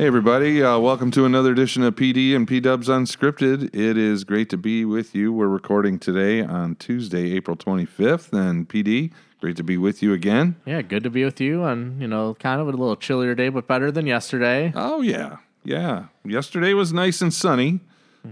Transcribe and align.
Hey, 0.00 0.06
everybody. 0.06 0.62
Uh, 0.62 0.78
welcome 0.78 1.10
to 1.10 1.26
another 1.26 1.52
edition 1.52 1.82
of 1.82 1.94
PD 1.94 2.34
and 2.34 2.48
P 2.48 2.58
Dubs 2.58 2.88
Unscripted. 2.88 3.64
It 3.74 3.98
is 3.98 4.24
great 4.24 4.48
to 4.48 4.56
be 4.56 4.86
with 4.86 5.14
you. 5.14 5.30
We're 5.30 5.46
recording 5.46 5.98
today 5.98 6.40
on 6.42 6.76
Tuesday, 6.76 7.32
April 7.32 7.54
25th. 7.54 8.32
And 8.32 8.66
PD, 8.66 9.12
great 9.42 9.58
to 9.58 9.62
be 9.62 9.76
with 9.76 10.02
you 10.02 10.14
again. 10.14 10.56
Yeah, 10.64 10.80
good 10.80 11.02
to 11.02 11.10
be 11.10 11.22
with 11.22 11.38
you 11.38 11.64
on, 11.64 12.00
you 12.00 12.08
know, 12.08 12.32
kind 12.32 12.62
of 12.62 12.68
a 12.68 12.70
little 12.70 12.96
chillier 12.96 13.34
day, 13.34 13.50
but 13.50 13.66
better 13.66 13.92
than 13.92 14.06
yesterday. 14.06 14.72
Oh, 14.74 15.02
yeah. 15.02 15.36
Yeah. 15.64 16.06
Yesterday 16.24 16.72
was 16.72 16.94
nice 16.94 17.20
and 17.20 17.34
sunny, 17.34 17.80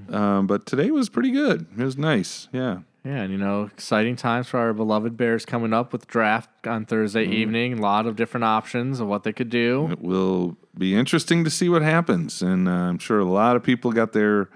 um, 0.09 0.47
but 0.47 0.65
today 0.65 0.91
was 0.91 1.11
pretty 1.11 1.33
good. 1.33 1.67
It 1.79 1.85
was 1.85 1.99
nice. 1.99 2.49
Yeah. 2.51 2.79
Yeah, 3.09 3.23
and 3.23 3.33
you 3.33 3.39
know, 3.39 3.63
exciting 3.63 4.17
times 4.17 4.49
for 4.49 4.59
our 4.59 4.75
beloved 4.75 5.17
Bears 5.17 5.47
coming 5.47 5.73
up 5.73 5.95
with 5.95 6.07
draft 6.07 6.51
on 6.67 6.85
Thursday 6.85 7.25
evening. 7.25 7.79
A 7.79 7.81
lot 7.81 8.05
of 8.07 8.17
different 8.17 8.45
options 8.45 9.01
of 9.01 9.09
what 9.09 9.23
they 9.23 9.33
could 9.33 9.49
do. 9.49 9.89
It 9.91 10.03
will 10.03 10.59
be 10.77 10.95
interesting 10.95 11.43
to 11.45 11.49
see 11.49 11.71
what 11.71 11.81
happens. 11.81 12.43
And 12.43 12.69
uh, 12.69 12.73
I'm 12.73 12.99
sure 12.99 13.19
a 13.19 13.25
lot 13.25 13.57
of 13.57 13.63
people 13.63 13.93
got 13.93 14.13
their 14.13 14.51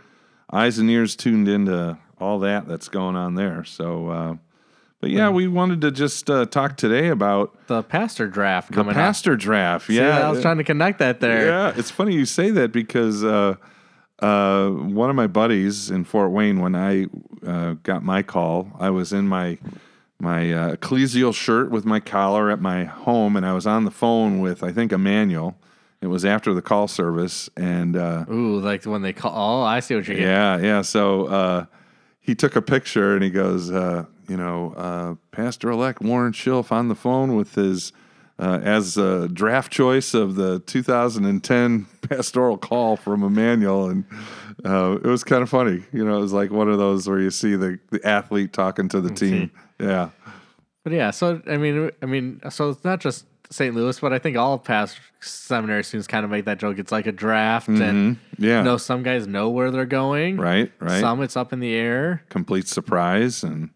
eyes 0.52 0.78
and 0.78 0.90
ears 0.90 1.16
tuned 1.16 1.48
into 1.48 1.96
all 2.20 2.40
that 2.40 2.68
that's 2.68 2.88
going 2.88 3.16
on 3.16 3.36
there. 3.36 3.64
So, 3.64 4.08
uh, 4.08 4.34
but 5.00 5.08
yeah, 5.08 5.30
we 5.30 5.48
wanted 5.48 5.80
to 5.80 5.90
just 5.90 6.28
uh, 6.28 6.44
talk 6.44 6.76
today 6.76 7.08
about 7.08 7.68
The 7.68 7.82
pastor 7.82 8.28
draft 8.28 8.68
the 8.68 8.74
coming 8.74 8.92
pastor 8.92 9.34
draft. 9.34 9.84
up. 9.84 9.88
See, 9.88 9.96
Yeah, 9.96 10.28
I 10.28 10.30
was 10.30 10.42
trying 10.42 10.58
to 10.58 10.64
connect 10.64 10.98
that 10.98 11.20
there. 11.20 11.46
yeah. 11.46 11.72
It's 11.74 11.90
funny 11.90 12.12
you 12.12 12.26
say 12.26 12.50
that 12.50 12.70
because 12.70 13.24
uh, 14.22 14.70
one 14.70 15.10
of 15.10 15.16
my 15.16 15.26
buddies 15.26 15.90
in 15.90 16.04
Fort 16.04 16.30
Wayne, 16.30 16.60
when 16.60 16.74
I 16.74 17.06
uh, 17.46 17.74
got 17.82 18.02
my 18.02 18.22
call, 18.22 18.70
I 18.78 18.90
was 18.90 19.12
in 19.12 19.28
my 19.28 19.58
my 20.20 20.52
uh, 20.52 20.76
ecclesial 20.76 21.34
shirt 21.34 21.70
with 21.72 21.84
my 21.84 21.98
collar 21.98 22.48
at 22.50 22.60
my 22.60 22.84
home, 22.84 23.36
and 23.36 23.44
I 23.44 23.52
was 23.54 23.66
on 23.66 23.84
the 23.84 23.90
phone 23.90 24.40
with 24.40 24.62
I 24.62 24.72
think 24.72 24.92
Emmanuel. 24.92 25.56
It 26.00 26.08
was 26.08 26.24
after 26.24 26.52
the 26.52 26.62
call 26.62 26.88
service, 26.88 27.48
and 27.56 27.96
uh, 27.96 28.24
Ooh, 28.30 28.58
like 28.58 28.84
when 28.84 29.02
they 29.02 29.12
call. 29.12 29.32
Oh, 29.34 29.62
I 29.62 29.80
see 29.80 29.94
what 29.94 30.06
you're 30.06 30.16
getting. 30.16 30.30
yeah, 30.32 30.58
yeah. 30.58 30.82
So 30.82 31.26
uh, 31.26 31.66
he 32.20 32.34
took 32.34 32.56
a 32.56 32.62
picture 32.62 33.14
and 33.14 33.22
he 33.22 33.30
goes, 33.30 33.70
uh, 33.70 34.06
you 34.28 34.36
know, 34.36 34.74
uh, 34.76 35.14
Pastor 35.30 35.70
elect 35.70 36.00
Warren 36.00 36.32
Schilf 36.32 36.72
on 36.72 36.88
the 36.88 36.94
phone 36.94 37.36
with 37.36 37.54
his, 37.54 37.92
uh, 38.42 38.58
as 38.64 38.96
a 38.96 39.28
draft 39.28 39.70
choice 39.72 40.14
of 40.14 40.34
the 40.34 40.58
2010 40.60 41.86
pastoral 42.02 42.58
call 42.58 42.96
from 42.96 43.22
Emmanuel. 43.22 43.88
And 43.88 44.04
uh, 44.64 44.98
it 45.02 45.06
was 45.06 45.22
kind 45.22 45.42
of 45.42 45.48
funny. 45.48 45.84
You 45.92 46.04
know, 46.04 46.18
it 46.18 46.20
was 46.20 46.32
like 46.32 46.50
one 46.50 46.68
of 46.68 46.76
those 46.78 47.08
where 47.08 47.20
you 47.20 47.30
see 47.30 47.54
the, 47.54 47.78
the 47.90 48.04
athlete 48.04 48.52
talking 48.52 48.88
to 48.88 49.00
the 49.00 49.10
team. 49.10 49.52
Yeah. 49.78 50.10
But 50.82 50.92
yeah, 50.92 51.10
so 51.12 51.40
I 51.48 51.56
mean, 51.56 51.90
I 52.02 52.06
mean, 52.06 52.40
so 52.50 52.70
it's 52.70 52.82
not 52.82 52.98
just 53.00 53.26
St. 53.50 53.74
Louis, 53.76 54.00
but 54.00 54.12
I 54.12 54.18
think 54.18 54.36
all 54.36 54.58
past 54.58 54.98
seminary 55.20 55.84
students 55.84 56.08
kind 56.08 56.24
of 56.24 56.30
make 56.30 56.46
that 56.46 56.58
joke. 56.58 56.78
It's 56.78 56.90
like 56.90 57.06
a 57.06 57.12
draft, 57.12 57.68
and 57.68 58.18
Yeah. 58.38 58.58
you 58.58 58.64
know, 58.64 58.76
some 58.78 59.04
guys 59.04 59.28
know 59.28 59.50
where 59.50 59.70
they're 59.70 59.84
going. 59.86 60.38
Right, 60.38 60.72
right. 60.80 61.00
Some 61.00 61.22
it's 61.22 61.36
up 61.36 61.52
in 61.52 61.60
the 61.60 61.74
air. 61.74 62.24
Complete 62.30 62.66
surprise. 62.66 63.44
And 63.44 63.70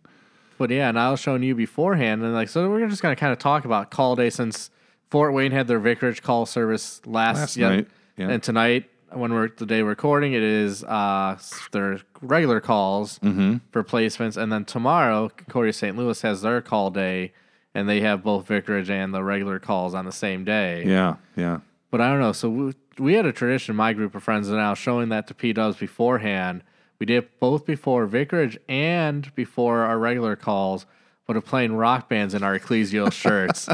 But 0.59 0.71
yeah, 0.71 0.89
and 0.89 0.99
I 0.99 1.11
was 1.11 1.21
showing 1.21 1.43
you 1.43 1.55
beforehand, 1.55 2.23
and 2.23 2.33
like, 2.35 2.49
so 2.49 2.69
we're 2.71 2.89
just 2.89 3.03
gonna 3.03 3.17
kind 3.17 3.33
of 3.33 3.39
talk 3.39 3.65
about 3.65 3.91
call 3.91 4.17
day 4.17 4.31
since 4.31 4.71
Fort 5.11 5.33
Wayne 5.35 5.53
had 5.53 5.67
their 5.69 5.79
vicarage 5.79 6.23
call 6.23 6.47
service 6.47 7.01
last, 7.07 7.39
Last 7.39 7.57
yeah, 7.57 7.69
night, 7.69 7.89
yeah. 8.17 8.29
and 8.31 8.43
tonight 8.43 8.91
when 9.13 9.33
we're 9.33 9.49
the 9.57 9.67
day 9.67 9.83
recording, 9.83 10.33
it 10.33 10.43
is 10.43 10.83
uh 10.85 11.39
their 11.73 11.99
regular 12.21 12.61
calls 12.61 13.19
Mm-hmm. 13.21 13.57
for 13.71 13.85
placements, 13.85 14.37
and 14.37 14.51
then 14.53 14.65
tomorrow 14.65 15.29
Concordia 15.29 15.73
St. 15.73 15.97
Louis 15.97 16.21
has 16.23 16.43
their 16.43 16.61
call 16.61 16.91
day, 16.91 17.33
and 17.75 17.89
they 17.89 18.01
have 18.01 18.23
both 18.25 18.47
vicarage 18.47 18.91
and 18.91 19.13
the 19.15 19.23
regular 19.23 19.59
calls 19.59 19.95
on 19.95 20.05
the 20.07 20.13
same 20.13 20.45
day. 20.45 20.85
yeah, 20.87 21.17
yeah. 21.37 21.59
But 21.91 22.01
I 22.01 22.09
don't 22.11 22.21
know. 22.21 22.33
So 22.33 22.49
we, 22.51 22.73
we 22.99 23.15
had 23.15 23.27
a 23.27 23.33
tradition, 23.33 23.77
my 23.77 23.93
group 23.93 24.15
of 24.15 24.23
friends, 24.25 24.49
and 24.49 24.57
now 24.57 24.75
showing 24.75 25.09
that 25.11 25.27
to 25.29 25.35
P 25.35 25.53
Dubs 25.53 25.77
beforehand. 25.77 26.63
We 26.99 27.07
did 27.07 27.25
it 27.25 27.41
both 27.41 27.67
before 27.67 28.07
Vicarage 28.07 28.59
and 28.69 29.35
before 29.35 29.81
our 29.81 29.99
regular 29.99 30.37
calls, 30.37 30.87
but 31.27 31.37
of 31.37 31.45
playing 31.45 31.75
rock 31.75 32.09
bands 32.09 32.35
in 32.35 32.43
our 32.43 32.59
ecclesial 32.59 33.13
shirts. 33.23 33.69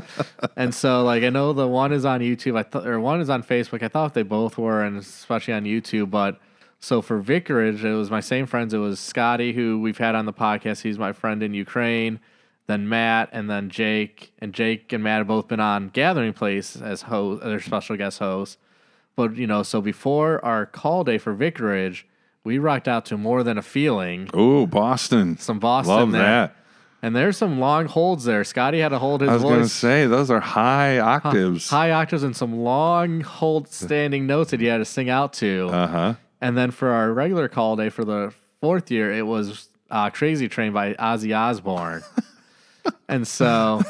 and 0.56 0.75
so, 0.75 1.05
like, 1.05 1.22
I 1.22 1.28
know 1.28 1.53
the 1.53 1.69
one 1.69 1.93
is 1.93 2.05
on 2.05 2.21
YouTube, 2.21 2.56
I 2.59 2.62
thought, 2.62 2.87
or 2.87 2.99
one 2.99 3.21
is 3.21 3.31
on 3.31 3.43
Facebook. 3.43 3.83
I 3.83 3.88
thought 3.88 4.15
they 4.15 4.22
both 4.22 4.59
were, 4.59 4.83
and 4.83 4.99
especially 4.99 5.55
on 5.55 5.65
YouTube. 5.65 6.10
But 6.10 6.41
so 6.81 7.00
for 7.00 7.21
Vicarage, 7.21 7.84
it 7.84 7.94
was 7.94 8.10
my 8.10 8.21
same 8.21 8.47
friends. 8.47 8.75
It 8.75 8.78
was 8.78 8.99
Scotty, 8.99 9.53
who 9.53 9.81
we've 9.81 9.99
had 9.99 10.15
on 10.15 10.27
the 10.27 10.33
podcast. 10.33 10.83
He's 10.83 10.99
my 10.99 11.12
friend 11.12 11.43
in 11.43 11.54
Ukraine. 11.54 12.19
Then 12.66 12.89
Matt, 12.89 13.28
and 13.33 13.50
then 13.50 13.71
Jake, 13.71 14.33
and 14.39 14.53
Jake 14.53 14.93
and 14.93 15.03
Matt 15.03 15.19
have 15.19 15.27
both 15.27 15.49
been 15.49 15.60
on 15.60 15.89
Gathering 15.89 16.33
Place 16.33 16.77
as 16.77 17.03
host, 17.03 17.43
their 17.43 17.60
special 17.60 17.97
guest 17.97 18.21
hosts. 18.21 18.56
But 19.16 19.37
you 19.37 19.47
know, 19.47 19.62
so 19.62 19.81
before 19.81 20.43
our 20.44 20.65
call 20.65 21.04
day 21.04 21.19
for 21.19 21.34
Vicarage, 21.34 22.06
we 22.44 22.58
rocked 22.58 22.88
out 22.88 23.06
to 23.06 23.16
more 23.16 23.42
than 23.42 23.58
a 23.58 23.62
feeling. 23.62 24.28
Oh, 24.34 24.66
Boston. 24.66 25.38
Some 25.38 25.58
Boston 25.58 25.94
Love 25.94 26.12
there. 26.12 26.22
that. 26.22 26.56
And 27.04 27.16
there's 27.16 27.36
some 27.36 27.58
long 27.58 27.86
holds 27.86 28.25
there. 28.25 28.44
Scotty 28.44 28.78
had 28.78 28.91
to 28.91 28.98
hold 28.98 29.22
his 29.22 29.30
I 29.30 29.34
was 29.34 29.42
going 29.42 29.60
to 29.62 29.69
say, 29.69 30.06
those 30.06 30.30
are 30.30 30.38
high 30.41 31.00
octaves. 31.00 31.69
high 31.69 31.91
octaves 31.91 32.22
and 32.22 32.36
some 32.36 32.60
long 32.60 33.20
hold 33.22 33.66
standing 33.69 34.26
notes 34.26 34.53
that 34.53 34.60
he 34.60 34.66
had 34.66 34.78
to 34.78 34.84
sing 34.84 35.10
out 35.10 35.32
to. 35.34 35.69
Uh 35.72 35.86
huh. 35.88 36.14
and 36.41 36.56
then 36.56 36.70
for 36.70 36.91
our 36.91 37.12
regular 37.12 37.48
call 37.48 37.75
day 37.76 37.88
for 37.88 38.04
the 38.04 38.32
fourth 38.60 38.88
year, 38.91 39.12
it 39.12 39.26
was 39.26 39.69
uh, 39.91 40.10
Crazy 40.10 40.48
Train 40.48 40.72
by 40.72 40.94
Ozzy 40.94 41.36
Osbourne. 41.36 42.03
and 43.09 43.26
so, 43.26 43.82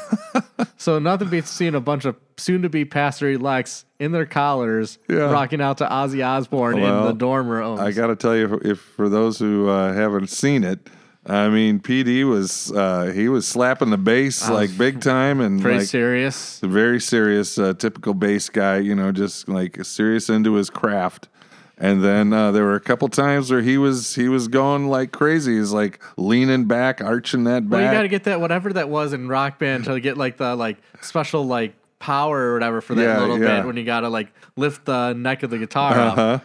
so 0.77 0.99
nothing 0.99 1.29
beats 1.29 1.49
seeing 1.49 1.75
a 1.75 1.79
bunch 1.79 2.05
of 2.05 2.15
soon-to-be 2.37 2.85
pastor 2.85 3.29
elects 3.29 3.85
in 3.99 4.11
their 4.11 4.25
collars 4.25 4.97
Yeah. 5.07 5.31
rocking 5.31 5.61
out 5.61 5.77
to 5.79 5.85
Ozzy 5.85 6.25
Osbourne 6.25 6.77
in 6.77 6.83
Well, 6.83 7.07
the 7.07 7.13
dorm 7.13 7.47
rooms. 7.47 7.79
I 7.79 7.91
got 7.91 8.07
to 8.07 8.15
tell 8.15 8.35
you, 8.35 8.59
if 8.63 8.79
for 8.79 9.09
those 9.09 9.39
who 9.39 9.69
uh, 9.69 9.93
haven't 9.93 10.27
seen 10.29 10.63
it, 10.63 10.79
I 11.25 11.47
mean, 11.47 11.79
PD 11.79 12.27
was 12.27 12.69
uh, 12.73 13.13
he 13.15 13.29
was 13.29 13.47
slapping 13.47 13.91
the 13.91 13.97
bass 13.97 14.49
like 14.49 14.77
big 14.77 14.99
time 14.99 15.39
and 15.39 15.61
Pretty 15.61 15.79
like 15.79 15.87
serious. 15.87 16.59
very 16.59 16.99
serious, 16.99 17.57
uh, 17.57 17.73
typical 17.75 18.13
bass 18.13 18.49
guy. 18.49 18.79
You 18.79 18.93
know, 18.93 19.13
just 19.13 19.47
like 19.47 19.85
serious 19.85 20.29
into 20.29 20.55
his 20.55 20.69
craft. 20.69 21.29
And 21.77 22.03
then 22.03 22.31
uh, 22.33 22.51
there 22.51 22.63
were 22.63 22.75
a 22.75 22.79
couple 22.79 23.07
times 23.09 23.49
where 23.51 23.61
he 23.61 23.77
was 23.77 24.13
he 24.15 24.29
was 24.29 24.47
going 24.47 24.87
like 24.87 25.11
crazy. 25.11 25.57
He's 25.57 25.71
like 25.71 26.01
leaning 26.17 26.65
back, 26.65 27.01
arching 27.01 27.45
that 27.45 27.63
Well, 27.65 27.81
you 27.81 27.91
got 27.91 28.03
to 28.03 28.07
get 28.07 28.25
that 28.25 28.39
whatever 28.39 28.71
that 28.73 28.89
was 28.89 29.11
in 29.13 29.27
Rock 29.27 29.57
Band 29.59 29.85
to 29.85 29.99
get 29.99 30.15
like 30.17 30.37
the 30.37 30.55
like 30.55 30.77
special 31.01 31.45
like 31.45 31.73
power 31.99 32.49
or 32.49 32.53
whatever 32.53 32.79
for 32.79 32.93
that 32.95 33.01
Yeah, 33.01 33.19
little 33.19 33.39
yeah. 33.39 33.57
bit 33.61 33.65
when 33.65 33.75
you 33.77 33.83
got 33.85 34.01
to 34.01 34.09
like 34.09 34.31
lift 34.55 34.85
the 34.85 35.13
neck 35.13 35.41
of 35.43 35.49
the 35.49 35.57
guitar. 35.57 35.93
Uh-huh. 35.97 36.39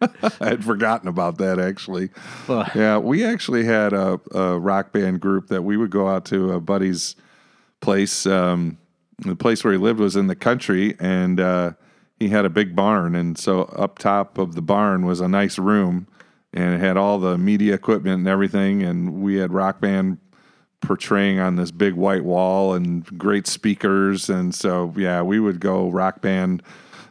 I 0.40 0.48
had 0.48 0.64
forgotten 0.64 1.06
about 1.06 1.38
that 1.38 1.58
actually. 1.60 2.10
But- 2.46 2.74
Yeah, 2.74 2.98
we 2.98 3.24
actually 3.24 3.64
had 3.64 3.92
a, 3.92 4.18
a 4.34 4.58
rock 4.58 4.90
band 4.92 5.20
group 5.20 5.48
that 5.48 5.62
we 5.62 5.76
would 5.76 5.90
go 5.90 6.08
out 6.08 6.24
to 6.26 6.52
a 6.52 6.60
buddy's 6.60 7.14
place. 7.80 8.26
Um, 8.26 8.78
the 9.18 9.36
place 9.36 9.62
where 9.62 9.72
he 9.72 9.78
lived 9.78 10.00
was 10.00 10.16
in 10.16 10.26
the 10.26 10.34
country, 10.34 10.96
and 10.98 11.38
uh, 11.38 11.72
he 12.22 12.28
had 12.28 12.44
a 12.44 12.50
big 12.50 12.74
barn. 12.74 13.14
And 13.14 13.36
so 13.36 13.62
up 13.64 13.98
top 13.98 14.38
of 14.38 14.54
the 14.54 14.62
barn 14.62 15.04
was 15.04 15.20
a 15.20 15.28
nice 15.28 15.58
room, 15.58 16.06
and 16.52 16.74
it 16.74 16.80
had 16.80 16.96
all 16.96 17.18
the 17.18 17.36
media 17.36 17.74
equipment 17.74 18.20
and 18.20 18.28
everything. 18.28 18.82
And 18.82 19.22
we 19.22 19.36
had 19.36 19.52
rock 19.52 19.80
band 19.80 20.18
portraying 20.80 21.38
on 21.38 21.56
this 21.56 21.70
big 21.70 21.94
white 21.94 22.24
wall 22.24 22.74
and 22.74 23.06
great 23.18 23.46
speakers. 23.46 24.28
And 24.28 24.54
so 24.54 24.92
yeah, 24.96 25.22
we 25.22 25.40
would 25.40 25.60
go 25.60 25.88
rock 25.88 26.20
band. 26.20 26.62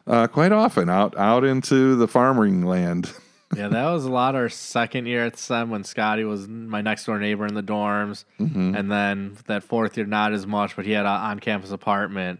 Uh, 0.07 0.27
quite 0.27 0.51
often 0.51 0.89
out 0.89 1.15
out 1.17 1.43
into 1.43 1.95
the 1.95 2.07
farming 2.07 2.65
land. 2.65 3.13
Yeah, 3.53 3.67
that 3.67 3.89
was 3.89 4.05
a 4.05 4.09
lot 4.09 4.35
our 4.35 4.47
second 4.47 5.07
year 5.07 5.25
at 5.25 5.37
SEM 5.37 5.69
when 5.69 5.83
Scotty 5.83 6.23
was 6.23 6.47
my 6.47 6.81
next 6.81 7.05
door 7.05 7.19
neighbor 7.19 7.45
in 7.45 7.53
the 7.53 7.61
dorms. 7.61 8.23
Mm-hmm. 8.39 8.75
And 8.75 8.89
then 8.89 9.37
that 9.47 9.63
fourth 9.63 9.97
year, 9.97 10.05
not 10.05 10.31
as 10.31 10.47
much, 10.47 10.77
but 10.77 10.85
he 10.85 10.93
had 10.93 11.05
an 11.05 11.11
on 11.11 11.39
campus 11.39 11.71
apartment. 11.71 12.39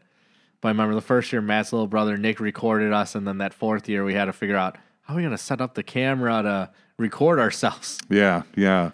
But 0.62 0.70
I 0.70 0.72
remember 0.72 0.94
the 0.96 1.02
first 1.02 1.32
year, 1.34 1.42
Matt's 1.42 1.74
little 1.74 1.88
brother 1.88 2.18
Nick 2.18 2.40
recorded 2.40 2.94
us. 2.94 3.16
And 3.16 3.28
then 3.28 3.40
that 3.40 3.54
fourth 3.54 3.90
year, 3.90 4.04
we 4.04 4.14
had 4.14 4.26
to 4.26 4.34
figure 4.34 4.56
out 4.56 4.78
how 5.02 5.16
are 5.16 5.18
we 5.18 5.24
going 5.24 5.32
to 5.36 5.38
set 5.38 5.60
up 5.60 5.74
the 5.74 5.84
camera 5.84 6.44
to 6.44 6.70
record 6.98 7.40
ourselves. 7.40 8.00
Yeah, 8.10 8.44
yeah. 8.56 8.92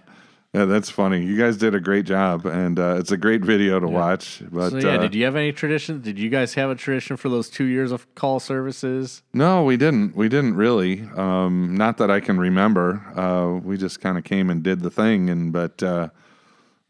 Yeah, 0.53 0.65
that's 0.65 0.89
funny. 0.89 1.23
You 1.23 1.37
guys 1.37 1.57
did 1.57 1.75
a 1.75 1.79
great 1.79 2.05
job, 2.05 2.45
and 2.45 2.79
uh, 2.79 2.95
it's 2.97 3.11
a 3.11 3.17
great 3.17 3.43
video 3.43 3.79
to 3.79 3.87
watch. 3.87 4.41
But 4.49 4.71
So, 4.71 4.77
yeah, 4.79 4.95
uh, 4.95 4.97
did 4.97 5.13
you 5.13 5.25
have 5.25 5.35
any 5.35 5.51
tradition? 5.51 6.01
Did 6.01 6.17
you 6.17 6.29
guys 6.29 6.53
have 6.53 6.69
a 6.69 6.75
tradition 6.75 7.17
for 7.17 7.29
those 7.29 7.49
two 7.49 7.65
years 7.65 7.91
of 7.91 8.15
call 8.15 8.39
services? 8.39 9.21
no, 9.33 9.63
we 9.65 9.75
didn't. 9.77 10.15
We 10.15 10.29
didn't 10.29 10.55
really. 10.55 11.03
Um, 11.15 11.75
not 11.75 11.97
that 11.97 12.09
I 12.09 12.21
can 12.21 12.39
remember. 12.39 13.03
Uh, 13.15 13.59
we 13.59 13.77
just 13.77 13.99
kind 13.99 14.17
of 14.17 14.23
came 14.23 14.49
and 14.49 14.63
did 14.63 14.79
the 14.79 14.89
thing, 14.89 15.29
and 15.29 15.51
but 15.51 15.83
uh, 15.83 16.09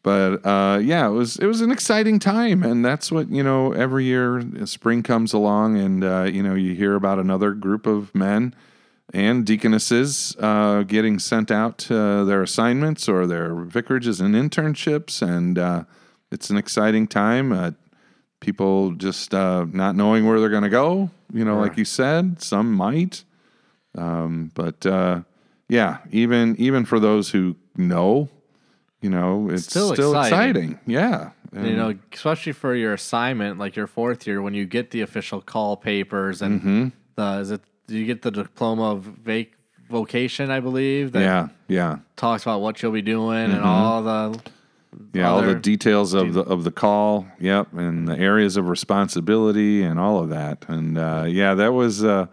but 0.07 0.45
uh, 0.45 0.77
yeah, 0.77 1.06
it 1.06 1.12
was 1.12 1.36
it 1.36 1.48
was 1.48 1.59
an 1.59 1.69
exciting 1.69 2.18
time, 2.18 2.63
and 2.63 2.86
that's 2.86 3.12
what 3.12 3.30
you 3.30 3.44
know. 3.44 3.74
Every 3.74 4.06
year, 4.06 4.42
spring 4.65 5.04
comes 5.04 5.33
along, 5.33 5.77
and 5.77 6.01
uh, 6.01 6.30
you 6.31 6.42
know 6.42 6.54
you 6.54 6.75
hear 6.75 6.95
about 6.95 7.19
another 7.19 7.51
group 7.51 7.86
of 7.86 8.15
men 8.15 8.56
and 9.13 9.45
deaconesses 9.45 10.33
uh, 10.39 10.83
getting 10.83 11.19
sent 11.19 11.51
out 11.51 11.77
to 11.80 12.24
their 12.24 12.42
assignments 12.42 13.09
or 13.09 13.27
their 13.27 13.54
vicarages 13.54 14.21
and 14.21 14.33
internships, 14.33 15.21
and 15.21 15.59
uh, 15.59 15.83
it's 16.31 16.50
an 16.50 16.56
exciting 16.56 17.06
time. 17.06 17.51
Uh, 17.51 17.71
people 18.39 18.94
just 18.94 19.33
uh, 19.33 19.65
not 19.74 19.98
knowing 19.98 20.25
where 20.25 20.39
they're 20.39 20.48
going 20.48 20.63
to 20.63 20.69
go. 20.69 21.09
You 21.33 21.44
know, 21.44 21.59
like 21.59 21.75
you 21.75 21.83
said, 21.83 22.42
some 22.42 22.71
might, 22.71 23.25
um, 23.98 24.51
but 24.56 24.86
uh, 24.86 25.24
yeah, 25.68 25.98
even 26.12 26.56
even 26.56 26.86
for 26.86 26.98
those 26.98 27.31
who 27.31 27.57
know, 27.75 28.30
you 29.07 29.15
know, 29.18 29.50
it's 29.50 29.63
Still 29.63 29.94
still, 29.94 30.12
exciting. 30.12 30.71
exciting. 30.74 30.80
Yeah, 30.86 31.30
you 31.54 31.75
know, 31.75 31.95
especially 32.13 32.51
for 32.51 32.75
your 32.75 32.94
assignment, 32.94 33.57
like 33.57 33.75
your 33.77 33.88
fourth 33.88 34.27
year, 34.27 34.42
when 34.42 34.54
you 34.54 34.65
get 34.65 34.92
the 34.92 35.01
official 35.01 35.39
call 35.42 35.77
papers 35.77 36.42
and 36.42 36.59
Mm-hmm. 36.62 36.88
the 37.15 37.39
is 37.42 37.51
it 37.51 37.62
do 37.88 37.98
you 37.98 38.06
get 38.06 38.21
the 38.21 38.31
diploma 38.31 38.92
of 38.92 39.04
vac- 39.04 39.56
vocation, 39.89 40.51
I 40.51 40.59
believe, 40.59 41.13
that 41.13 41.21
yeah, 41.21 41.48
yeah, 41.69 41.98
talks 42.18 42.44
about 42.44 42.59
what 42.62 42.81
you'll 42.81 42.92
be 42.92 43.01
doing 43.01 43.51
and 43.51 43.63
all 43.63 44.04
the 44.04 44.39
yeah. 45.13 45.30
All 45.30 45.42
the 45.42 45.56
details 45.56 46.13
of 46.13 46.33
the 46.33 46.42
of 46.42 46.63
the 46.63 46.71
call. 46.71 47.27
Yep, 47.39 47.74
and 47.74 48.07
the 48.07 48.18
areas 48.18 48.57
of 48.57 48.68
responsibility 48.68 49.83
and 49.83 50.00
all 50.00 50.19
of 50.19 50.30
that. 50.30 50.65
And 50.68 50.98
uh, 50.98 51.25
yeah, 51.27 51.54
that 51.56 51.71
was. 51.74 52.04
Uh, 52.04 52.25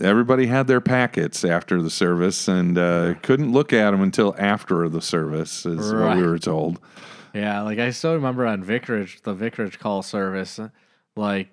Everybody 0.00 0.46
had 0.46 0.66
their 0.66 0.80
packets 0.80 1.44
after 1.44 1.82
the 1.82 1.90
service 1.90 2.46
and 2.46 2.78
uh, 2.78 3.14
couldn't 3.22 3.52
look 3.52 3.72
at 3.72 3.90
them 3.90 4.02
until 4.02 4.34
after 4.38 4.88
the 4.88 5.02
service, 5.02 5.66
is 5.66 5.92
what 5.92 6.16
we 6.16 6.22
were 6.22 6.38
told. 6.38 6.80
Yeah, 7.34 7.62
like 7.62 7.78
I 7.78 7.90
still 7.90 8.14
remember 8.14 8.46
on 8.46 8.62
vicarage, 8.62 9.22
the 9.22 9.34
vicarage 9.34 9.78
call 9.78 10.02
service, 10.02 10.60
like 11.16 11.48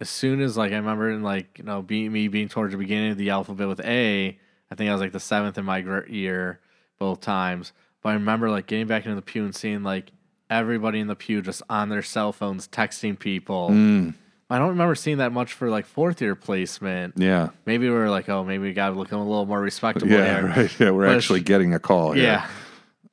as 0.00 0.08
soon 0.10 0.40
as 0.40 0.56
like 0.56 0.72
I 0.72 0.76
remember 0.76 1.10
in 1.10 1.22
like 1.22 1.58
you 1.58 1.64
know 1.64 1.82
being 1.82 2.12
me 2.12 2.28
being 2.28 2.48
towards 2.48 2.72
the 2.72 2.78
beginning 2.78 3.12
of 3.12 3.18
the 3.18 3.30
alphabet 3.30 3.68
with 3.68 3.80
A, 3.80 4.38
I 4.70 4.74
think 4.74 4.90
I 4.90 4.92
was 4.92 5.00
like 5.00 5.12
the 5.12 5.20
seventh 5.20 5.58
in 5.58 5.64
my 5.64 5.78
year 6.08 6.60
both 6.98 7.20
times. 7.20 7.72
But 8.02 8.10
I 8.10 8.12
remember 8.14 8.50
like 8.50 8.66
getting 8.66 8.86
back 8.86 9.04
into 9.04 9.16
the 9.16 9.22
pew 9.22 9.44
and 9.44 9.54
seeing 9.54 9.82
like 9.82 10.10
everybody 10.50 11.00
in 11.00 11.06
the 11.06 11.16
pew 11.16 11.42
just 11.42 11.62
on 11.70 11.88
their 11.88 12.02
cell 12.02 12.32
phones 12.32 12.68
texting 12.68 13.18
people. 13.18 13.70
Mm, 13.70 14.14
I 14.50 14.58
don't 14.58 14.70
remember 14.70 14.94
seeing 14.94 15.18
that 15.18 15.32
much 15.32 15.54
for 15.54 15.70
like 15.70 15.86
fourth 15.86 16.20
year 16.20 16.34
placement. 16.34 17.14
yeah. 17.16 17.48
Maybe 17.66 17.88
we 17.88 17.94
were 17.94 18.10
like, 18.10 18.28
oh, 18.28 18.44
maybe 18.44 18.64
we 18.64 18.72
got 18.72 18.90
to 18.90 18.94
look 18.94 19.10
a 19.12 19.16
little 19.16 19.46
more 19.46 19.60
respectable. 19.60 20.12
Yeah, 20.12 20.40
here. 20.40 20.46
right. 20.48 20.80
Yeah, 20.80 20.90
we're 20.90 21.06
But 21.06 21.16
actually 21.16 21.40
getting 21.40 21.72
a 21.74 21.78
call. 21.78 22.12
here. 22.12 22.46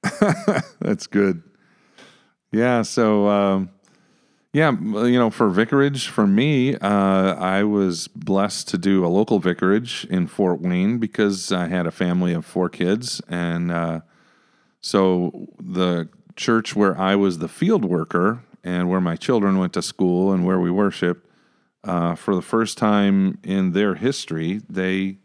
Yeah. 0.04 0.62
That's 0.80 1.08
good. 1.08 1.42
Yeah. 2.52 2.82
So, 2.82 3.28
um, 3.28 3.70
yeah, 4.54 4.72
you 4.72 5.18
know, 5.18 5.30
for 5.30 5.48
vicarage, 5.50 6.10
for 6.10 6.28
me, 6.28 6.76
uh, 6.76 7.36
I 7.36 7.64
was 7.64 8.10
blessed 8.10 8.68
to 8.70 8.78
do 8.78 9.06
a 9.06 9.08
local 9.08 9.40
vicarage 9.40 10.06
in 10.10 10.28
Fort 10.28 10.60
Wayne 10.60 10.98
because 10.98 11.54
I 11.54 11.68
had 11.68 11.86
a 11.88 11.92
family 11.92 12.34
of 12.34 12.46
four 12.46 12.68
kids. 12.68 13.22
And 13.30 13.72
uh, 13.72 14.02
so 14.82 15.48
the 15.62 16.10
church 16.36 16.76
where 16.76 17.00
I 17.00 17.16
was 17.16 17.38
the 17.38 17.48
field 17.48 17.86
worker 17.86 18.44
and 18.64 18.90
where 18.90 19.02
my 19.02 19.16
children 19.16 19.58
went 19.58 19.74
to 19.74 19.82
school 19.82 20.32
and 20.32 20.46
where 20.46 20.60
we 20.60 20.70
worshiped, 20.72 21.28
uh, 21.84 22.16
for 22.16 22.36
the 22.36 22.42
first 22.42 22.78
time 22.78 23.40
in 23.44 23.72
their 23.72 23.96
history, 23.96 24.62
they 24.70 25.18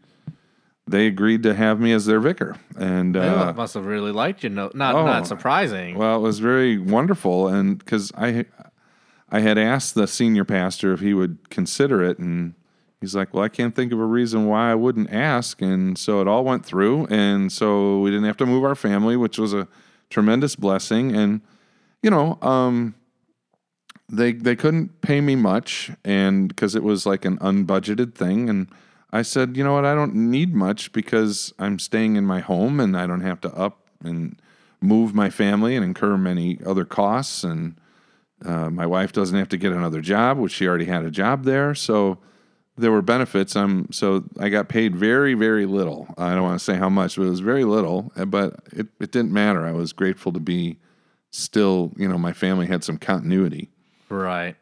they 0.89 1.09
agreed 1.09 1.43
to 1.43 1.53
have 1.53 1.81
me 1.81 1.91
as 1.93 2.07
their 2.07 2.21
vicar. 2.21 2.57
And 2.79 3.17
uh, 3.17 3.53
must 3.57 3.75
have 3.75 3.87
really 3.87 4.13
liked 4.13 4.45
you. 4.45 4.51
No, 4.51 4.71
not 4.73 4.95
Oh. 4.95 5.05
not 5.05 5.27
surprising. 5.27 5.97
well, 5.97 6.17
it 6.19 6.21
was 6.23 6.39
very 6.39 6.79
wonderful, 6.79 7.49
and 7.49 7.77
because 7.79 8.13
I, 8.17 8.45
I 9.31 9.41
had 9.41 9.59
asked 9.59 9.97
the 9.97 10.07
senior 10.07 10.45
pastor 10.45 10.93
if 10.93 11.01
he 11.01 11.13
would 11.13 11.51
consider 11.51 12.05
it, 12.05 12.19
and 12.21 12.55
he's 13.01 13.17
like, 13.17 13.35
"Well, 13.35 13.43
I 13.43 13.49
can't 13.49 13.75
think 13.75 13.93
of 13.93 13.99
a 13.99 14.05
reason 14.07 14.47
why 14.47 14.71
I 14.71 14.77
wouldn't 14.77 15.11
ask," 15.13 15.61
and 15.61 15.99
so 15.99 16.21
it 16.21 16.29
all 16.29 16.45
went 16.45 16.65
through, 16.65 17.07
and 17.11 17.51
so 17.53 17.99
we 18.01 18.11
didn't 18.13 18.27
have 18.27 18.37
to 18.39 18.47
move 18.47 18.63
our 18.65 18.77
family, 18.77 19.17
which 19.17 19.39
was 19.39 19.53
a 19.53 19.67
tremendous 20.09 20.55
blessing, 20.55 21.15
and 21.17 21.41
you 22.01 22.11
know, 22.11 22.39
um, 22.43 22.95
they 24.09 24.33
they 24.33 24.57
couldn't 24.57 25.01
pay 25.01 25.21
me 25.21 25.37
much, 25.37 25.91
and 26.05 26.49
because 26.49 26.75
it 26.75 26.83
was 26.83 27.07
like 27.07 27.25
an 27.25 27.39
unbudgeted 27.39 28.15
thing, 28.15 28.49
and 28.49 28.69
I 29.13 29.23
said, 29.23 29.57
you 29.57 29.65
know 29.65 29.73
what, 29.75 29.85
I 29.85 29.95
don't 29.95 30.15
need 30.15 30.55
much 30.55 30.93
because 30.93 31.53
I'm 31.59 31.79
staying 31.79 32.17
in 32.17 32.25
my 32.25 32.41
home, 32.41 32.81
and 32.81 32.97
I 32.97 33.07
don't 33.07 33.23
have 33.23 33.41
to 33.43 33.53
up 33.55 33.79
and 34.05 34.41
move 34.81 35.15
my 35.15 35.31
family 35.31 35.75
and 35.75 35.85
incur 35.85 36.17
many 36.17 36.59
other 36.65 36.85
costs, 36.85 37.43
and 37.45 37.77
uh, 38.45 38.71
my 38.71 38.87
wife 38.87 39.13
doesn't 39.13 39.37
have 39.39 39.49
to 39.49 39.57
get 39.57 39.73
another 39.73 40.01
job, 40.01 40.39
which 40.39 40.53
she 40.53 40.67
already 40.69 40.85
had 40.85 41.05
a 41.05 41.11
job 41.11 41.45
there, 41.45 41.75
so 41.75 42.19
there 42.79 42.93
were 42.93 43.03
benefits. 43.03 43.57
I'm 43.57 43.91
so 43.91 44.25
I 44.39 44.51
got 44.51 44.69
paid 44.69 44.95
very 44.95 45.35
very 45.35 45.67
little. 45.67 46.07
I 46.19 46.35
don't 46.35 46.43
want 46.43 46.59
to 46.59 46.65
say 46.65 46.77
how 46.77 46.91
much, 46.91 47.17
but 47.17 47.23
it 47.23 47.31
was 47.31 47.41
very 47.41 47.65
little. 47.65 48.13
uh, 48.17 48.27
But 48.27 48.61
it 48.73 48.89
it 49.01 49.11
didn't 49.11 49.33
matter. 49.33 49.67
I 49.67 49.73
was 49.73 49.93
grateful 49.93 50.31
to 50.33 50.41
be 50.41 50.79
still. 51.31 51.93
You 51.97 52.07
know, 52.07 52.19
my 52.19 52.33
family 52.35 52.67
had 52.67 52.85
some 52.85 52.99
continuity. 52.99 53.71
Right. 54.09 54.57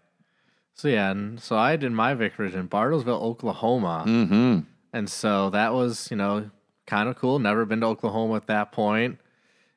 So 0.75 0.89
yeah, 0.89 1.11
and 1.11 1.41
so 1.41 1.57
I 1.57 1.77
did 1.77 1.93
my 1.93 2.15
vicarage 2.15 2.55
in 2.55 2.69
Bartlesville, 2.69 3.21
Oklahoma, 3.23 4.05
Mm-hmm. 4.07 4.61
and 4.93 5.09
so 5.09 5.51
that 5.51 5.73
was 5.73 6.09
you 6.11 6.17
know 6.17 6.51
kind 6.87 7.09
of 7.09 7.17
cool. 7.17 7.39
Never 7.39 7.65
been 7.65 7.81
to 7.81 7.87
Oklahoma 7.87 8.35
at 8.37 8.47
that 8.49 8.73
point, 8.73 9.19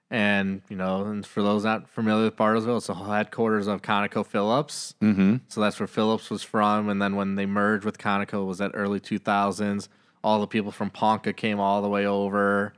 and 0.10 0.62
you 0.70 0.76
know, 0.76 1.06
and 1.06 1.26
for 1.26 1.44
those 1.44 1.64
not 1.64 1.88
familiar 1.90 2.26
with 2.26 2.36
Bartlesville, 2.36 2.78
it's 2.78 2.88
the 2.88 2.96
headquarters 2.96 3.68
of 3.68 3.82
Conoco 3.84 4.26
Phillips. 4.26 4.96
Mm-hmm. 5.02 5.36
So 5.50 5.62
that's 5.62 5.80
where 5.80 5.86
Phillips 5.88 6.30
was 6.32 6.42
from, 6.44 6.90
and 6.90 7.00
then 7.02 7.16
when 7.16 7.36
they 7.36 7.46
merged 7.46 7.86
with 7.86 7.98
Conoco, 8.00 8.46
was 8.48 8.58
that 8.58 8.72
early 8.74 9.00
two 9.00 9.20
thousands. 9.20 9.90
All 10.24 10.40
the 10.42 10.48
people 10.48 10.72
from 10.72 10.90
Ponca 10.90 11.32
came 11.32 11.60
all 11.60 11.82
the 11.84 11.90
way 11.90 12.08
over, 12.08 12.74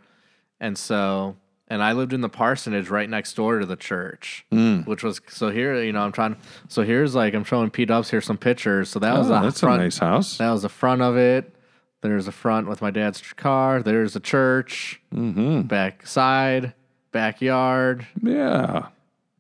and 0.60 0.78
so 0.78 1.38
and 1.70 1.84
I 1.84 1.92
lived 1.94 2.14
in 2.14 2.22
the 2.22 2.30
parsonage 2.30 2.90
right 2.90 3.10
next 3.10 3.34
door 3.36 3.60
to 3.60 3.66
the 3.66 3.76
church, 3.76 4.46
Mm. 4.52 4.88
which 4.88 5.04
was 5.04 5.22
so 5.28 5.50
here. 5.50 5.82
You 5.82 5.92
know, 5.92 6.02
I'm 6.02 6.12
trying. 6.12 6.36
So 6.68 6.82
here's 6.84 7.14
like 7.16 7.34
I'm 7.34 7.44
showing 7.44 7.70
P 7.70 7.86
Dubs 7.86 8.10
here 8.10 8.22
some 8.22 8.38
pictures. 8.38 8.90
So 8.90 9.00
that 9.00 9.18
was 9.18 9.28
Oh, 9.30 9.34
the 9.36 9.42
that's 9.42 9.60
front. 9.60 9.82
a 9.82 9.84
nice 9.86 9.98
house. 10.00 10.38
That 10.38 10.52
was 10.52 10.64
the 10.64 10.70
front 10.70 11.02
of 11.02 11.16
it. 11.18 11.54
There's 12.02 12.28
a 12.28 12.32
front 12.32 12.68
with 12.70 12.82
my 12.82 12.92
dad's 12.92 13.22
car. 13.34 13.84
There's 13.84 14.16
a 14.16 14.20
church. 14.22 15.02
Mm-hmm. 15.14 15.64
Back 15.64 16.08
side, 16.08 16.74
backyard. 17.12 18.08
Yeah. 18.24 18.88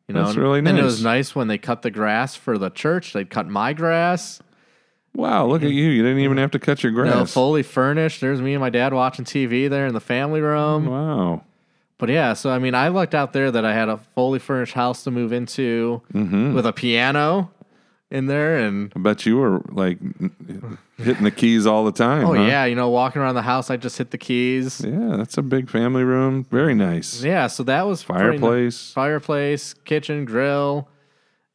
You 0.07 0.15
know, 0.15 0.25
That's 0.25 0.35
really 0.37 0.59
nice. 0.59 0.71
And 0.71 0.79
it 0.79 0.83
was 0.83 1.03
nice. 1.03 1.35
when 1.35 1.47
they 1.47 1.57
cut 1.57 1.83
the 1.83 1.91
grass 1.91 2.35
for 2.35 2.57
the 2.57 2.69
church. 2.69 3.13
They'd 3.13 3.29
cut 3.29 3.47
my 3.47 3.73
grass. 3.73 4.41
Wow. 5.15 5.45
Look 5.45 5.63
at 5.63 5.69
you. 5.69 5.85
You 5.89 6.01
didn't 6.03 6.19
even 6.19 6.37
have 6.37 6.51
to 6.51 6.59
cut 6.59 6.83
your 6.83 6.91
grass. 6.91 7.13
know, 7.15 7.25
fully 7.25 7.63
furnished. 7.63 8.19
There's 8.19 8.41
me 8.41 8.53
and 8.53 8.59
my 8.61 8.69
dad 8.71 8.93
watching 8.93 9.23
TV 9.25 9.69
there 9.69 9.85
in 9.87 9.93
the 9.93 9.99
family 10.01 10.41
room. 10.41 10.85
wow. 10.87 11.43
But 11.99 12.09
yeah, 12.09 12.33
so 12.33 12.49
I 12.49 12.57
mean, 12.59 12.73
I 12.73 12.87
lucked 12.87 13.13
out 13.13 13.33
there 13.33 13.51
that 13.51 13.63
I 13.65 13.73
had 13.73 13.87
a 13.89 13.97
fully 14.15 14.39
furnished 14.39 14.73
house 14.73 15.03
to 15.03 15.11
move 15.11 15.31
into 15.31 16.01
Mm-hmm. 16.13 16.53
with 16.55 16.65
a 16.65 16.73
piano 16.73 17.51
in 18.09 18.25
there, 18.25 18.57
and 18.57 18.91
I 18.95 18.99
bet 18.99 19.25
you 19.27 19.37
were 19.37 19.61
like 19.69 19.99
hitting 20.97 21.23
the 21.23 21.29
keys 21.31 21.67
all 21.67 21.85
the 21.85 21.91
time. 21.91 22.25
oh 22.25 22.33
huh? 22.33 22.41
yeah, 22.41 22.65
you 22.65 22.73
know, 22.73 22.89
walking 22.89 23.21
around 23.21 23.35
the 23.35 23.41
house, 23.43 23.69
I 23.69 23.77
just 23.77 23.97
hit 23.99 24.09
the 24.11 24.17
keys. 24.17 24.81
Yeah, 24.83 25.17
that's 25.17 25.37
a 25.37 25.41
big 25.43 25.69
family 25.69 26.03
room. 26.03 26.45
Very 26.49 26.73
nice. 26.73 27.21
Yeah, 27.21 27.45
so 27.47 27.61
that 27.63 27.85
was 27.85 28.01
Fireplace. 28.01 28.91
fireplace, 28.93 29.75
kitchen, 29.85 30.25
grill, 30.25 30.87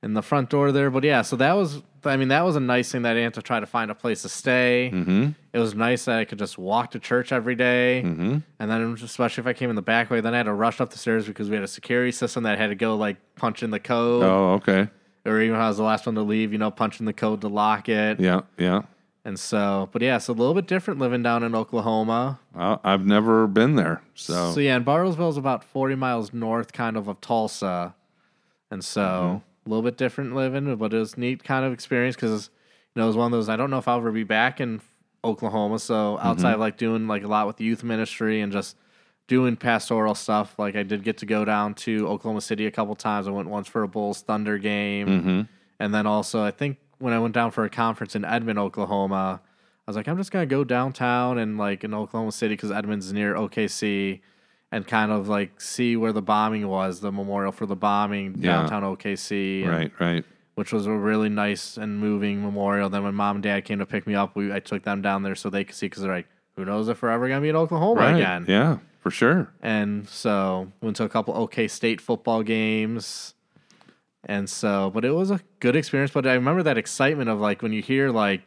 and 0.03 0.17
the 0.17 0.23
front 0.23 0.51
door 0.51 0.71
there. 0.71 0.91
But 0.91 1.03
yeah, 1.05 1.23
so 1.23 1.35
that 1.37 1.55
was, 1.55 1.83
I 2.11 2.17
mean, 2.17 2.29
that 2.29 2.45
was 2.45 2.57
a 2.57 2.61
nice 2.61 2.91
thing 2.93 3.03
that 3.03 3.11
I 3.11 3.15
didn't 3.15 3.25
have 3.25 3.33
to 3.35 3.47
try 3.47 3.61
to 3.61 3.67
find 3.67 3.91
a 3.91 3.95
place 3.95 4.23
to 4.23 4.29
stay. 4.29 4.91
Mm-hmm. 4.93 5.29
It 5.53 5.59
was 5.59 5.75
nice 5.75 6.05
that 6.07 6.19
I 6.19 6.25
could 6.25 6.39
just 6.39 6.59
walk 6.59 6.91
to 6.93 6.99
church 6.99 7.33
every 7.33 7.55
day. 7.55 8.03
Mm-hmm. 8.05 8.39
And 8.59 8.71
then, 8.71 8.97
especially 9.03 9.43
if 9.43 9.47
I 9.47 9.53
came 9.53 9.71
in 9.71 9.77
the 9.77 9.83
back 9.83 10.11
way, 10.11 10.21
then 10.21 10.35
I 10.35 10.39
had 10.39 10.45
to 10.47 10.53
rush 10.53 10.81
up 10.81 10.91
the 10.91 10.99
stairs 10.99 11.27
because 11.27 11.49
we 11.49 11.55
had 11.57 11.65
a 11.65 11.69
security 11.69 12.13
system 12.13 12.43
that 12.45 12.59
had 12.59 12.69
to 12.69 12.75
go 12.75 12.97
like 12.97 13.17
punch 13.37 13.63
in 13.63 13.71
the 13.71 13.81
code, 13.81 14.23
Oh, 14.25 14.53
okay. 14.55 14.89
or 15.25 15.41
even 15.41 15.53
when 15.53 15.61
I 15.63 15.69
was 15.69 15.77
the 15.79 15.83
last 15.85 16.07
one 16.07 16.15
to 16.17 16.23
leave, 16.23 16.53
you 16.53 16.59
know, 16.59 16.71
punch 16.71 17.01
in 17.01 17.07
the 17.07 17.13
code 17.13 17.41
to 17.43 17.49
lock 17.49 17.89
it. 17.89 18.21
Yeah, 18.21 18.43
yeah. 18.59 18.83
And 19.27 19.39
so, 19.41 19.89
but 19.91 20.03
yeah, 20.03 20.17
it's 20.17 20.29
a 20.29 20.33
little 20.33 20.53
bit 20.53 20.67
different 20.67 21.01
living 21.01 21.23
down 21.23 21.43
in 21.43 21.55
Oklahoma. 21.55 22.41
Well, 22.55 22.79
I've 22.85 23.07
never 23.07 23.47
been 23.47 23.75
there, 23.77 24.03
so, 24.15 24.53
So 24.53 24.61
yeah, 24.61 24.77
and 24.77 24.85
Bartlesville 24.85 25.31
is 25.31 25.39
about 25.39 25.65
40 25.65 25.95
miles 25.95 26.35
north, 26.35 26.75
kind 26.75 26.97
of, 26.99 27.09
of 27.09 27.21
Tulsa, 27.23 27.95
and 28.71 28.85
so 28.85 29.01
Mm-hmm. 29.01 29.39
A 29.64 29.68
little 29.68 29.83
bit 29.83 29.97
different 29.97 30.35
living, 30.35 30.75
but 30.76 30.92
it 30.92 30.99
was 30.99 31.16
neat 31.16 31.42
kind 31.44 31.64
of 31.64 31.73
experience 31.73 32.16
because 32.16 32.50
you 32.94 33.00
know 33.00 33.04
it 33.04 33.09
was 33.09 33.16
one 33.16 33.26
of 33.26 33.33
those. 33.33 33.49
I 33.49 33.56
don't 33.56 33.71
know 33.71 33.78
if 33.78 33.88
I'll 33.88 33.99
ever 33.99 34.12
be 34.12 34.25
back 34.25 34.61
in 34.61 34.80
Oklahoma. 35.25 35.78
So 35.78 36.18
outside 36.18 36.49
Mm-hmm. 36.49 36.54
of 36.54 36.61
like 36.61 36.76
doing 36.76 37.06
like 37.09 37.23
a 37.25 37.28
lot 37.28 37.47
with 37.47 37.61
youth 37.61 37.83
ministry 37.83 38.40
and 38.40 38.52
just 38.52 38.76
doing 39.26 39.56
pastoral 39.56 40.14
stuff, 40.14 40.59
like 40.59 40.76
I 40.76 40.83
did 40.83 41.02
get 41.02 41.16
to 41.18 41.26
go 41.26 41.44
down 41.47 41.75
to 41.76 42.06
Oklahoma 42.09 42.42
City 42.42 42.66
a 42.66 42.71
couple 42.71 42.94
times. 42.94 43.26
I 43.26 43.30
went 43.30 43.49
once 43.49 43.68
for 43.68 43.83
a 43.83 43.88
Bulls 43.88 44.21
Thunder 44.23 44.59
game, 44.59 45.23
hmm 45.23 45.40
and 45.80 45.92
then 45.94 46.06
also 46.06 46.42
I 46.42 46.50
think 46.50 46.76
when 46.99 47.12
I 47.12 47.18
went 47.18 47.35
down 47.35 47.50
for 47.50 47.64
a 47.64 47.71
conference 47.71 48.14
in 48.14 48.25
Edmond, 48.25 48.59
Oklahoma. 48.59 49.40
I 49.87 49.90
was 49.90 49.97
like, 49.97 50.09
I'm 50.09 50.16
just 50.16 50.30
gonna 50.30 50.47
go 50.47 50.64
downtown 50.64 51.37
and 51.37 51.59
like 51.59 51.85
in 51.85 51.92
Oklahoma 51.92 52.33
City 52.33 52.54
because 52.54 52.71
Edmond's 52.71 53.12
near 53.12 53.35
OKC, 53.35 54.21
and 54.75 54.87
kind 54.87 55.12
of 55.12 55.28
like 55.28 55.61
see 55.61 55.97
where 55.97 56.12
the 56.12 56.21
bombing 56.23 56.66
was, 56.66 57.00
the 57.00 57.12
memorial 57.12 57.52
for 57.52 57.64
the 57.66 57.76
bombing 57.76 58.35
Yeah. 58.38 58.57
downtown 58.57 58.83
OKC, 58.83 59.62
and- 59.62 59.71
right, 59.71 59.93
right. 60.00 60.25
which 60.57 60.73
was 60.73 60.87
a 60.87 60.93
really 60.93 61.28
nice 61.28 61.76
and 61.76 61.99
moving 61.99 62.43
memorial. 62.43 62.88
Then 62.88 63.04
when 63.04 63.14
mom 63.14 63.37
and 63.37 63.43
dad 63.43 63.64
came 63.64 63.78
to 63.78 63.87
pick 63.87 64.07
me 64.07 64.14
up, 64.14 64.35
we 64.37 64.52
I 64.52 64.59
took 64.61 64.83
them 64.83 65.00
down 65.00 65.23
there 65.23 65.35
so 65.35 65.49
they 65.49 65.64
could 65.64 65.76
see 65.76 65.87
because 65.87 66.02
they're 66.02 66.12
like, 66.12 66.26
who 66.57 66.64
knows 66.64 66.88
if 66.88 67.02
we're 67.02 67.11
ever 67.11 67.28
gonna 67.28 67.40
be 67.40 67.49
in 67.49 67.57
Oklahoma 67.57 68.00
Right. 68.00 68.16
again. 68.16 68.45
Yeah, 68.49 68.78
for 69.00 69.11
sure. 69.11 69.49
And 69.62 70.09
so 70.09 70.73
went 70.81 70.97
to 70.97 71.04
a 71.04 71.09
couple 71.09 71.35
OK 71.37 71.69
State 71.69 72.00
football 72.00 72.43
games, 72.43 73.35
And 74.26 74.49
so, 74.49 74.90
but 74.95 75.04
it 75.04 75.11
was 75.11 75.31
a 75.31 75.40
good 75.61 75.76
experience. 75.76 76.11
But 76.11 76.26
I 76.26 76.33
remember 76.33 76.62
that 76.62 76.78
excitement 76.78 77.28
of 77.28 77.38
like 77.40 77.61
when 77.62 77.73
you 77.75 77.83
hear 77.83 78.09
like, 78.11 78.40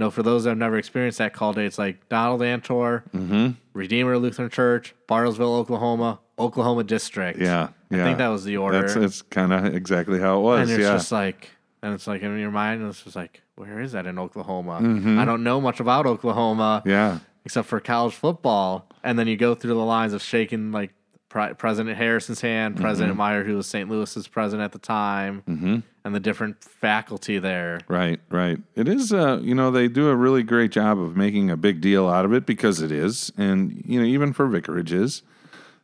you 0.00 0.06
know, 0.06 0.10
for 0.10 0.22
those 0.22 0.44
that 0.44 0.50
have 0.52 0.58
never 0.58 0.78
experienced 0.78 1.18
that 1.18 1.34
call 1.34 1.52
day, 1.52 1.66
it's 1.66 1.78
like 1.78 2.08
Donald 2.08 2.40
Antor, 2.40 3.02
Mm-hmm. 3.10 3.50
Redeemer 3.74 4.16
Lutheran 4.16 4.48
Church, 4.48 4.94
Bartlesville, 5.06 5.58
Oklahoma, 5.58 6.20
Oklahoma 6.38 6.84
District. 6.84 7.38
Yeah, 7.38 7.68
I 7.90 7.96
think 7.96 8.16
that 8.16 8.28
was 8.28 8.44
the 8.44 8.56
order. 8.56 8.80
That's 8.80 8.96
it's 8.96 9.20
kind 9.20 9.52
of 9.52 9.74
exactly 9.74 10.18
how 10.18 10.38
it 10.38 10.40
was. 10.42 10.60
and 10.62 10.70
it's 10.70 10.86
yeah, 10.88 10.94
just 10.94 11.12
like, 11.12 11.50
and 11.82 11.92
it's 11.92 12.06
like 12.06 12.22
in 12.22 12.38
your 12.38 12.50
mind, 12.50 12.82
it's 12.86 13.02
just 13.02 13.14
like, 13.14 13.42
where 13.56 13.78
is 13.78 13.92
that 13.92 14.06
in 14.06 14.18
Oklahoma? 14.18 14.80
Mhm. 14.80 15.18
I 15.18 15.26
don't 15.26 15.44
know 15.44 15.60
much 15.60 15.80
about 15.80 16.06
Oklahoma 16.06 16.82
yeah, 16.86 17.18
except 17.44 17.68
for 17.68 17.78
college 17.78 18.14
football. 18.14 18.88
And 19.04 19.18
then 19.18 19.26
you 19.28 19.36
go 19.36 19.54
through 19.54 19.74
the 19.74 19.84
lines 19.84 20.14
of 20.14 20.22
shaking 20.22 20.72
like 20.72 20.94
Pre- 21.30 21.54
President 21.54 21.96
Harrison's 21.96 22.40
hand, 22.42 22.76
President 22.76 23.16
Meyer, 23.16 23.44
who 23.44 23.56
was 23.56 23.66
St. 23.68 23.88
Louis's 23.88 24.26
president 24.28 24.64
at 24.64 24.72
the 24.72 24.78
time, 24.78 25.42
hmm 25.46 25.78
and 26.02 26.14
the 26.14 26.20
different 26.20 26.64
faculty 26.64 27.38
there. 27.38 27.78
right, 27.86 28.20
right. 28.30 28.58
It 28.74 28.88
is. 28.88 29.12
Uh, 29.12 29.38
you 29.42 29.54
know, 29.54 29.70
they 29.70 29.86
do 29.86 30.08
a 30.08 30.16
really 30.16 30.42
great 30.42 30.70
job 30.72 30.98
of 30.98 31.14
making 31.14 31.50
a 31.50 31.58
big 31.58 31.82
deal 31.82 32.08
out 32.08 32.24
of 32.24 32.32
it 32.32 32.46
because 32.46 32.80
it 32.80 32.90
is, 32.90 33.30
and 33.36 33.82
you 33.86 34.00
know, 34.00 34.06
even 34.06 34.32
for 34.32 34.46
vicarages, 34.48 35.22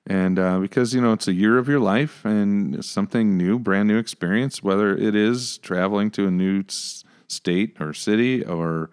and 0.06 0.38
uh, 0.38 0.58
because 0.58 0.94
you 0.94 1.00
know 1.02 1.12
it's 1.12 1.28
a 1.28 1.32
year 1.34 1.58
of 1.58 1.68
your 1.68 1.80
life 1.80 2.24
and 2.24 2.82
something 2.84 3.36
new, 3.36 3.58
brand 3.58 3.88
new 3.88 3.98
experience. 3.98 4.62
Whether 4.62 4.96
it 4.96 5.14
is 5.14 5.58
traveling 5.58 6.10
to 6.12 6.26
a 6.26 6.30
new 6.30 6.60
s- 6.66 7.04
state 7.28 7.76
or 7.78 7.92
city, 7.92 8.42
or 8.42 8.88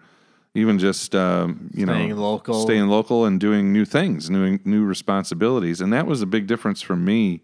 even 0.54 0.78
just 0.78 1.14
um, 1.14 1.70
you 1.74 1.84
Staying 1.84 2.10
know 2.10 2.16
local. 2.16 2.62
staying 2.62 2.86
local 2.86 3.24
and 3.24 3.40
doing 3.40 3.72
new 3.72 3.84
things, 3.84 4.30
new 4.30 4.58
new 4.64 4.84
responsibilities, 4.84 5.80
and 5.80 5.92
that 5.92 6.06
was 6.06 6.22
a 6.22 6.26
big 6.26 6.46
difference 6.46 6.80
for 6.80 6.96
me 6.96 7.40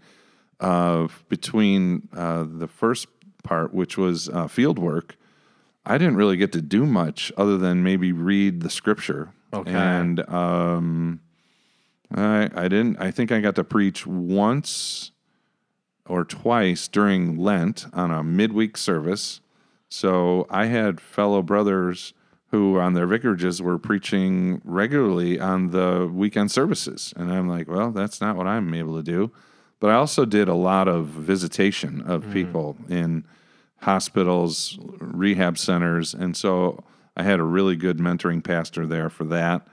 uh, 0.61 1.09
between 1.29 2.09
uh, 2.15 2.45
the 2.49 2.69
first 2.69 3.09
part, 3.43 3.75
which 3.75 3.99
was 3.99 4.29
uh, 4.29 4.47
field 4.47 4.79
work. 4.79 5.17
I 5.85 5.99
didn't 5.99 6.17
really 6.17 6.37
get 6.37 6.53
to 6.53 6.63
do 6.63 6.87
much 6.87 7.33
other 7.37 7.57
than 7.57 7.83
maybe 7.83 8.13
read 8.13 8.61
the 8.61 8.71
scripture. 8.71 9.33
Okay. 9.53 9.73
And 9.73 10.21
um, 10.29 11.21
I 12.15 12.49
I 12.55 12.69
didn't. 12.69 12.99
I 12.99 13.11
think 13.11 13.33
I 13.33 13.41
got 13.41 13.57
to 13.57 13.65
preach 13.65 14.07
once 14.07 15.11
or 16.07 16.25
twice 16.25 16.87
during 16.87 17.37
Lent 17.39 17.87
on 17.93 18.11
a 18.11 18.23
midweek 18.23 18.77
service. 18.77 19.41
So 19.89 20.47
I 20.51 20.67
had 20.67 21.01
fellow 21.01 21.43
brothers 21.43 22.15
who 22.51 22.79
on 22.79 22.95
their 22.95 23.07
vicarages 23.07 23.63
were 23.63 23.79
preaching 23.79 24.61
regularly 24.65 25.39
on 25.39 25.71
the 25.71 26.11
weekend 26.13 26.51
services. 26.51 27.15
And 27.17 27.33
I'm 27.33 27.49
like, 27.49 27.69
well, 27.69 27.91
that's 27.91 28.21
not 28.21 28.37
what 28.37 28.47
I'm 28.47 28.75
able 28.75 28.97
to 28.97 29.03
do. 29.03 29.31
But 29.79 29.91
I 29.91 29.95
also 29.95 30.25
did 30.25 30.49
a 30.49 30.55
lot 30.55 30.89
of 30.89 31.07
visitation 31.07 32.03
of 32.03 32.31
people 32.33 32.77
in 32.89 33.25
hospitals, 33.79 34.79
rehab 35.01 35.57
centers. 35.57 36.13
And 36.13 36.37
so 36.37 36.85
I 37.17 37.23
had 37.23 37.41
a 37.41 37.45
really 37.45 37.77
good 37.77 37.99
mentoring 37.99 38.45
pastor 38.45 38.87
there 38.87 39.09
for 39.09 39.25
that. 39.25 39.67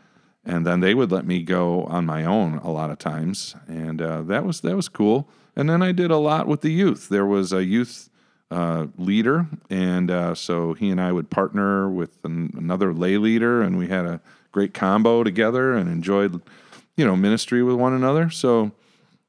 And 0.46 0.66
then 0.66 0.80
they 0.80 0.94
would 0.94 1.12
let 1.12 1.26
me 1.26 1.44
go 1.44 1.84
on 1.86 2.06
my 2.06 2.24
own 2.24 2.60
a 2.60 2.72
lot 2.72 2.90
of 2.90 3.00
times, 3.00 3.54
and 3.68 4.02
uh, 4.02 4.22
that 4.22 4.46
was 4.46 4.62
that 4.62 4.78
was 4.78 4.88
cool. 4.88 5.28
And 5.58 5.70
then 5.70 5.82
I 5.84 5.92
did 5.92 6.10
a 6.10 6.16
lot 6.16 6.48
with 6.48 6.62
the 6.62 6.72
youth. 6.72 7.10
There 7.10 7.26
was 7.26 7.52
a 7.52 7.66
youth 7.66 8.10
uh, 8.52 8.88
leader, 8.98 9.48
and 9.70 10.10
uh, 10.10 10.36
so 10.36 10.74
he 10.74 10.90
and 10.90 11.02
I 11.02 11.12
would 11.12 11.30
partner 11.30 11.90
with 11.90 12.24
an, 12.24 12.54
another 12.58 12.94
lay 12.94 13.18
leader, 13.18 13.62
and 13.62 13.78
we 13.78 13.88
had 13.88 14.06
a 14.06 14.22
great 14.52 14.74
combo 14.74 15.24
together 15.24 15.74
and 15.74 15.90
enjoyed, 15.90 16.42
you 16.96 17.06
know, 17.06 17.16
ministry 17.16 17.62
with 17.64 17.76
one 17.76 17.94
another. 17.94 18.30
So 18.30 18.72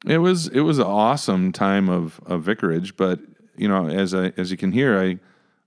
it 0.07 0.19
was 0.19 0.49
it 0.49 0.61
was 0.61 0.79
an 0.79 0.87
awesome 0.87 1.53
time 1.53 1.89
of, 1.89 2.21
of 2.27 2.43
vicarage. 2.43 2.97
But 2.97 3.21
you 3.57 3.69
know, 3.69 3.89
as 3.89 4.15
I 4.15 4.33
as 4.37 4.51
you 4.51 4.57
can 4.57 4.73
hear, 4.73 4.99
I 4.99 5.19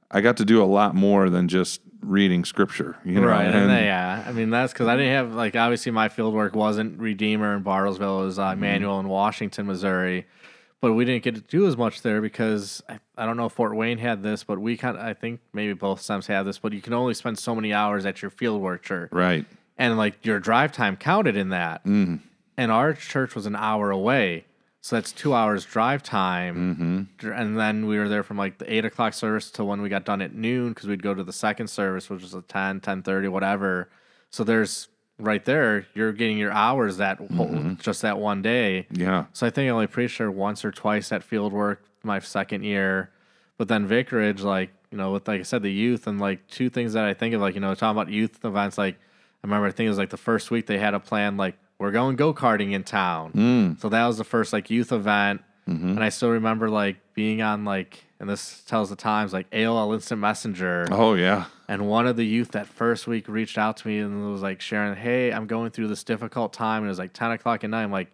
I 0.09 0.21
got 0.21 0.37
to 0.37 0.45
do 0.45 0.63
a 0.63 0.65
lot 0.65 0.95
more 0.95 1.29
than 1.29 1.47
just 1.47 1.81
reading 2.01 2.43
scripture. 2.45 2.97
You 3.05 3.21
know, 3.21 3.27
right. 3.27 3.45
And, 3.45 3.69
they, 3.69 3.85
yeah. 3.85 4.23
I 4.27 4.31
mean, 4.31 4.49
that's 4.49 4.73
because 4.73 4.87
I 4.87 4.97
didn't 4.97 5.13
have, 5.13 5.33
like, 5.35 5.55
obviously 5.55 5.91
my 5.91 6.09
field 6.09 6.33
work 6.33 6.55
wasn't 6.55 6.99
Redeemer 6.99 7.55
in 7.55 7.63
Bartlesville. 7.63 8.21
It 8.21 8.25
was 8.25 8.39
uh, 8.39 8.55
Manual 8.55 8.99
in 8.99 9.07
Washington, 9.07 9.67
Missouri. 9.67 10.25
But 10.81 10.93
we 10.93 11.05
didn't 11.05 11.23
get 11.23 11.35
to 11.35 11.41
do 11.41 11.67
as 11.67 11.77
much 11.77 12.01
there 12.01 12.21
because 12.21 12.81
I, 12.89 12.99
I 13.15 13.25
don't 13.25 13.37
know 13.37 13.45
if 13.45 13.53
Fort 13.53 13.75
Wayne 13.75 13.99
had 13.99 14.23
this, 14.23 14.43
but 14.43 14.59
we 14.59 14.77
kind 14.77 14.97
of, 14.97 15.03
I 15.03 15.13
think 15.13 15.39
maybe 15.53 15.73
both 15.73 16.01
SEMs 16.01 16.25
have 16.27 16.45
this, 16.45 16.57
but 16.57 16.73
you 16.73 16.81
can 16.81 16.93
only 16.93 17.13
spend 17.13 17.37
so 17.37 17.53
many 17.53 17.71
hours 17.71 18.05
at 18.05 18.21
your 18.21 18.31
field 18.31 18.61
work 18.61 18.81
church. 18.83 19.11
right. 19.11 19.45
And, 19.77 19.97
like, 19.97 20.23
your 20.25 20.39
drive 20.39 20.73
time 20.73 20.95
counted 20.95 21.35
in 21.35 21.49
that. 21.49 21.83
Mm. 21.85 22.19
And 22.57 22.71
our 22.71 22.93
church 22.93 23.33
was 23.33 23.47
an 23.47 23.55
hour 23.55 23.89
away. 23.89 24.45
So 24.81 24.95
that's 24.95 25.11
two 25.11 25.33
hours 25.33 25.63
drive 25.63 26.01
time. 26.01 27.07
Mm-hmm. 27.19 27.31
And 27.31 27.57
then 27.57 27.85
we 27.85 27.99
were 27.99 28.09
there 28.09 28.23
from 28.23 28.37
like 28.37 28.57
the 28.57 28.71
eight 28.71 28.83
o'clock 28.83 29.13
service 29.13 29.51
to 29.51 29.63
when 29.63 29.81
we 29.81 29.89
got 29.89 30.05
done 30.05 30.21
at 30.21 30.33
noon 30.33 30.69
because 30.69 30.87
we'd 30.87 31.03
go 31.03 31.13
to 31.13 31.23
the 31.23 31.33
second 31.33 31.67
service 31.67 32.09
which 32.09 32.23
was 32.23 32.33
a 32.33 32.41
10 32.41 32.81
10 32.81 33.31
whatever 33.31 33.89
so 34.31 34.43
there's 34.43 34.87
right 35.21 35.45
there 35.45 35.85
you're 35.93 36.11
getting 36.11 36.37
your 36.37 36.51
hours 36.51 36.97
that 36.97 37.17
whole, 37.35 37.75
just 37.79 38.01
that 38.01 38.17
one 38.17 38.41
day 38.41 38.87
Yeah. 38.91 39.25
so 39.33 39.45
i 39.47 39.49
think 39.49 39.67
i 39.67 39.69
only 39.69 39.87
preached 39.87 40.17
there 40.17 40.31
once 40.31 40.65
or 40.65 40.71
twice 40.71 41.11
at 41.11 41.23
field 41.23 41.53
work 41.53 41.83
my 42.03 42.19
second 42.19 42.63
year 42.63 43.11
but 43.57 43.67
then 43.67 43.85
vicarage 43.87 44.41
like 44.41 44.71
you 44.91 44.97
know 44.97 45.11
with 45.11 45.27
like 45.27 45.39
i 45.39 45.43
said 45.43 45.61
the 45.61 45.71
youth 45.71 46.07
and 46.07 46.19
like 46.19 46.45
two 46.47 46.69
things 46.69 46.93
that 46.93 47.05
i 47.05 47.13
think 47.13 47.33
of 47.35 47.41
like 47.41 47.55
you 47.55 47.61
know 47.61 47.73
talking 47.75 47.99
about 47.99 48.11
youth 48.11 48.43
events 48.43 48.77
like 48.77 48.95
i 48.95 48.99
remember 49.47 49.67
i 49.67 49.71
think 49.71 49.85
it 49.85 49.89
was 49.89 49.97
like 49.97 50.09
the 50.09 50.17
first 50.17 50.49
week 50.51 50.65
they 50.65 50.77
had 50.79 50.93
a 50.93 50.99
plan 50.99 51.37
like 51.37 51.55
we're 51.79 51.91
going 51.91 52.15
go-karting 52.15 52.73
in 52.73 52.83
town 52.83 53.31
Mm. 53.33 53.79
so 53.79 53.89
that 53.89 54.05
was 54.05 54.17
the 54.17 54.23
first 54.23 54.53
like 54.53 54.69
youth 54.69 54.91
event, 54.91 55.41
Mhm. 55.69 55.91
and 55.91 56.03
I 56.03 56.09
still 56.09 56.29
remember 56.31 56.69
like 56.69 56.97
being 57.13 57.41
on 57.43 57.65
like, 57.65 58.03
and 58.21 58.29
this 58.29 58.61
tells 58.67 58.89
the 58.91 58.95
times 58.95 59.33
like 59.33 59.49
AOL 59.49 59.93
Instant 59.93 60.21
Messenger, 60.21 60.87
Oh 60.91 61.15
yeah. 61.15 61.45
and 61.67 61.87
one 61.89 62.05
of 62.07 62.15
the 62.15 62.25
youth 62.25 62.51
that 62.51 62.67
first 62.67 63.07
week 63.07 63.27
reached 63.27 63.57
out 63.57 63.77
to 63.77 63.87
me 63.87 63.97
and 63.99 64.31
was 64.31 64.41
like 64.43 64.61
sharing, 64.61 64.95
"Hey, 64.95 65.33
I'm 65.33 65.47
going 65.47 65.71
through 65.71 65.87
this 65.87 66.03
difficult 66.03 66.53
time," 66.53 66.83
and 66.83 66.85
it 66.85 66.89
was 66.89 66.99
like 66.99 67.13
10 67.13 67.31
o'clock 67.31 67.63
at 67.63 67.69
night. 67.71 67.83
I'm 67.83 67.91
like, 67.91 68.11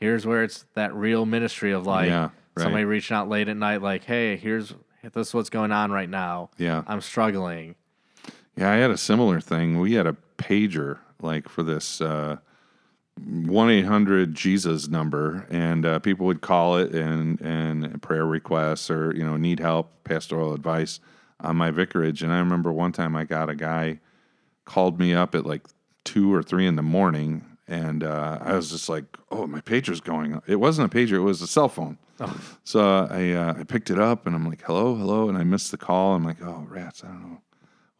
"Here's 0.00 0.26
where 0.26 0.42
it's 0.42 0.64
that 0.74 0.94
real 0.94 1.26
ministry 1.26 1.70
of 1.72 1.86
like 1.86 2.08
Yeah, 2.08 2.30
right. 2.56 2.62
somebody 2.62 2.84
reaching 2.84 3.14
out 3.16 3.28
late 3.28 3.48
at 3.48 3.56
night, 3.58 3.82
like, 3.82 4.04
hey, 4.04 4.36
here's 4.36 4.74
this 5.12 5.28
is 5.28 5.34
what's 5.34 5.50
going 5.50 5.70
on 5.72 5.92
right 5.92 6.08
now. 6.08 6.48
Yeah. 6.56 6.82
I'm 6.86 7.00
struggling." 7.02 7.74
Yeah, 8.56 8.70
I 8.70 8.76
had 8.76 8.90
a 8.90 8.96
similar 8.98 9.40
thing. 9.40 9.80
We 9.80 9.94
had 9.94 10.06
a 10.06 10.16
pager 10.38 10.98
like 11.20 11.48
for 11.48 11.62
this 11.62 12.00
uh, 12.00 12.36
one 13.20 13.70
eight 13.70 13.84
hundred 13.84 14.34
Jesus 14.34 14.88
number, 14.88 15.46
and 15.50 15.84
uh, 15.84 15.98
people 15.98 16.26
would 16.26 16.40
call 16.40 16.78
it 16.78 16.94
and 16.94 17.40
and 17.40 18.00
prayer 18.02 18.26
requests 18.26 18.90
or 18.90 19.14
you 19.14 19.24
know 19.24 19.36
need 19.36 19.60
help, 19.60 19.90
pastoral 20.04 20.54
advice 20.54 21.00
on 21.40 21.56
my 21.56 21.70
vicarage. 21.70 22.22
And 22.22 22.32
I 22.32 22.38
remember 22.38 22.72
one 22.72 22.92
time 22.92 23.14
I 23.16 23.24
got 23.24 23.50
a 23.50 23.54
guy 23.54 24.00
called 24.64 24.98
me 24.98 25.14
up 25.14 25.34
at 25.34 25.46
like 25.46 25.66
two 26.04 26.32
or 26.32 26.42
three 26.42 26.66
in 26.66 26.76
the 26.76 26.82
morning, 26.82 27.44
and 27.68 28.02
uh, 28.02 28.38
I 28.40 28.54
was 28.54 28.70
just 28.70 28.88
like, 28.88 29.04
"Oh, 29.30 29.46
my 29.46 29.60
pager's 29.60 30.00
going." 30.00 30.40
It 30.46 30.56
wasn't 30.56 30.92
a 30.92 30.96
pager; 30.96 31.14
it 31.14 31.20
was 31.20 31.42
a 31.42 31.46
cell 31.46 31.68
phone. 31.68 31.98
So 32.64 33.08
I 33.10 33.32
uh, 33.32 33.54
I 33.58 33.64
picked 33.64 33.90
it 33.90 33.98
up 33.98 34.26
and 34.26 34.34
I'm 34.34 34.48
like, 34.48 34.62
"Hello, 34.62 34.94
hello," 34.94 35.28
and 35.28 35.36
I 35.36 35.44
missed 35.44 35.70
the 35.70 35.76
call. 35.76 36.14
I'm 36.14 36.24
like, 36.24 36.40
"Oh, 36.42 36.66
rats! 36.68 37.02
I 37.04 37.08
don't 37.08 37.22
know." 37.22 37.42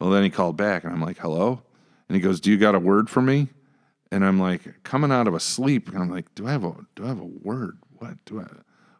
Well, 0.03 0.11
then 0.11 0.23
he 0.23 0.29
called 0.29 0.57
back 0.57 0.83
and 0.83 0.91
I'm 0.91 1.01
like, 1.01 1.19
hello? 1.19 1.61
And 2.09 2.15
he 2.15 2.21
goes, 2.21 2.41
do 2.41 2.51
you 2.51 2.57
got 2.57 2.75
a 2.75 2.79
word 2.79 3.09
for 3.09 3.21
me? 3.21 3.47
And 4.13 4.23
I'm 4.23 4.39
like, 4.39 4.83
coming 4.83 5.11
out 5.11 5.27
of 5.27 5.33
a 5.33 5.39
sleep. 5.39 5.89
And 5.89 5.97
I'm 5.97 6.09
like, 6.09 6.33
do 6.35 6.47
I 6.47 6.51
have 6.51 6.63
a, 6.63 6.75
do 6.95 7.05
I 7.05 7.07
have 7.07 7.19
a 7.19 7.25
word? 7.25 7.79
What 7.97 8.23
do 8.25 8.39
I, 8.39 8.47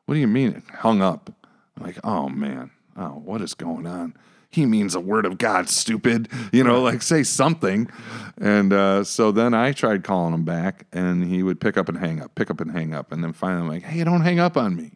what 0.06 0.16
do 0.16 0.20
you 0.20 0.28
mean? 0.28 0.54
It 0.54 0.64
hung 0.76 1.02
up. 1.02 1.32
I'm 1.78 1.86
like, 1.86 2.00
oh 2.04 2.30
man, 2.30 2.72
oh, 2.98 3.22
what 3.24 3.42
is 3.42 3.54
going 3.54 3.86
on? 3.86 4.16
He 4.50 4.66
means 4.66 4.94
a 4.94 5.00
word 5.00 5.26
of 5.26 5.38
God, 5.38 5.70
stupid. 5.70 6.30
You 6.52 6.64
know, 6.64 6.82
like 6.82 7.02
say 7.02 7.24
something. 7.24 7.90
And 8.40 8.74
uh, 8.74 9.04
so 9.04 9.32
then 9.32 9.54
I 9.54 9.72
tried 9.72 10.04
calling 10.04 10.34
him 10.34 10.46
back 10.46 10.86
and 10.92 11.24
he 11.24 11.44
would 11.44 11.60
pick 11.62 11.78
up 11.78 11.90
and 11.90 11.98
hang 11.98 12.22
up, 12.22 12.36
pick 12.36 12.50
up 12.52 12.60
and 12.60 12.72
hang 12.72 12.94
up. 12.94 13.12
And 13.12 13.24
then 13.24 13.34
finally 13.34 13.62
I'm 13.62 13.68
like, 13.68 13.84
hey, 13.84 14.04
don't 14.04 14.22
hang 14.22 14.40
up 14.40 14.58
on 14.58 14.76
me. 14.76 14.92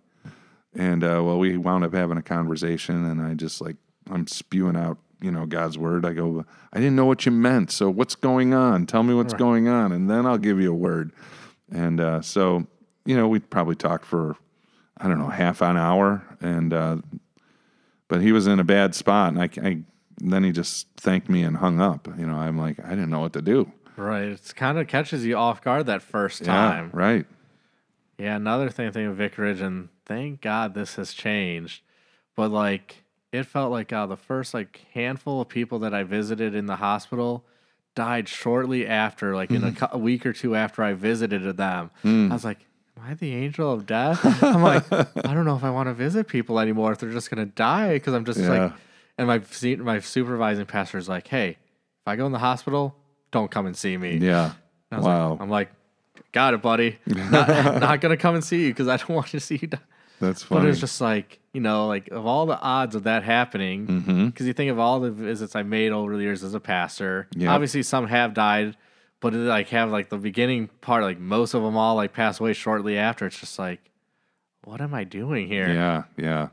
And 0.74 1.03
uh, 1.03 1.21
well, 1.24 1.39
we 1.39 1.57
wound 1.57 1.83
up 1.83 1.93
having 1.93 2.17
a 2.17 2.21
conversation, 2.21 3.05
and 3.05 3.19
I 3.19 3.33
just 3.33 3.62
like 3.62 3.77
I'm 4.12 4.27
spewing 4.27 4.75
out, 4.75 4.97
you 5.21 5.31
know, 5.31 5.45
God's 5.45 5.77
word. 5.77 6.05
I 6.05 6.13
go, 6.13 6.45
I 6.74 6.77
didn't 6.79 6.95
know 6.95 7.05
what 7.05 7.25
you 7.25 7.31
meant. 7.31 7.71
So 7.71 7.89
what's 7.89 8.15
going 8.15 8.53
on? 8.53 8.86
Tell 8.86 9.03
me 9.03 9.13
what's 9.13 9.33
going 9.33 9.67
on, 9.67 9.91
and 9.91 10.09
then 10.09 10.25
I'll 10.25 10.38
give 10.38 10.59
you 10.59 10.71
a 10.71 10.75
word. 10.75 11.12
And 11.71 12.00
uh, 12.00 12.21
so, 12.21 12.67
you 13.05 13.15
know, 13.17 13.27
we 13.27 13.39
probably 13.39 13.75
talked 13.75 14.05
for 14.05 14.36
I 15.00 15.07
don't 15.07 15.19
know 15.19 15.27
half 15.29 15.62
an 15.62 15.77
hour, 15.77 16.24
and 16.41 16.74
uh, 16.74 16.97
but 18.07 18.21
he 18.21 18.31
was 18.31 18.47
in 18.47 18.59
a 18.59 18.63
bad 18.63 18.95
spot, 18.95 19.33
and 19.33 19.41
I, 19.41 19.50
I 19.67 19.79
then 20.19 20.43
he 20.43 20.51
just 20.51 20.88
thanked 20.97 21.29
me 21.29 21.43
and 21.43 21.57
hung 21.57 21.79
up. 21.79 22.07
You 22.17 22.25
know, 22.25 22.36
I'm 22.36 22.57
like, 22.57 22.79
I 22.83 22.89
didn't 22.89 23.09
know 23.09 23.19
what 23.19 23.33
to 23.33 23.41
do. 23.41 23.71
Right. 23.95 24.24
It's 24.24 24.53
kind 24.53 24.77
of 24.79 24.88
catches 24.88 25.25
you 25.25 25.36
off 25.36 25.62
guard 25.62 25.86
that 25.88 26.01
first 26.01 26.41
Yeah, 26.41 26.47
time. 26.47 26.89
right. 26.93 27.25
Yeah, 28.17 28.36
another 28.36 28.69
thing 28.69 28.88
I 28.88 28.91
think 28.91 29.09
of 29.09 29.15
vicarage, 29.17 29.62
and 29.62 29.89
thank 30.05 30.41
God 30.41 30.74
this 30.74 30.95
has 30.95 31.13
changed. 31.13 31.83
But 32.36 32.50
like, 32.50 33.03
it 33.31 33.43
felt 33.43 33.72
like 33.72 33.91
uh, 33.93 34.05
the 34.05 34.17
first 34.17 34.53
like 34.53 34.86
handful 34.93 35.41
of 35.41 35.50
people 35.50 35.79
that 35.79 35.93
I 35.93 36.03
visited 36.03 36.55
in 36.55 36.65
the 36.65 36.77
hospital 36.77 37.43
died 37.96 38.29
shortly 38.29 38.86
after, 38.88 39.36
like 39.36 39.51
in 39.51 39.63
a, 39.63 39.72
cou- 39.72 39.88
a 39.91 39.98
week 39.98 40.25
or 40.25 40.34
two 40.34 40.55
after 40.55 40.84
I 40.84 40.93
visited 40.93 41.57
them. 41.57 41.89
I 42.03 42.27
was 42.34 42.46
like, 42.46 42.60
am 42.98 43.03
I 43.10 43.13
the 43.15 43.34
angel 43.34 43.72
of 43.72 43.86
death? 43.86 44.19
I'm 44.43 44.62
like, 44.62 44.91
I 44.91 45.34
don't 45.34 45.46
know 45.46 45.55
if 45.55 45.63
I 45.63 45.69
want 45.72 45.88
to 45.88 45.93
visit 45.93 46.27
people 46.27 46.60
anymore 46.60 46.91
if 46.91 47.00
they're 47.00 47.12
just 47.12 47.29
gonna 47.29 47.46
die 47.48 47.93
because 47.93 48.13
I'm 48.13 48.24
just 48.25 48.39
Yeah. 48.39 48.50
like, 48.65 48.74
and 49.17 49.27
my 49.27 49.41
my 49.84 50.00
supervising 50.00 50.65
pastor 50.67 50.98
is 51.00 51.10
like, 51.10 51.27
hey, 51.27 51.50
if 51.50 52.07
I 52.07 52.15
go 52.15 52.25
in 52.27 52.31
the 52.31 52.39
hospital, 52.39 52.96
don't 53.31 53.50
come 53.51 53.65
and 53.65 53.75
see 53.75 53.98
me. 53.98 54.17
Yeah. 54.17 54.53
Wow. 54.91 55.31
Like, 55.31 55.41
I'm 55.41 55.50
like, 55.50 55.72
got 56.31 56.53
it, 56.53 56.62
buddy. 56.62 56.98
Not, 57.07 57.48
not 57.81 58.00
gonna 58.01 58.15
come 58.17 58.36
and 58.36 58.43
see 58.43 58.63
you 58.67 58.69
because 58.69 58.88
I 58.88 58.98
don't 58.98 59.10
want 59.10 59.27
to 59.29 59.39
see 59.39 59.57
you 59.62 59.67
die. 59.69 59.79
That's 60.19 60.43
But 60.45 60.65
it's 60.65 60.79
just 60.79 61.00
like 61.01 61.39
you 61.53 61.62
know, 61.62 61.88
like 61.88 62.09
of 62.09 62.25
all 62.25 62.45
the 62.45 62.59
odds 62.59 62.93
of 62.95 63.03
that 63.03 63.24
happening, 63.24 63.86
because 63.86 64.45
Mhm. 64.45 64.47
you 64.47 64.53
think 64.53 64.69
of 64.71 64.77
all 64.79 65.00
the 65.00 65.09
visits 65.12 65.55
I 65.55 65.63
made 65.63 65.91
over 65.91 66.15
the 66.15 66.21
years 66.24 66.43
as 66.43 66.53
a 66.53 66.59
pastor. 66.59 67.27
Yep. 67.36 67.50
Obviously, 67.50 67.81
some 67.83 68.05
have 68.07 68.33
died, 68.36 68.77
but 69.21 69.33
it, 69.33 69.38
like 69.38 69.69
have 69.69 69.89
like 69.91 70.09
the 70.09 70.17
beginning 70.17 70.69
part, 70.81 71.03
like 71.03 71.19
most 71.19 71.53
of 71.55 71.63
them 71.63 71.75
all 71.75 71.95
like 71.95 72.13
pass 72.13 72.39
away 72.39 72.53
shortly 72.53 72.95
after. 72.97 73.25
It's 73.25 73.39
just 73.39 73.57
like, 73.57 73.79
what 74.65 74.81
am 74.81 74.93
I 74.93 75.03
doing 75.03 75.47
here? 75.47 75.67
Yeah, 75.67 76.03
yeah. 76.17 76.50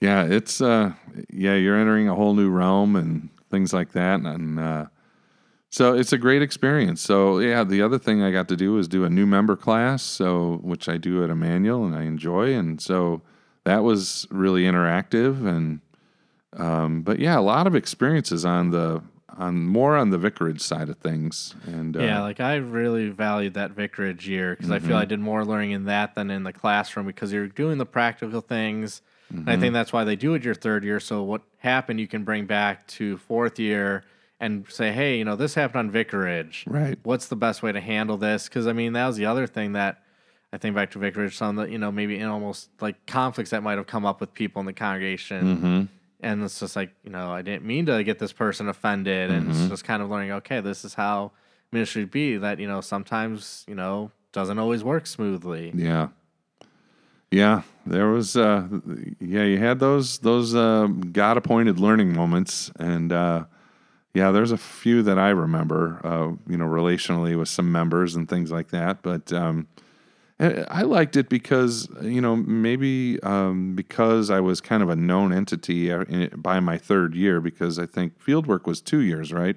Yeah, 0.00 0.24
it's 0.24 0.60
uh 0.60 0.92
yeah, 1.30 1.54
you're 1.54 1.76
entering 1.78 2.08
a 2.08 2.14
whole 2.14 2.34
new 2.34 2.50
realm 2.50 2.96
and 2.96 3.30
things 3.50 3.72
like 3.72 3.92
that 3.92 4.20
and 4.20 4.58
uh 4.58 4.86
so 5.74 5.92
it's 5.92 6.12
a 6.12 6.18
great 6.18 6.40
experience. 6.40 7.00
So 7.02 7.40
yeah, 7.40 7.64
the 7.64 7.82
other 7.82 7.98
thing 7.98 8.22
I 8.22 8.30
got 8.30 8.46
to 8.48 8.56
do 8.56 8.74
was 8.74 8.86
do 8.86 9.04
a 9.04 9.10
new 9.10 9.26
member 9.26 9.56
class, 9.56 10.02
so 10.04 10.60
which 10.62 10.88
I 10.88 10.98
do 10.98 11.24
at 11.24 11.30
Emmanuel 11.30 11.84
and 11.84 11.96
I 11.96 12.02
enjoy 12.04 12.54
and 12.54 12.80
so 12.80 13.22
that 13.64 13.82
was 13.82 14.26
really 14.30 14.62
interactive 14.70 15.44
and 15.46 15.80
um 16.56 17.02
but 17.02 17.18
yeah, 17.18 17.36
a 17.38 17.42
lot 17.54 17.66
of 17.66 17.74
experiences 17.74 18.44
on 18.44 18.70
the 18.70 19.02
on 19.36 19.66
more 19.66 19.96
on 19.96 20.10
the 20.10 20.18
vicarage 20.18 20.60
side 20.60 20.88
of 20.88 20.96
things 20.98 21.56
and 21.66 21.96
uh, 21.96 22.00
Yeah, 22.04 22.20
like 22.22 22.38
I 22.38 22.54
really 22.54 23.08
valued 23.10 23.54
that 23.54 23.72
vicarage 23.72 24.28
year 24.28 24.54
because 24.54 24.70
I 24.70 24.78
Mm-hmm. 24.78 24.86
feel 24.86 24.96
I 24.96 25.04
did 25.06 25.18
more 25.18 25.44
learning 25.44 25.72
in 25.72 25.86
that 25.86 26.14
than 26.14 26.30
in 26.30 26.44
the 26.44 26.52
classroom 26.52 27.06
because 27.06 27.32
you're 27.32 27.48
doing 27.48 27.78
the 27.78 27.86
practical 27.86 28.40
things. 28.40 29.02
Mm-hmm. 29.34 29.50
I 29.50 29.56
think 29.56 29.72
that's 29.72 29.92
why 29.92 30.04
they 30.04 30.14
do 30.14 30.34
it 30.34 30.44
your 30.44 30.54
third 30.54 30.84
year. 30.84 31.00
So 31.00 31.24
what 31.24 31.42
happened, 31.58 31.98
you 31.98 32.06
can 32.06 32.22
bring 32.22 32.46
back 32.46 32.86
to 32.98 33.16
fourth 33.16 33.58
year 33.58 34.04
and 34.44 34.66
say, 34.68 34.92
hey, 34.92 35.18
you 35.18 35.24
know, 35.24 35.36
this 35.36 35.54
happened 35.54 35.78
on 35.78 35.90
vicarage. 35.90 36.64
Right. 36.66 36.98
What's 37.02 37.28
the 37.28 37.36
best 37.36 37.62
way 37.62 37.72
to 37.72 37.80
handle 37.80 38.16
this? 38.16 38.48
Because 38.48 38.66
I 38.66 38.72
mean, 38.72 38.92
that 38.94 39.06
was 39.06 39.16
the 39.16 39.26
other 39.26 39.46
thing 39.46 39.72
that 39.72 40.02
I 40.52 40.58
think 40.58 40.76
back 40.76 40.90
to 40.92 40.98
vicarage, 40.98 41.36
some 41.36 41.56
that 41.56 41.70
you 41.70 41.78
know 41.78 41.90
maybe 41.90 42.18
in 42.18 42.28
almost 42.28 42.68
like 42.80 42.96
conflicts 43.06 43.50
that 43.50 43.62
might 43.62 43.76
have 43.78 43.86
come 43.86 44.06
up 44.06 44.20
with 44.20 44.32
people 44.34 44.60
in 44.60 44.66
the 44.66 44.72
congregation 44.72 45.42
mhm. 45.58 45.88
and 46.20 46.44
it's 46.44 46.60
just 46.60 46.76
like 46.76 46.90
you 47.02 47.10
know 47.10 47.32
i 47.32 47.42
didn't 47.42 47.64
mean 47.64 47.86
to 47.86 48.04
get 48.04 48.18
this 48.20 48.32
person 48.32 48.68
offended 48.68 49.30
and 49.32 49.48
Mm-hmm. 49.48 49.60
it's 49.62 49.68
just 49.68 49.84
kind 49.84 50.00
of 50.00 50.08
learning 50.10 50.30
okay 50.40 50.60
this 50.60 50.84
is 50.84 50.94
how 50.94 51.32
ministry 51.72 52.04
be 52.04 52.36
that 52.36 52.60
you 52.60 52.68
know 52.68 52.80
sometimes 52.80 53.64
you 53.66 53.74
know 53.74 54.12
doesn't 54.32 54.58
always 54.60 54.84
work 54.84 55.06
smoothly 55.08 55.72
Yeah. 55.74 56.08
Yeah, 57.30 57.62
there 57.84 58.06
was 58.08 58.36
uh 58.36 58.68
yeah, 59.18 59.42
you 59.42 59.58
had 59.58 59.80
those 59.80 60.18
those 60.20 60.54
uh 60.54 60.86
God 61.10 61.36
appointed 61.36 61.80
learning 61.80 62.14
moments 62.14 62.70
and 62.78 63.12
uh 63.12 63.44
yeah, 64.14 64.30
there's 64.30 64.52
a 64.52 64.56
few 64.56 65.02
that 65.02 65.18
I 65.18 65.30
remember 65.30 66.00
uh 66.04 66.32
you 66.50 66.56
know 66.56 66.66
relationally 66.66 67.38
with 67.38 67.48
some 67.48 67.70
members 67.72 68.14
and 68.14 68.28
things 68.28 68.50
like 68.50 68.68
that, 68.70 69.02
but 69.02 69.32
um 69.32 69.66
I 70.40 70.64
I 70.68 70.82
liked 70.82 71.16
it 71.16 71.28
because 71.28 71.88
you 72.02 72.20
know 72.20 72.34
maybe 72.36 73.20
um, 73.22 73.74
because 73.74 74.30
I 74.30 74.40
was 74.40 74.60
kind 74.60 74.82
of 74.82 74.88
a 74.88 74.96
known 74.96 75.32
entity 75.32 75.92
uh, 75.92 76.04
by 76.36 76.58
my 76.60 76.76
third 76.78 77.14
year 77.14 77.40
because 77.40 77.78
I 77.78 77.86
think 77.86 78.18
fieldwork 78.24 78.66
was 78.66 78.80
two 78.80 79.00
years, 79.00 79.32
right? 79.32 79.56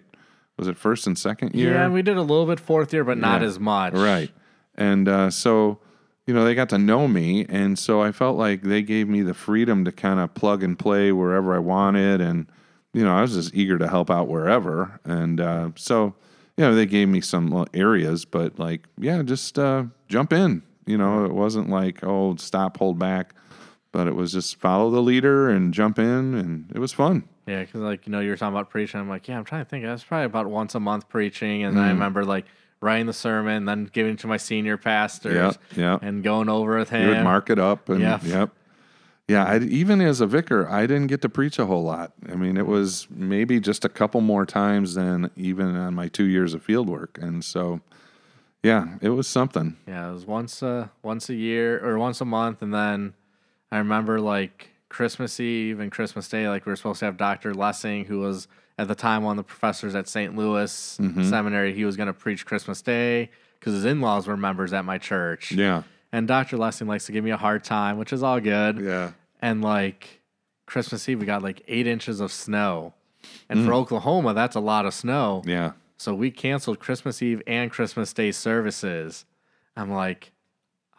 Was 0.57 0.67
it 0.67 0.77
first 0.77 1.05
and 1.07 1.17
second 1.17 1.53
year? 1.55 1.73
yeah 1.73 1.87
we 1.87 2.01
did 2.01 2.17
a 2.17 2.21
little 2.21 2.45
bit 2.45 2.59
fourth 2.59 2.93
year 2.93 3.03
but 3.03 3.17
not 3.17 3.41
Yeah. 3.41 3.47
as 3.47 3.59
much 3.59 3.93
Right. 3.93 4.31
And 4.75 5.07
uh, 5.07 5.31
so, 5.31 5.79
you 6.27 6.33
know, 6.35 6.45
they 6.45 6.53
got 6.53 6.69
to 6.69 6.77
know 6.77 7.07
me. 7.07 7.45
And 7.49 7.79
so 7.79 8.01
I 8.03 8.11
felt 8.11 8.37
like 8.37 8.61
they 8.61 8.83
gave 8.83 9.07
me 9.07 9.21
the 9.23 9.33
freedom 9.33 9.83
to 9.85 9.91
kind 9.91 10.19
of 10.19 10.35
plug 10.35 10.61
and 10.61 10.77
play 10.77 11.11
wherever 11.11 11.55
I 11.55 11.59
wanted. 11.59 12.21
And, 12.21 12.45
you 12.97 13.03
know, 13.05 13.15
I 13.15 13.21
was 13.21 13.33
just 13.33 13.53
eager 13.55 13.77
to 13.77 13.87
help 13.87 14.09
out 14.09 14.27
wherever. 14.27 14.99
And 15.05 15.39
uh, 15.39 15.69
so, 15.75 16.15
you 16.57 16.63
know, 16.65 16.73
they 16.73 16.85
gave 16.85 17.07
me 17.09 17.21
some 17.21 17.65
areas, 17.73 18.25
but 18.25 18.57
like, 18.57 18.87
yeah, 18.97 19.21
just 19.23 19.57
uh, 19.59 19.83
jump 20.07 20.33
in. 20.33 20.63
You 20.85 20.97
know, 20.97 21.25
it 21.25 21.33
wasn't 21.33 21.69
like, 21.69 22.03
oh, 22.03 22.35
stop, 22.37 22.77
hold 22.77 22.97
back. 22.97 23.33
But 23.91 24.07
it 24.07 24.15
was 24.15 24.31
just 24.31 24.55
follow 24.57 24.89
the 24.91 25.01
leader 25.01 25.49
and 25.49 25.73
jump 25.73 25.99
in. 25.99 26.33
And 26.35 26.71
it 26.73 26.79
was 26.79 26.93
fun. 26.93 27.23
yeah 27.47 27.61
because 27.61 27.81
like 27.81 28.05
you 28.05 28.11
know 28.11 28.19
you 28.19 28.29
were 28.29 28.37
talking 28.37 28.53
about 28.55 28.69
preaching 28.69 28.99
i'm 28.99 29.07
like 29.07 29.25
yeah 29.29 29.37
i'm 29.37 29.45
trying 29.45 29.63
to 29.63 29.69
think 29.69 29.85
that's 29.85 30.03
probably 30.03 30.25
about 30.25 30.47
once 30.47 30.75
a 30.75 30.79
month 30.81 31.07
preaching 31.07 31.63
and 31.63 31.77
Mm. 31.77 31.81
i 31.81 31.87
remember 31.87 32.25
like 32.25 32.45
writing 32.81 33.05
the 33.05 33.13
sermon 33.13 33.63
then 33.65 33.85
giving 33.93 34.13
it 34.15 34.19
to 34.19 34.27
my 34.27 34.35
senior 34.37 34.75
pastors 34.77 35.33
Yeah. 35.33 35.51
Yeah. 35.83 35.99
and 36.07 36.23
going 36.25 36.49
over 36.49 36.77
with 36.77 36.89
him 36.89 37.03
You 37.09 37.15
would 37.15 37.23
mark 37.23 37.49
it 37.49 37.57
up, 37.57 37.87
and 37.89 38.01
Yeah. 38.01 38.19
yep, 38.23 38.49
yeah. 39.27 39.45
I, 39.45 39.59
even 39.59 40.01
as 40.01 40.21
a 40.21 40.27
vicar, 40.27 40.69
I 40.69 40.81
didn't 40.87 41.07
get 41.07 41.21
to 41.21 41.29
preach 41.29 41.59
a 41.59 41.65
whole 41.65 41.83
lot. 41.83 42.13
I 42.29 42.35
mean, 42.35 42.57
it 42.57 42.67
was 42.67 43.07
maybe 43.09 43.59
just 43.59 43.85
a 43.85 43.89
couple 43.89 44.21
more 44.21 44.45
times 44.45 44.95
than 44.95 45.29
even 45.35 45.75
on 45.75 45.93
my 45.95 46.07
two 46.07 46.25
years 46.25 46.53
of 46.53 46.63
field 46.63 46.89
work, 46.89 47.17
and 47.21 47.43
so 47.43 47.81
yeah, 48.63 48.95
it 49.01 49.09
was 49.09 49.27
something. 49.27 49.77
Yeah, 49.87 50.09
it 50.09 50.13
was 50.13 50.25
once 50.25 50.61
a 50.61 50.91
once 51.03 51.29
a 51.29 51.35
year 51.35 51.79
or 51.85 51.97
once 51.97 52.21
a 52.21 52.25
month, 52.25 52.61
and 52.61 52.73
then 52.73 53.13
I 53.71 53.77
remember 53.77 54.19
like 54.19 54.69
Christmas 54.89 55.39
Eve 55.39 55.79
and 55.79 55.91
Christmas 55.91 56.27
Day, 56.29 56.47
like 56.49 56.65
we 56.65 56.71
were 56.71 56.75
supposed 56.75 56.99
to 56.99 57.05
have 57.05 57.17
Dr. 57.17 57.53
Lessing, 57.53 58.05
who 58.05 58.19
was 58.19 58.47
at 58.79 58.87
the 58.87 58.95
time 58.95 59.23
one 59.23 59.37
of 59.37 59.45
the 59.45 59.47
professors 59.47 59.95
at 59.95 60.07
St. 60.07 60.35
Louis 60.35 60.97
Mm-hmm. 61.01 61.23
Seminary. 61.29 61.73
He 61.73 61.83
was 61.85 61.97
going 61.97 62.07
to 62.07 62.13
preach 62.13 62.45
Christmas 62.45 62.81
Day 62.81 63.29
because 63.59 63.73
his 63.73 63.85
in 63.85 64.01
laws 64.01 64.27
were 64.27 64.37
members 64.37 64.71
at 64.73 64.85
my 64.85 64.97
church. 64.97 65.51
Yeah, 65.51 65.83
And 66.17 66.27
Dr. 66.27 66.57
Lessing 66.57 66.87
likes 66.87 67.05
to 67.05 67.11
give 67.11 67.23
me 67.23 67.31
a 67.31 67.37
hard 67.37 67.63
time, 67.63 67.97
which 67.97 68.11
is 68.11 68.23
all 68.23 68.39
good. 68.39 68.79
yeah, 68.79 69.11
And 69.41 69.61
like 69.61 70.21
Christmas 70.65 71.07
Eve, 71.07 71.19
we 71.19 71.25
got 71.25 71.41
like 71.43 71.61
eight 71.67 71.85
inches 71.87 72.19
of 72.19 72.31
snow. 72.31 72.93
And 73.49 73.59
Mm. 73.59 73.65
for 73.65 73.73
Oklahoma, 73.73 74.33
that's 74.33 74.55
a 74.55 74.59
lot 74.59 74.85
of 74.85 74.93
snow. 74.93 75.43
yeah. 75.45 75.71
So 75.97 76.13
we 76.13 76.29
canceled 76.31 76.79
Christmas 76.79 77.21
Eve 77.21 77.41
and 77.47 77.71
Christmas 77.71 78.13
Day 78.13 78.31
services. 78.31 79.25
I'm 79.75 79.91
like, 79.91 80.31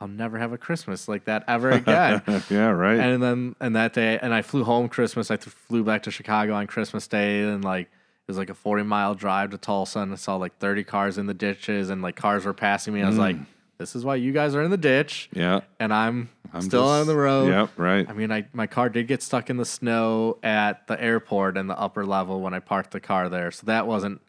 I'll 0.00 0.08
never 0.08 0.38
have 0.38 0.52
a 0.52 0.58
Christmas 0.58 1.08
like 1.08 1.24
that 1.24 1.44
ever 1.48 1.70
again. 1.70 2.22
yeah, 2.50 2.68
right. 2.70 2.98
and 3.00 3.22
then 3.22 3.56
and 3.60 3.74
that 3.76 3.92
day, 3.94 4.18
and 4.22 4.32
I 4.34 4.42
flew 4.42 4.62
home 4.64 4.88
Christmas. 4.88 5.30
I 5.30 5.36
th- 5.36 5.54
flew 5.54 5.82
back 5.84 6.02
to 6.04 6.10
Chicago 6.12 6.54
on 6.54 6.66
Christmas 6.68 7.06
Day, 7.08 7.42
and 7.42 7.64
like 7.64 7.86
it 7.86 8.28
was 8.28 8.38
like 8.38 8.50
a 8.50 8.54
40 8.54 8.82
mile 8.84 9.14
drive 9.14 9.50
to 9.50 9.58
Tulsa, 9.58 10.00
and 10.00 10.12
I 10.12 10.16
saw 10.16 10.36
like 10.36 10.58
30 10.58 10.84
cars 10.84 11.18
in 11.18 11.26
the 11.26 11.34
ditches, 11.34 11.90
and 11.90 12.02
like 12.02 12.14
cars 12.16 12.44
were 12.44 12.54
passing 12.54 12.92
me. 12.94 13.02
I 13.02 13.08
was 13.08 13.18
like, 13.18 13.36
this 13.78 13.94
is 13.96 14.04
why 14.04 14.16
you 14.16 14.32
guys 14.32 14.54
are 14.54 14.62
in 14.62 14.70
the 14.70 14.76
ditch, 14.76 15.28
yeah, 15.32 15.60
and 15.80 15.92
I'm, 15.94 16.28
I'm 16.52 16.62
still 16.62 16.82
just- 16.84 17.00
on 17.00 17.06
the 17.06 17.16
road. 17.16 17.48
Yep, 17.48 17.70
right. 17.76 18.08
I 18.08 18.12
mean, 18.12 18.30
I 18.32 18.46
my 18.52 18.66
car 18.66 18.88
did 18.88 19.06
get 19.06 19.22
stuck 19.22 19.50
in 19.50 19.56
the 19.56 19.64
snow 19.64 20.38
at 20.42 20.86
the 20.86 21.00
airport 21.00 21.56
in 21.56 21.66
the 21.68 21.78
upper 21.78 22.04
level 22.04 22.40
when 22.40 22.54
I 22.54 22.58
parked 22.58 22.90
the 22.90 23.00
car 23.00 23.28
there, 23.28 23.50
so 23.50 23.66
that 23.66 23.86
wasn't 23.86 24.20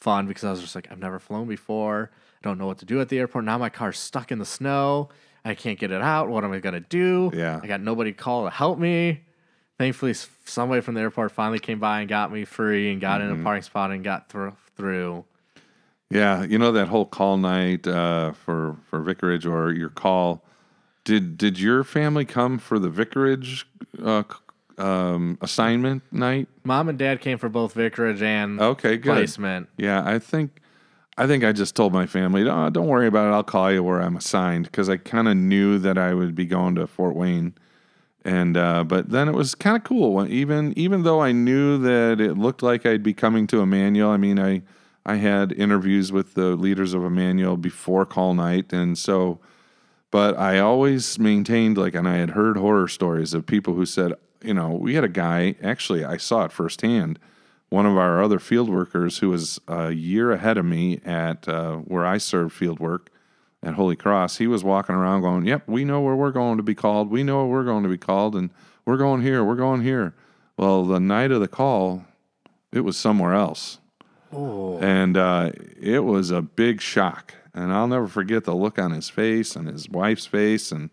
fun 0.00 0.26
because 0.26 0.44
I 0.44 0.50
was 0.50 0.60
just 0.60 0.74
like, 0.74 0.88
I've 0.90 0.98
never 0.98 1.18
flown 1.18 1.48
before. 1.48 2.10
I 2.12 2.48
don't 2.48 2.58
know 2.58 2.66
what 2.66 2.78
to 2.78 2.84
do 2.84 3.00
at 3.00 3.08
the 3.08 3.18
airport. 3.18 3.44
Now 3.44 3.58
my 3.58 3.70
car's 3.70 3.98
stuck 3.98 4.30
in 4.30 4.38
the 4.38 4.44
snow. 4.44 5.08
I 5.44 5.54
can't 5.54 5.78
get 5.78 5.90
it 5.92 6.02
out. 6.02 6.28
What 6.28 6.44
am 6.44 6.52
I 6.52 6.58
gonna 6.58 6.80
do? 6.80 7.30
Yeah. 7.32 7.60
I 7.62 7.66
got 7.66 7.80
nobody 7.80 8.12
to 8.12 8.18
call 8.18 8.44
to 8.44 8.50
help 8.50 8.78
me. 8.78 9.22
Thankfully, 9.78 10.14
somebody 10.46 10.80
from 10.80 10.94
the 10.94 11.00
airport 11.02 11.32
finally 11.32 11.58
came 11.58 11.78
by 11.78 12.00
and 12.00 12.08
got 12.08 12.32
me 12.32 12.44
free 12.44 12.90
and 12.90 13.00
got 13.00 13.20
in 13.20 13.28
Mm-hmm. 13.30 13.40
a 13.40 13.44
parking 13.44 13.62
spot 13.62 13.90
and 13.90 14.02
got 14.02 14.28
thro- 14.28 14.56
through. 14.76 15.24
Yeah, 16.10 16.44
you 16.44 16.58
know 16.58 16.70
that 16.72 16.86
whole 16.88 17.06
call 17.06 17.36
night 17.36 17.86
uh, 17.86 18.32
for 18.32 18.76
for 18.88 19.00
vicarage 19.00 19.44
or 19.44 19.72
your 19.72 19.88
call. 19.88 20.44
Did 21.04 21.36
did 21.36 21.58
your 21.58 21.84
family 21.84 22.24
come 22.24 22.58
for 22.58 22.78
the 22.78 22.88
vicarage 22.88 23.66
uh, 24.02 24.22
um, 24.78 25.38
assignment 25.40 26.02
night? 26.12 26.48
Mom 26.64 26.88
and 26.88 26.98
dad 26.98 27.20
came 27.20 27.38
for 27.38 27.48
both 27.48 27.74
vicarage 27.74 28.22
and 28.22 28.60
Okay, 28.60 28.96
good. 28.96 29.14
placement. 29.14 29.68
Yeah, 29.76 30.02
I 30.04 30.18
think 30.20 30.60
I 31.18 31.26
think 31.26 31.42
I 31.44 31.52
just 31.52 31.74
told 31.74 31.92
my 31.92 32.06
family, 32.06 32.48
oh, 32.48 32.70
don't 32.70 32.86
worry 32.88 33.06
about 33.08 33.28
it. 33.28 33.34
I'll 33.34 33.42
call 33.42 33.72
you 33.72 33.82
where 33.82 34.00
I'm 34.00 34.16
assigned 34.16 34.66
because 34.66 34.88
I 34.88 34.98
kind 34.98 35.26
of 35.28 35.36
knew 35.36 35.78
that 35.78 35.98
I 35.98 36.14
would 36.14 36.34
be 36.34 36.44
going 36.46 36.76
to 36.76 36.86
Fort 36.86 37.16
Wayne. 37.16 37.54
And 38.24 38.56
uh, 38.56 38.84
but 38.84 39.10
then 39.10 39.28
it 39.28 39.34
was 39.34 39.54
kind 39.56 39.76
of 39.76 39.82
cool. 39.82 40.24
Even 40.28 40.72
even 40.78 41.02
though 41.02 41.20
I 41.20 41.32
knew 41.32 41.78
that 41.78 42.20
it 42.20 42.36
looked 42.38 42.62
like 42.62 42.86
I'd 42.86 43.02
be 43.02 43.14
coming 43.14 43.46
to 43.48 43.60
Emmanuel. 43.60 44.10
I 44.10 44.16
mean, 44.18 44.38
I 44.38 44.62
I 45.06 45.16
had 45.16 45.52
interviews 45.52 46.12
with 46.12 46.34
the 46.34 46.56
leaders 46.56 46.92
of 46.92 47.02
Emmanuel 47.02 47.56
before 47.56 48.04
call 48.04 48.34
night, 48.34 48.72
and 48.72 48.98
so. 48.98 49.40
But 50.12 50.38
I 50.38 50.60
always 50.60 51.18
maintained 51.18 51.76
like, 51.76 51.94
and 51.94 52.08
I 52.08 52.16
had 52.16 52.30
heard 52.30 52.56
horror 52.56 52.88
stories 52.88 53.34
of 53.34 53.44
people 53.44 53.74
who 53.74 53.84
said, 53.84 54.12
you 54.40 54.54
know, 54.54 54.70
we 54.70 54.94
had 54.94 55.02
a 55.04 55.08
guy. 55.08 55.56
Actually, 55.62 56.04
I 56.04 56.16
saw 56.16 56.44
it 56.44 56.52
firsthand 56.52 57.18
one 57.68 57.86
of 57.86 57.96
our 57.96 58.22
other 58.22 58.38
field 58.38 58.68
workers 58.68 59.18
who 59.18 59.30
was 59.30 59.60
a 59.68 59.90
year 59.90 60.32
ahead 60.32 60.56
of 60.56 60.64
me 60.64 61.00
at 61.04 61.48
uh, 61.48 61.76
where 61.76 62.06
I 62.06 62.18
served 62.18 62.54
field 62.54 62.78
work 62.78 63.10
at 63.62 63.74
Holy 63.74 63.96
Cross, 63.96 64.36
he 64.36 64.46
was 64.46 64.62
walking 64.62 64.94
around 64.94 65.22
going, 65.22 65.44
Yep, 65.44 65.64
we 65.66 65.84
know 65.84 66.00
where 66.00 66.14
we're 66.14 66.30
going 66.30 66.56
to 66.58 66.62
be 66.62 66.74
called. 66.74 67.10
We 67.10 67.24
know 67.24 67.38
where 67.38 67.58
we're 67.58 67.64
going 67.64 67.82
to 67.82 67.88
be 67.88 67.98
called, 67.98 68.36
and 68.36 68.50
we're 68.84 68.96
going 68.96 69.22
here, 69.22 69.42
we're 69.42 69.56
going 69.56 69.82
here. 69.82 70.14
Well, 70.56 70.84
the 70.84 71.00
night 71.00 71.32
of 71.32 71.40
the 71.40 71.48
call, 71.48 72.04
it 72.72 72.80
was 72.80 72.96
somewhere 72.96 73.34
else. 73.34 73.78
Oh, 74.32 74.78
And 74.78 75.16
uh, 75.16 75.52
it 75.80 76.00
was 76.00 76.30
a 76.30 76.42
big 76.42 76.80
shock. 76.80 77.34
And 77.54 77.72
I'll 77.72 77.88
never 77.88 78.06
forget 78.06 78.44
the 78.44 78.54
look 78.54 78.78
on 78.78 78.90
his 78.90 79.08
face 79.08 79.56
and 79.56 79.66
his 79.66 79.88
wife's 79.88 80.26
face. 80.26 80.72
And 80.72 80.90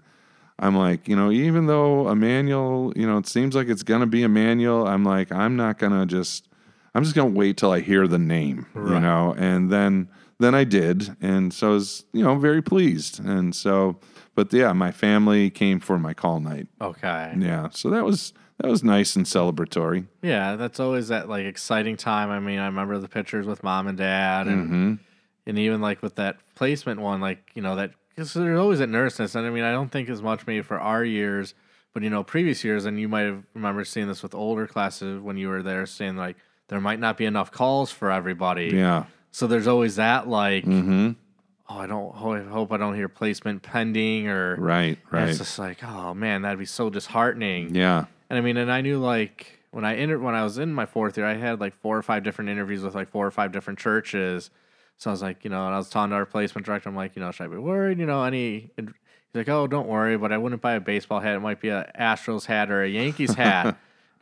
I'm 0.58 0.78
like, 0.78 1.08
you 1.10 1.15
know, 1.15 1.30
even 1.32 1.65
though 1.65 2.10
Emmanuel, 2.10 2.93
you 2.96 3.06
know, 3.06 3.17
it 3.17 3.28
seems 3.28 3.54
like 3.56 3.67
it's 3.67 3.84
going 3.84 4.00
to 4.00 4.08
be 4.08 4.24
Emmanuel, 4.24 4.88
I'm 4.88 5.04
like, 5.04 5.32
I'm 5.32 5.56
not 5.58 5.78
going 5.78 5.91
to 5.91 6.06
just, 6.06 6.48
I'm 6.96 7.04
just 7.04 7.15
going 7.15 7.34
to 7.34 7.38
wait 7.38 7.58
till 7.58 7.72
I 7.72 7.82
hear 7.82 8.08
the 8.08 8.19
name, 8.19 8.65
you 8.76 9.00
know? 9.00 9.36
And 9.38 9.69
then, 9.72 10.08
then 10.39 10.56
I 10.56 10.63
did. 10.63 11.15
And 11.22 11.54
so 11.54 11.72
I 11.72 11.74
was, 11.74 12.06
you 12.13 12.24
know, 12.24 12.36
very 12.36 12.62
pleased. 12.62 13.19
And 13.24 13.54
so, 13.54 14.00
but 14.36 14.54
yeah, 14.54 14.72
my 14.74 14.91
family 14.91 15.50
came 15.50 15.80
for 15.80 16.00
my 16.00 16.13
call 16.13 16.39
night. 16.39 16.67
Okay. 16.80 17.34
Yeah. 17.38 17.69
So 17.72 17.89
that 17.89 18.06
was, 18.06 18.34
that 18.63 18.69
was 18.69 18.82
nice 18.84 19.15
and 19.17 19.26
celebratory. 19.26 20.06
Yeah, 20.21 20.56
that's 20.56 20.80
always 20.80 21.10
that 21.10 21.28
like 21.28 21.45
exciting 21.45 21.97
time. 21.97 22.32
I 22.32 22.39
mean, 22.39 22.60
I 22.60 22.65
remember 22.67 22.97
the 22.97 23.10
pictures 23.10 23.45
with 23.45 23.62
mom 23.62 23.88
and 23.88 23.97
dad, 23.97 24.47
and 24.47 24.67
hmm 24.67 24.93
and 25.45 25.60
even 25.60 25.82
like 25.82 26.02
with 26.02 26.15
that 26.15 26.38
placement 26.56 27.02
one, 27.02 27.19
like 27.19 27.52
you 27.54 27.62
know 27.62 27.76
that 27.76 27.91
because 28.15 28.34
there's 28.34 28.58
always 28.58 28.80
that 28.80 28.88
nervousness, 28.88 29.36
and 29.36 29.45
I 29.45 29.49
mean, 29.49 29.65
I 29.65 29.71
don't 29.73 29.91
think 29.91 30.08
as 30.10 30.21
much 30.21 30.47
maybe 30.47 30.62
for 30.62 30.80
our 30.80 31.04
years, 31.04 31.54
but 31.93 32.02
you 32.04 32.10
know, 32.10 32.23
previous 32.23 32.63
years, 32.63 32.86
and 32.86 32.97
you 32.97 33.10
might 33.10 33.23
have 33.23 33.43
remembered 33.54 33.88
seeing 33.88 34.08
this 34.08 34.23
with 34.23 34.34
older 34.34 34.65
classes 34.65 35.19
when 35.19 35.36
you 35.36 35.49
were 35.49 35.62
there, 35.62 35.86
saying 35.86 36.15
like 36.15 36.38
there 36.69 36.80
might 36.80 36.99
not 37.02 37.17
be 37.17 37.26
enough 37.26 37.52
calls 37.52 37.91
for 37.91 38.10
everybody. 38.10 38.67
Yeah. 38.73 39.04
So 39.32 39.45
there's 39.47 39.67
always 39.67 39.97
that 39.97 40.30
like, 40.30 40.63
hmm 40.63 41.12
oh, 41.69 41.78
I 41.78 41.86
don't 41.88 42.15
ho- 42.15 42.36
I 42.36 42.43
hope 42.43 42.71
I 42.71 42.78
don't 42.78 42.95
hear 42.95 43.10
placement 43.10 43.62
pending 43.63 44.30
or 44.30 44.56
Right. 44.56 44.97
Right. 45.12 45.28
It's 45.28 45.39
just 45.39 45.60
like, 45.60 45.84
oh 45.84 46.13
man, 46.13 46.43
that'd 46.43 46.58
be 46.60 46.65
so 46.65 46.89
disheartening. 46.89 47.76
Yeah. 47.76 48.06
And 48.34 48.39
I 48.39 48.41
mean, 48.41 48.58
and 48.58 48.72
I 48.72 48.82
knew 48.82 48.98
like 48.98 49.60
when 49.69 49.86
I 49.86 49.96
entered 49.96 50.19
when 50.19 50.34
I 50.34 50.43
was 50.43 50.58
in 50.58 50.74
my 50.74 50.88
fourth 50.88 51.17
year, 51.17 51.28
I 51.28 51.36
had 51.36 51.60
like 51.60 51.76
four 51.76 51.96
or 51.96 52.02
five 52.02 52.24
different 52.24 52.50
interviews 52.50 52.82
with 52.82 52.96
like 52.96 53.10
four 53.10 53.28
or 53.28 53.30
five 53.30 53.52
different 53.52 53.78
churches. 53.78 54.50
So 54.98 55.12
I 55.12 55.13
was 55.13 55.22
like, 55.22 55.43
you 55.43 55.52
know, 55.52 55.67
and 55.67 55.76
I 55.76 55.78
was 55.78 55.88
talking 55.88 56.10
to 56.10 56.15
our 56.15 56.26
placement 56.26 56.65
director. 56.65 56.89
I'm 56.89 56.96
like, 56.96 57.15
you 57.15 57.22
know, 57.22 57.30
should 57.30 57.43
I 57.43 57.48
be 57.50 57.58
worried? 57.58 58.00
You 58.00 58.08
know, 58.08 58.24
any? 58.24 58.72
He's 58.76 58.88
like, 59.36 59.50
oh, 59.50 59.67
don't 59.67 59.88
worry, 59.88 60.17
but 60.17 60.32
I 60.32 60.39
wouldn't 60.39 60.63
buy 60.63 60.74
a 60.74 60.80
baseball 60.80 61.19
hat. 61.19 61.36
It 61.36 61.41
might 61.41 61.62
be 61.62 61.69
a 61.69 61.91
Astros 62.00 62.46
hat 62.48 62.72
or 62.72 62.82
a 62.82 62.89
Yankees 62.89 63.36
hat. 63.36 63.65
and 63.67 63.76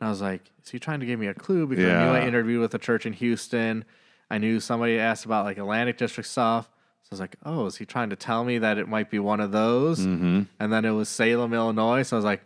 I 0.06 0.10
was 0.10 0.20
like, 0.20 0.42
is 0.62 0.70
he 0.70 0.78
trying 0.78 1.00
to 1.00 1.06
give 1.06 1.18
me 1.18 1.28
a 1.28 1.34
clue? 1.34 1.66
Because 1.66 1.86
I 1.86 2.04
knew 2.04 2.10
I 2.10 2.26
interviewed 2.26 2.60
with 2.60 2.74
a 2.74 2.78
church 2.78 3.06
in 3.06 3.14
Houston. 3.14 3.86
I 4.30 4.36
knew 4.36 4.60
somebody 4.60 4.98
asked 4.98 5.24
about 5.24 5.46
like 5.46 5.56
Atlantic 5.56 5.96
District 5.96 6.28
stuff. 6.28 6.68
So 7.04 7.08
I 7.12 7.14
was 7.14 7.20
like, 7.20 7.36
oh, 7.46 7.64
is 7.64 7.76
he 7.76 7.86
trying 7.86 8.10
to 8.10 8.16
tell 8.16 8.44
me 8.44 8.58
that 8.58 8.76
it 8.76 8.88
might 8.88 9.10
be 9.10 9.18
one 9.18 9.40
of 9.40 9.52
those? 9.52 10.04
hmm 10.04 10.42
And 10.60 10.70
then 10.70 10.84
it 10.84 10.90
was 10.90 11.08
Salem, 11.08 11.54
Illinois. 11.54 12.02
So 12.02 12.14
I 12.14 12.18
was 12.18 12.26
like, 12.26 12.42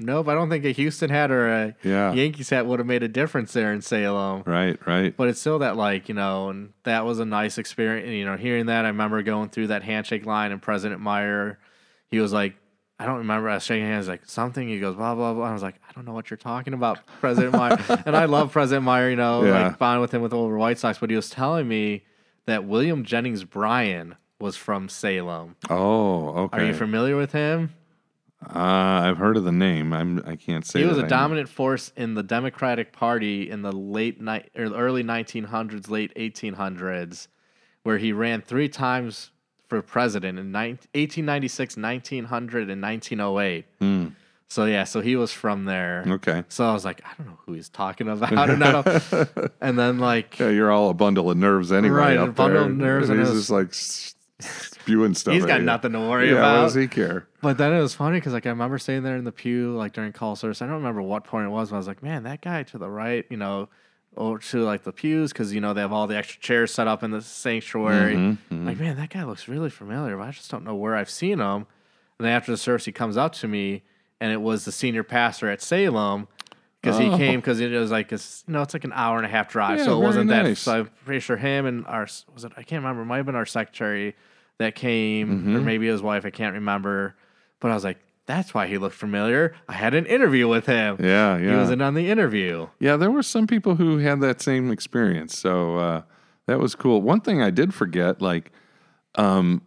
nope, 0.00 0.28
I 0.28 0.34
don't 0.34 0.48
think 0.50 0.64
a 0.64 0.70
Houston 0.72 1.10
hat 1.10 1.30
or 1.30 1.48
a 1.48 1.74
Yeah. 1.82 2.12
Yankees 2.12 2.50
hat 2.50 2.66
would 2.66 2.78
have 2.78 2.86
made 2.86 3.02
a 3.02 3.08
difference 3.08 3.52
there 3.52 3.72
in 3.72 3.80
Salem. 3.82 4.42
Right. 4.46 4.78
Right. 4.86 5.16
But 5.16 5.28
it's 5.28 5.40
still 5.40 5.58
that, 5.60 5.76
like, 5.76 6.08
you 6.08 6.14
know, 6.14 6.48
and 6.50 6.72
that 6.84 7.04
was 7.04 7.18
a 7.18 7.24
nice 7.24 7.58
experience. 7.58 8.06
And, 8.06 8.14
you 8.16 8.24
know, 8.24 8.36
hearing 8.36 8.66
that, 8.66 8.84
I 8.84 8.88
remember 8.88 9.22
going 9.22 9.48
through 9.50 9.68
that 9.68 9.82
handshake 9.82 10.24
line 10.26 10.52
and 10.52 10.62
President 10.62 11.00
Meyer, 11.00 11.58
he 12.10 12.20
was 12.20 12.32
like, 12.32 12.54
I 13.00 13.06
don't 13.06 13.18
remember. 13.18 13.48
I 13.48 13.54
was 13.54 13.62
shaking 13.62 13.86
hands, 13.86 14.08
like 14.08 14.26
something. 14.26 14.66
He 14.68 14.80
goes, 14.80 14.96
blah, 14.96 15.14
blah, 15.14 15.32
blah. 15.32 15.46
I 15.48 15.52
was 15.52 15.62
like, 15.62 15.76
I 15.88 15.92
don't 15.92 16.04
know 16.04 16.12
what 16.12 16.30
you're 16.30 16.36
talking 16.36 16.74
about, 16.74 16.98
President 17.20 17.52
Meyer. 17.54 17.78
and 18.06 18.16
I 18.16 18.24
love 18.24 18.50
President 18.52 18.84
Meyer, 18.84 19.10
you 19.10 19.16
know, 19.16 19.44
Yeah. 19.44 19.68
like 19.68 19.78
bonding 19.78 20.00
with 20.00 20.12
him 20.12 20.22
with 20.22 20.32
over 20.32 20.58
White 20.58 20.78
Sox. 20.78 20.98
But 20.98 21.10
he 21.10 21.16
was 21.16 21.30
telling 21.30 21.68
me 21.68 22.02
that 22.46 22.64
William 22.64 23.04
Jennings 23.04 23.44
Bryan 23.44 24.16
was 24.40 24.56
from 24.56 24.88
Salem. 24.88 25.54
Oh, 25.70 26.28
okay. 26.44 26.58
Are 26.58 26.64
you 26.66 26.74
familiar 26.74 27.16
with 27.16 27.30
him? 27.32 27.72
Uh, 28.44 28.58
I've 28.58 29.18
heard 29.18 29.36
of 29.36 29.44
the 29.44 29.52
name. 29.52 29.92
I'm. 29.92 30.22
I 30.24 30.36
can't 30.36 30.64
say. 30.64 30.80
He 30.80 30.84
was 30.86 30.96
a 30.96 31.00
I 31.00 31.02
know. 31.02 31.08
dominant 31.08 31.48
force 31.48 31.92
in 31.96 32.14
the 32.14 32.22
Democratic 32.22 32.92
Party 32.92 33.50
in 33.50 33.62
the 33.62 33.72
late 33.72 34.20
night 34.20 34.50
or 34.56 34.64
early 34.66 35.02
1900s, 35.02 35.90
late 35.90 36.14
1800s, 36.14 37.26
where 37.82 37.98
he 37.98 38.12
ran 38.12 38.40
three 38.40 38.68
times 38.68 39.32
for 39.68 39.82
president 39.82 40.38
in 40.38 40.52
19, 40.52 40.76
1896, 40.94 41.76
1900, 41.76 42.70
and 42.70 42.80
1908. 42.80 43.64
Hmm. 43.80 44.06
So 44.50 44.64
yeah, 44.64 44.84
so 44.84 45.00
he 45.02 45.14
was 45.16 45.30
from 45.32 45.64
there. 45.66 46.04
Okay. 46.06 46.42
So 46.48 46.64
I 46.64 46.72
was 46.72 46.84
like, 46.84 47.02
I 47.04 47.10
don't 47.18 47.26
know 47.26 47.38
who 47.44 47.52
he's 47.52 47.68
talking 47.68 48.08
about. 48.08 48.30
and, 48.32 48.64
I 48.64 48.72
don't- 48.82 49.52
and 49.60 49.78
then 49.78 49.98
like 49.98 50.38
Yeah, 50.38 50.48
you're 50.48 50.70
all 50.72 50.88
a 50.88 50.94
bundle 50.94 51.30
of 51.30 51.36
nerves 51.36 51.70
anyway. 51.70 51.94
Right, 51.96 52.16
a 52.16 52.28
bundle 52.28 52.60
there. 52.62 52.70
of 52.70 52.76
nerves, 52.76 53.08
And 53.10 53.18
and 53.18 53.28
he's 53.28 53.36
just 53.36 53.50
like 53.50 53.74
spewing 54.40 55.14
stuff. 55.14 55.34
He's 55.34 55.44
got 55.46 55.60
you. 55.60 55.66
nothing 55.66 55.92
to 55.92 56.00
worry 56.00 56.28
Yeah. 56.28 56.34
What 56.34 56.40
about. 56.40 56.62
does 56.64 56.74
he 56.74 56.86
care? 56.88 57.26
But 57.42 57.58
then 57.58 57.72
it 57.72 57.80
was 57.80 57.94
funny 57.94 58.18
because 58.18 58.32
like 58.32 58.46
I 58.46 58.50
remember 58.50 58.78
sitting 58.78 59.02
there 59.02 59.16
in 59.16 59.24
the 59.24 59.32
pew 59.32 59.76
like 59.76 59.92
during 59.92 60.12
call 60.12 60.36
service. 60.36 60.62
I 60.62 60.66
don't 60.66 60.76
remember 60.76 61.02
what 61.02 61.24
point 61.24 61.46
it 61.46 61.50
was, 61.50 61.70
but 61.70 61.76
I 61.76 61.78
was 61.78 61.86
like, 61.86 62.02
man, 62.02 62.22
that 62.24 62.40
guy 62.40 62.62
to 62.64 62.78
the 62.78 62.88
right, 62.88 63.24
you 63.30 63.36
know, 63.36 63.68
over 64.16 64.38
to 64.38 64.62
like 64.62 64.82
the 64.84 64.92
pews 64.92 65.32
because 65.32 65.52
you 65.54 65.60
know 65.60 65.74
they 65.74 65.80
have 65.80 65.92
all 65.92 66.06
the 66.06 66.16
extra 66.16 66.40
chairs 66.40 66.72
set 66.72 66.88
up 66.88 67.02
in 67.02 67.10
the 67.10 67.20
sanctuary. 67.22 68.16
Mm-hmm, 68.16 68.66
Like, 68.66 68.78
man, 68.80 68.96
that 68.96 69.10
guy 69.10 69.24
looks 69.24 69.46
really 69.48 69.70
familiar, 69.70 70.16
but 70.16 70.24
I 70.28 70.30
just 70.32 70.50
don't 70.50 70.64
know 70.64 70.74
where 70.74 70.94
I've 70.96 71.10
seen 71.10 71.38
him. 71.38 71.66
And 72.18 72.26
then 72.26 72.32
after 72.32 72.50
the 72.50 72.56
service, 72.56 72.84
he 72.84 72.90
comes 72.92 73.16
up 73.16 73.32
to 73.34 73.46
me, 73.48 73.84
and 74.20 74.32
it 74.32 74.40
was 74.40 74.64
the 74.64 74.72
senior 74.72 75.04
pastor 75.04 75.48
at 75.48 75.60
Salem. 75.62 76.26
Because 76.80 76.98
he 76.98 77.08
Oh. 77.08 77.16
came, 77.16 77.40
because 77.40 77.58
it 77.60 77.72
was 77.72 77.90
like, 77.90 78.12
a, 78.12 78.14
s- 78.14 78.44
you 78.46 78.52
know, 78.54 78.62
it's 78.62 78.72
like 78.72 78.84
an 78.84 78.92
hour 78.94 79.16
and 79.16 79.26
a 79.26 79.28
half 79.28 79.48
drive, 79.48 79.78
Yeah, 79.78 79.84
so 79.86 79.92
it 79.92 79.94
very 79.96 80.06
wasn't 80.06 80.30
that. 80.30 80.42
nice. 80.44 80.60
So 80.60 80.72
I'm 80.80 80.90
pretty 81.04 81.20
sure 81.20 81.36
him 81.36 81.66
and 81.66 81.84
our 81.86 82.06
was 82.34 82.44
it? 82.44 82.52
I 82.56 82.62
can't 82.62 82.82
remember. 82.84 83.02
It 83.02 83.06
might 83.06 83.16
have 83.16 83.26
been 83.26 83.34
our 83.34 83.46
secretary 83.46 84.14
that 84.58 84.74
came, 84.76 85.28
Mm-hmm. 85.28 85.56
or 85.56 85.60
maybe 85.60 85.86
his 85.88 86.02
wife. 86.02 86.24
I 86.24 86.30
can't 86.30 86.54
remember. 86.54 87.16
But 87.60 87.72
I 87.72 87.74
was 87.74 87.82
like, 87.82 87.98
that's 88.26 88.54
why 88.54 88.66
he 88.68 88.78
looked 88.78 88.94
familiar. 88.94 89.54
I 89.68 89.72
had 89.72 89.94
an 89.94 90.06
interview 90.06 90.46
with 90.46 90.66
him. 90.66 90.98
Yeah, 91.00 91.36
yeah. 91.38 91.50
He 91.50 91.56
wasn't 91.56 91.82
on 91.82 91.94
the 91.94 92.08
interview. 92.10 92.68
yeah. 92.78 92.96
There 92.96 93.10
were 93.10 93.22
some 93.24 93.46
people 93.48 93.74
who 93.76 93.98
had 93.98 94.20
that 94.20 94.40
same 94.40 94.70
experience, 94.70 95.36
so 95.36 95.78
uh, 95.78 96.02
that 96.46 96.58
was 96.60 96.74
cool. 96.76 97.02
One 97.02 97.20
thing 97.22 97.42
I 97.42 97.50
did 97.50 97.74
forget, 97.74 98.20
like, 98.22 98.52
um, 99.16 99.62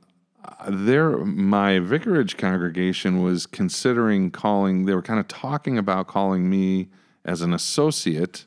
there, 0.69 1.17
my 1.17 1.80
vicarage 1.80 2.38
congregation 2.38 3.21
was 3.21 3.45
considering 3.45 4.32
calling. 4.32 4.86
They 4.86 4.93
were 4.95 5.02
kind 5.02 5.19
of 5.19 5.28
talking 5.28 5.78
about 5.78 6.08
calling 6.08 6.50
me 6.50 6.89
as 7.25 7.41
an 7.41 7.53
associate, 7.53 8.45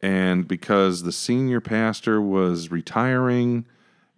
and 0.00 0.46
because 0.46 1.02
the 1.02 1.12
senior 1.12 1.60
pastor 1.60 2.20
was 2.20 2.70
retiring 2.70 3.64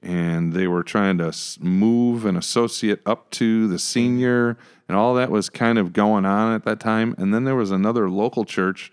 and 0.03 0.53
they 0.53 0.67
were 0.67 0.83
trying 0.83 1.19
to 1.19 1.33
move 1.61 2.25
an 2.25 2.37
associate 2.37 3.01
up 3.07 3.31
to 3.31 3.67
the 3.69 3.79
senior 3.79 4.57
and 4.89 4.97
all 4.97 5.15
that 5.15 5.31
was 5.31 5.49
kind 5.49 5.79
of 5.79 5.93
going 5.93 6.25
on 6.25 6.55
at 6.55 6.65
that 6.65 6.81
time. 6.81 7.15
And 7.19 7.33
then 7.33 7.45
there 7.45 7.57
was 7.57 7.71
another 7.71 8.09
local 8.09 8.45
church 8.45 8.93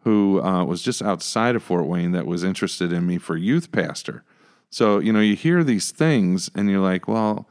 who 0.00 0.40
uh, 0.42 0.64
was 0.64 0.82
just 0.82 1.02
outside 1.02 1.56
of 1.56 1.62
fort 1.62 1.86
wayne 1.86 2.12
that 2.12 2.26
was 2.26 2.44
interested 2.44 2.92
in 2.92 3.06
me 3.06 3.18
for 3.18 3.36
youth 3.36 3.72
pastor. 3.72 4.22
So 4.70 4.98
you 4.98 5.12
know 5.12 5.20
you 5.20 5.36
hear 5.36 5.64
these 5.64 5.90
things 5.90 6.50
and 6.54 6.68
you're 6.68 6.80
like 6.80 7.08
well 7.08 7.48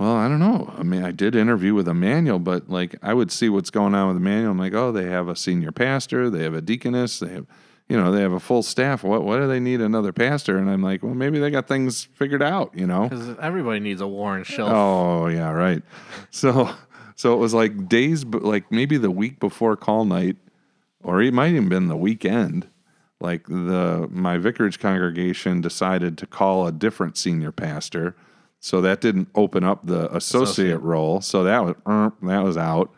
well, 0.00 0.16
I 0.16 0.28
don't 0.28 0.38
know. 0.38 0.72
I 0.78 0.82
mean, 0.82 1.04
I 1.04 1.10
did 1.10 1.36
interview 1.36 1.74
with 1.74 1.86
Emmanuel, 1.86 2.38
but 2.38 2.70
like 2.70 2.96
I 3.02 3.12
would 3.12 3.30
see 3.30 3.50
what's 3.50 3.68
going 3.68 3.94
on 3.94 4.08
with 4.08 4.16
Emmanuel. 4.16 4.52
I'm 4.52 4.58
like, 4.58 4.72
oh, 4.72 4.92
they 4.92 5.04
have 5.04 5.28
a 5.28 5.36
senior 5.36 5.72
pastor, 5.72 6.30
they 6.30 6.42
have 6.42 6.54
a 6.54 6.62
deaconess, 6.62 7.18
they 7.18 7.28
have, 7.28 7.46
you 7.86 8.00
know, 8.00 8.10
they 8.10 8.22
have 8.22 8.32
a 8.32 8.40
full 8.40 8.62
staff. 8.62 9.04
What 9.04 9.24
what 9.24 9.40
do 9.40 9.46
they 9.46 9.60
need 9.60 9.82
another 9.82 10.14
pastor? 10.14 10.56
And 10.56 10.70
I'm 10.70 10.82
like, 10.82 11.02
well, 11.02 11.12
maybe 11.12 11.38
they 11.38 11.50
got 11.50 11.68
things 11.68 12.04
figured 12.14 12.42
out, 12.42 12.72
you 12.74 12.86
know. 12.86 13.10
Because 13.10 13.36
everybody 13.42 13.78
needs 13.80 14.00
a 14.00 14.06
Warren 14.08 14.42
shelf. 14.42 14.70
Oh 14.72 15.26
yeah, 15.26 15.50
right. 15.50 15.82
So 16.30 16.70
so 17.14 17.34
it 17.34 17.36
was 17.36 17.52
like 17.52 17.86
days, 17.86 18.24
like 18.24 18.72
maybe 18.72 18.96
the 18.96 19.10
week 19.10 19.38
before 19.38 19.76
call 19.76 20.06
night, 20.06 20.38
or 21.02 21.20
it 21.20 21.34
might 21.34 21.50
even 21.50 21.68
been 21.68 21.88
the 21.88 21.96
weekend. 21.96 22.66
Like 23.20 23.46
the 23.48 24.08
my 24.10 24.38
vicarage 24.38 24.78
congregation 24.78 25.60
decided 25.60 26.16
to 26.16 26.26
call 26.26 26.66
a 26.66 26.72
different 26.72 27.18
senior 27.18 27.52
pastor, 27.52 28.16
so 28.60 28.80
that 28.82 29.00
didn't 29.00 29.28
open 29.34 29.64
up 29.64 29.84
the 29.86 30.14
associate, 30.14 30.42
Associate. 30.76 30.78
role. 30.82 31.20
So 31.20 31.42
that 31.44 31.64
was 31.64 31.74
er, 31.88 32.12
that 32.22 32.40
was 32.44 32.56
out. 32.56 32.92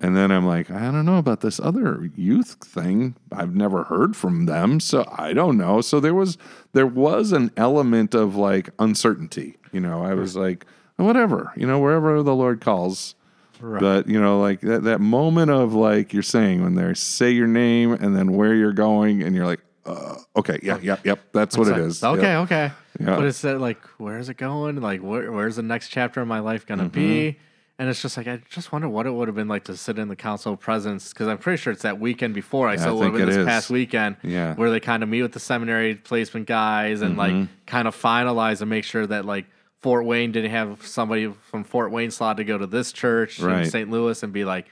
And 0.00 0.14
then 0.16 0.30
I'm 0.32 0.44
like, 0.44 0.70
I 0.70 0.90
don't 0.90 1.06
know 1.06 1.16
about 1.18 1.40
this 1.40 1.58
other 1.60 2.10
youth 2.16 2.56
thing. 2.62 3.14
I've 3.32 3.54
never 3.54 3.84
heard 3.84 4.16
from 4.16 4.44
them, 4.46 4.80
so 4.80 5.04
I 5.16 5.32
don't 5.32 5.56
know. 5.56 5.80
So 5.80 6.00
there 6.00 6.12
was 6.14 6.36
there 6.72 6.86
was 6.86 7.32
an 7.32 7.52
element 7.56 8.14
of 8.14 8.34
like 8.36 8.70
uncertainty. 8.78 9.56
You 9.72 9.80
know, 9.80 10.02
I 10.04 10.14
was 10.14 10.36
like, 10.36 10.66
whatever, 10.96 11.52
you 11.56 11.66
know, 11.66 11.78
wherever 11.78 12.22
the 12.22 12.34
Lord 12.34 12.60
calls. 12.60 13.14
Right. 13.60 13.80
But 13.80 14.08
you 14.08 14.20
know, 14.20 14.40
like 14.40 14.60
that 14.62 14.82
that 14.82 15.00
moment 15.00 15.50
of 15.52 15.72
like 15.74 16.12
you're 16.12 16.22
saying 16.24 16.62
when 16.62 16.74
they 16.74 16.92
say 16.94 17.30
your 17.30 17.46
name 17.46 17.92
and 17.92 18.14
then 18.16 18.32
where 18.32 18.52
you're 18.54 18.72
going, 18.72 19.22
and 19.22 19.34
you're 19.34 19.46
like, 19.46 19.60
uh, 19.86 20.16
okay, 20.36 20.58
yeah, 20.62 20.78
yep, 20.82 21.06
yep, 21.06 21.20
that's 21.32 21.56
what 21.56 21.68
It's 21.68 21.76
it 21.78 21.80
like, 21.80 21.88
is. 21.88 22.04
Okay, 22.04 22.22
Yep. 22.32 22.42
okay. 22.44 22.72
Yeah. 23.00 23.16
But 23.16 23.24
it's 23.24 23.40
that 23.42 23.60
like, 23.60 23.78
where's 23.98 24.28
it 24.28 24.36
going? 24.36 24.80
Like, 24.80 25.00
where, 25.02 25.30
where's 25.32 25.56
the 25.56 25.62
next 25.62 25.88
chapter 25.88 26.20
of 26.20 26.28
my 26.28 26.40
life 26.40 26.64
gonna 26.66 26.88
be? 26.88 27.00
Mm-hmm. 27.32 27.38
And 27.76 27.88
it's 27.88 28.00
just 28.00 28.16
like 28.16 28.28
I 28.28 28.40
just 28.50 28.70
wonder 28.70 28.88
what 28.88 29.04
it 29.04 29.10
would 29.10 29.26
have 29.26 29.34
been 29.34 29.48
like 29.48 29.64
to 29.64 29.76
sit 29.76 29.98
in 29.98 30.06
the 30.06 30.14
council 30.14 30.56
presence 30.56 31.08
because 31.12 31.26
I'm 31.26 31.38
pretty 31.38 31.60
sure 31.60 31.72
it's 31.72 31.82
that 31.82 31.98
weekend 31.98 32.32
before. 32.32 32.68
I 32.68 32.74
I 32.74 32.76
saw 32.76 32.90
it 32.90 32.94
would 32.94 33.04
have 33.06 33.12
think 33.14 33.14
been 33.14 33.22
it 33.24 33.32
this 33.32 33.36
is. 33.38 33.46
past 33.46 33.68
weekend, 33.70 34.16
Yeah. 34.22 34.52
Mm-hmm. 34.52 34.60
where 34.60 34.70
they 34.70 34.78
kind 34.78 35.02
of 35.02 35.08
meet 35.08 35.22
with 35.22 35.32
the 35.32 35.40
seminary 35.40 35.96
placement 35.96 36.46
guys 36.46 37.02
and 37.02 37.16
like 37.16 37.34
kind 37.66 37.88
of 37.88 37.96
finalize 38.00 38.60
and 38.60 38.70
make 38.70 38.84
sure 38.84 39.04
that 39.08 39.24
like 39.24 39.46
Fort 39.82 40.06
Wayne 40.06 40.30
didn't 40.30 40.52
have 40.52 40.86
somebody 40.86 41.32
from 41.50 41.64
Fort 41.64 41.90
Wayne 41.90 42.12
slot 42.12 42.36
to 42.36 42.44
go 42.44 42.56
to 42.56 42.66
this 42.68 42.92
church 42.92 43.40
in 43.40 43.64
St. 43.68 43.90
Louis 43.90 44.22
and 44.22 44.32
be 44.32 44.44
like, 44.44 44.66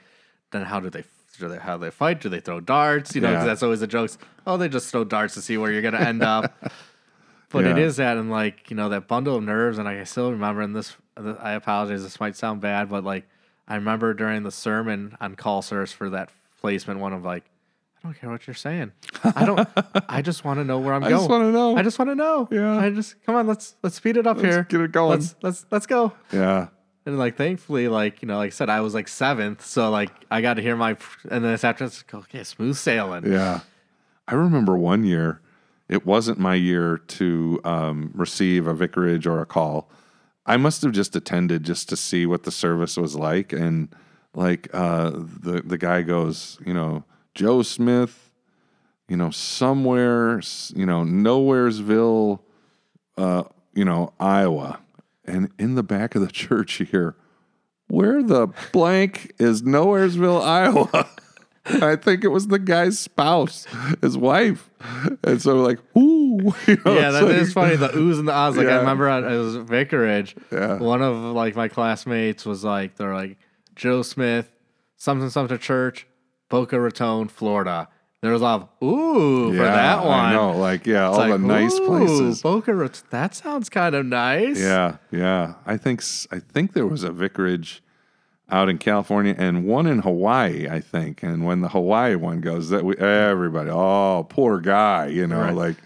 then 0.51 0.61
how 0.63 0.79
do 0.79 0.89
they? 0.89 1.03
Do 1.39 1.49
they, 1.49 1.57
how 1.57 1.77
do 1.77 1.83
they 1.83 1.91
fight? 1.91 2.21
Do 2.21 2.29
they 2.29 2.39
throw 2.39 2.61
darts? 2.61 3.15
You 3.15 3.21
know, 3.21 3.33
'cause 3.33 3.41
Yeah. 3.41 3.45
that's 3.47 3.63
always 3.63 3.79
the 3.81 3.87
jokes. 3.87 4.17
Oh, 4.47 4.55
they 4.55 4.69
just 4.69 4.91
throw 4.91 5.03
darts 5.03 5.33
to 5.33 5.41
see 5.41 5.57
where 5.57 5.71
you're 5.73 5.81
going 5.81 5.95
to 5.95 5.99
end 6.01 6.21
up. 6.23 6.53
But 7.53 7.65
it 7.65 7.77
Yeah. 7.77 7.83
is 7.85 7.95
that, 7.97 8.17
and 8.17 8.29
like 8.29 8.69
you 8.69 8.75
know 8.75 8.89
that 8.89 9.07
bundle 9.07 9.37
of 9.37 9.43
nerves, 9.43 9.77
and 9.77 9.87
I 9.87 10.03
still 10.03 10.31
remember. 10.31 10.61
And 10.61 10.75
this, 10.75 10.97
I 11.39 11.51
apologize. 11.53 12.03
This 12.03 12.19
might 12.19 12.35
sound 12.35 12.59
bad, 12.59 12.89
but 12.89 13.05
like 13.05 13.25
I 13.67 13.75
remember 13.75 14.13
during 14.13 14.43
the 14.43 14.51
sermon 14.51 15.15
on 15.21 15.35
call 15.35 15.61
service 15.61 15.93
for 15.93 16.09
that 16.09 16.29
placement, 16.59 16.99
one 16.99 17.13
of 17.13 17.23
like, 17.23 17.45
I 18.03 18.07
don't 18.07 18.19
care 18.19 18.29
what 18.29 18.45
you're 18.47 18.53
saying. 18.55 18.91
I 19.23 19.45
don't. 19.45 19.67
I 20.09 20.21
just 20.21 20.43
want 20.43 20.59
to 20.59 20.65
know 20.65 20.79
where 20.79 20.93
I'm 20.93 21.03
I 21.03 21.09
going. 21.09 21.15
I 21.15 21.17
just 21.19 21.29
want 21.29 21.43
to 21.45 21.51
know. 21.51 21.77
I 21.77 21.81
just 21.83 21.99
want 21.99 22.11
to 22.11 22.15
know. 22.15 22.47
Yeah. 22.51 22.77
I 22.77 22.89
just 22.89 23.23
come 23.25 23.35
on. 23.35 23.47
Let's 23.47 23.75
let's 23.83 23.95
speed 23.95 24.17
it 24.17 24.27
up 24.27 24.37
Let's 24.37 24.47
here. 24.47 24.63
get 24.67 24.81
it 24.81 24.91
going. 24.91 25.11
Let's 25.19 25.35
let's 25.41 25.65
let's 25.71 25.85
go. 25.85 26.11
yeah. 26.31 26.67
And 27.05 27.19
like, 27.19 27.35
thankfully, 27.35 27.89
like 27.89 28.21
you 28.21 28.27
know, 28.29 28.37
like 28.37 28.47
I 28.47 28.49
said, 28.51 28.69
I 28.69 28.79
was 28.79 28.93
like 28.93 29.07
seventh, 29.09 29.63
so 29.65 29.89
like 29.91 30.09
I 30.31 30.39
got 30.41 30.53
to 30.55 30.61
hear 30.61 30.75
my, 30.77 30.95
and 31.29 31.43
then 31.43 31.53
it's 31.53 31.65
after 31.65 31.83
it's 31.85 32.03
okay, 32.13 32.43
smooth 32.45 32.77
sailing. 32.77 33.29
Yeah. 33.31 33.59
I 34.25 34.35
remember 34.35 34.77
one 34.77 35.03
year, 35.03 35.41
it 35.89 36.05
wasn't 36.05 36.39
my 36.39 36.55
year 36.55 36.97
to 36.97 37.59
um, 37.63 38.11
receive 38.13 38.67
a 38.67 38.73
vicarage 38.73 39.27
or 39.27 39.41
a 39.41 39.45
call. 39.45 39.89
I 40.45 40.57
must 40.57 40.81
have 40.81 40.91
just 40.91 41.15
attended 41.15 41.63
just 41.63 41.89
to 41.89 41.97
see 41.97 42.25
what 42.25 42.43
the 42.43 42.51
service 42.51 42.97
was 42.97 43.15
like. 43.15 43.53
And 43.53 43.93
like 44.33 44.69
uh, 44.73 45.11
the, 45.11 45.61
the 45.65 45.77
guy 45.77 46.01
goes, 46.01 46.57
you 46.65 46.73
know, 46.73 47.03
Joe 47.35 47.61
Smith, 47.61 48.31
you 49.07 49.17
know, 49.17 49.29
somewhere, 49.29 50.41
you 50.75 50.85
know, 50.85 51.03
Nowheresville, 51.03 52.39
uh, 53.17 53.43
you 53.73 53.85
know, 53.85 54.13
Iowa. 54.19 54.79
And 55.25 55.51
in 55.57 55.75
the 55.75 55.83
back 55.83 56.15
of 56.15 56.21
the 56.21 56.27
church, 56.31 56.73
hear, 56.73 57.15
where 57.87 58.23
the 58.23 58.47
blank 58.71 59.33
is 59.37 59.61
Nowheresville, 59.61 60.41
Iowa? 60.41 61.09
I 61.65 61.95
think 61.95 62.23
it 62.23 62.27
was 62.27 62.47
the 62.47 62.59
guy's 62.59 62.99
spouse, 62.99 63.65
his 64.01 64.17
wife. 64.17 64.69
And 65.23 65.41
so 65.41 65.55
like, 65.61 65.79
ooh. 65.97 66.53
you 66.67 66.77
know, 66.85 66.93
Yeah, 66.93 67.09
it's 67.09 67.19
that 67.19 67.23
like- 67.23 67.35
is 67.35 67.53
funny. 67.53 67.75
The 67.77 67.89
oohs 67.89 68.19
and 68.19 68.27
the 68.27 68.33
ahs. 68.33 68.57
Like 68.57 68.67
I 68.67 68.77
remember 68.77 69.07
at, 69.07 69.23
it 69.23 69.37
was 69.37 69.55
vicarage. 69.57 70.35
Yeah. 70.51 70.77
One 70.79 71.01
of 71.01 71.15
like 71.17 71.55
my 71.55 71.67
classmates 71.69 72.45
was 72.45 72.63
like, 72.63 72.95
they're 72.97 73.13
like 73.13 73.37
Joe 73.75 74.01
Smith, 74.01 74.51
something 74.97 75.29
something 75.29 75.57
to 75.57 75.63
church, 75.63 76.05
Boca 76.49 76.79
Raton, 76.79 77.29
Florida. 77.29 77.87
There 78.21 78.31
was 78.31 78.41
a 78.41 78.45
lot 78.45 78.61
of 78.61 78.87
ooh 78.87 79.51
for 79.51 79.63
that 79.63 80.05
one. 80.05 80.19
I 80.19 80.33
know, 80.33 80.51
like, 80.57 80.85
yeah, 80.85 81.07
all 81.09 81.21
It's 81.23 81.31
the 81.33 81.37
nice 81.39 81.77
places. 81.79 82.41
Boca 82.41 82.73
Raton. 82.73 83.05
That 83.09 83.35
sounds 83.35 83.67
kind 83.69 83.95
of 83.95 84.05
nice. 84.05 84.59
Yeah, 84.61 84.97
yeah. 85.11 85.55
I 85.65 85.75
think 85.77 86.01
I 86.31 86.39
think 86.39 86.71
there 86.73 86.87
was 86.87 87.03
a 87.03 87.11
vicarage 87.11 87.83
out 88.49 88.69
in 88.69 88.77
California 88.77 89.35
and 89.37 89.65
one 89.65 89.87
in 89.87 89.99
Hawaii, 89.99 90.67
I 90.69 90.79
think. 90.79 91.23
And 91.23 91.45
when 91.45 91.61
the 91.61 91.69
Hawaii 91.69 92.15
one 92.15 92.41
goes, 92.41 92.69
that 92.69 92.83
we 92.85 92.95
everybody, 92.97 93.69
oh, 93.71 94.25
poor 94.29 94.59
guy, 94.59 95.07
you 95.07 95.27
know, 95.27 95.39
Right. 95.41 95.53
like. 95.55 95.77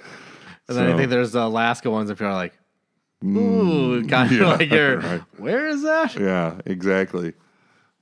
And 0.67 0.77
then 0.77 0.91
I 0.91 0.97
think 0.97 1.09
there's 1.09 1.31
the 1.31 1.43
Alaska 1.45 1.89
ones. 1.89 2.09
If 2.09 2.19
you're 2.19 2.33
like, 2.33 2.53
ooh, 3.23 4.05
kind 4.09 4.29
of 4.31 4.37
yeah, 4.37 4.47
like 4.53 4.69
you're, 4.69 4.99
right. 4.99 5.21
where 5.37 5.67
is 5.67 5.81
that? 5.83 6.15
Yeah, 6.15 6.59
exactly. 6.65 7.33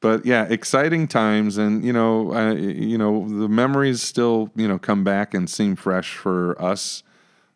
But 0.01 0.25
yeah, 0.25 0.45
exciting 0.49 1.07
times, 1.07 1.57
and 1.57 1.83
you 1.85 1.93
know, 1.93 2.33
uh, 2.33 2.53
you 2.53 2.97
know, 2.97 3.27
the 3.27 3.47
memories 3.49 4.01
still, 4.01 4.51
you 4.55 4.67
know, 4.67 4.77
come 4.79 5.03
back 5.03 5.33
and 5.33 5.49
seem 5.49 5.75
fresh 5.75 6.15
for 6.15 6.59
us. 6.61 7.01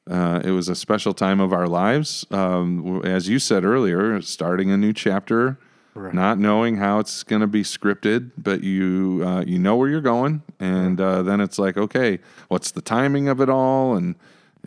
Uh, 0.09 0.41
it 0.43 0.51
was 0.51 0.69
a 0.69 0.75
special 0.75 1.13
time 1.13 1.39
of 1.39 1.53
our 1.53 1.67
lives, 1.67 2.25
um, 2.31 3.01
as 3.03 3.29
you 3.29 3.37
said 3.37 3.63
earlier, 3.63 4.19
starting 4.21 4.71
a 4.71 4.77
new 4.77 4.91
chapter, 4.93 5.59
Right. 5.95 6.13
not 6.13 6.37
knowing 6.39 6.77
how 6.77 6.99
it's 6.99 7.23
going 7.23 7.41
to 7.41 7.47
be 7.47 7.63
scripted, 7.63 8.31
but 8.37 8.63
you 8.63 9.21
uh, 9.25 9.43
you 9.45 9.59
know 9.59 9.75
where 9.75 9.89
you're 9.89 10.01
going, 10.01 10.43
and 10.59 10.99
uh, 11.01 11.23
then 11.23 11.41
it's 11.41 11.59
like, 11.59 11.77
okay, 11.77 12.19
what's 12.47 12.71
the 12.71 12.81
timing 12.81 13.27
of 13.27 13.41
it 13.41 13.49
all, 13.49 13.95
and 13.95 14.15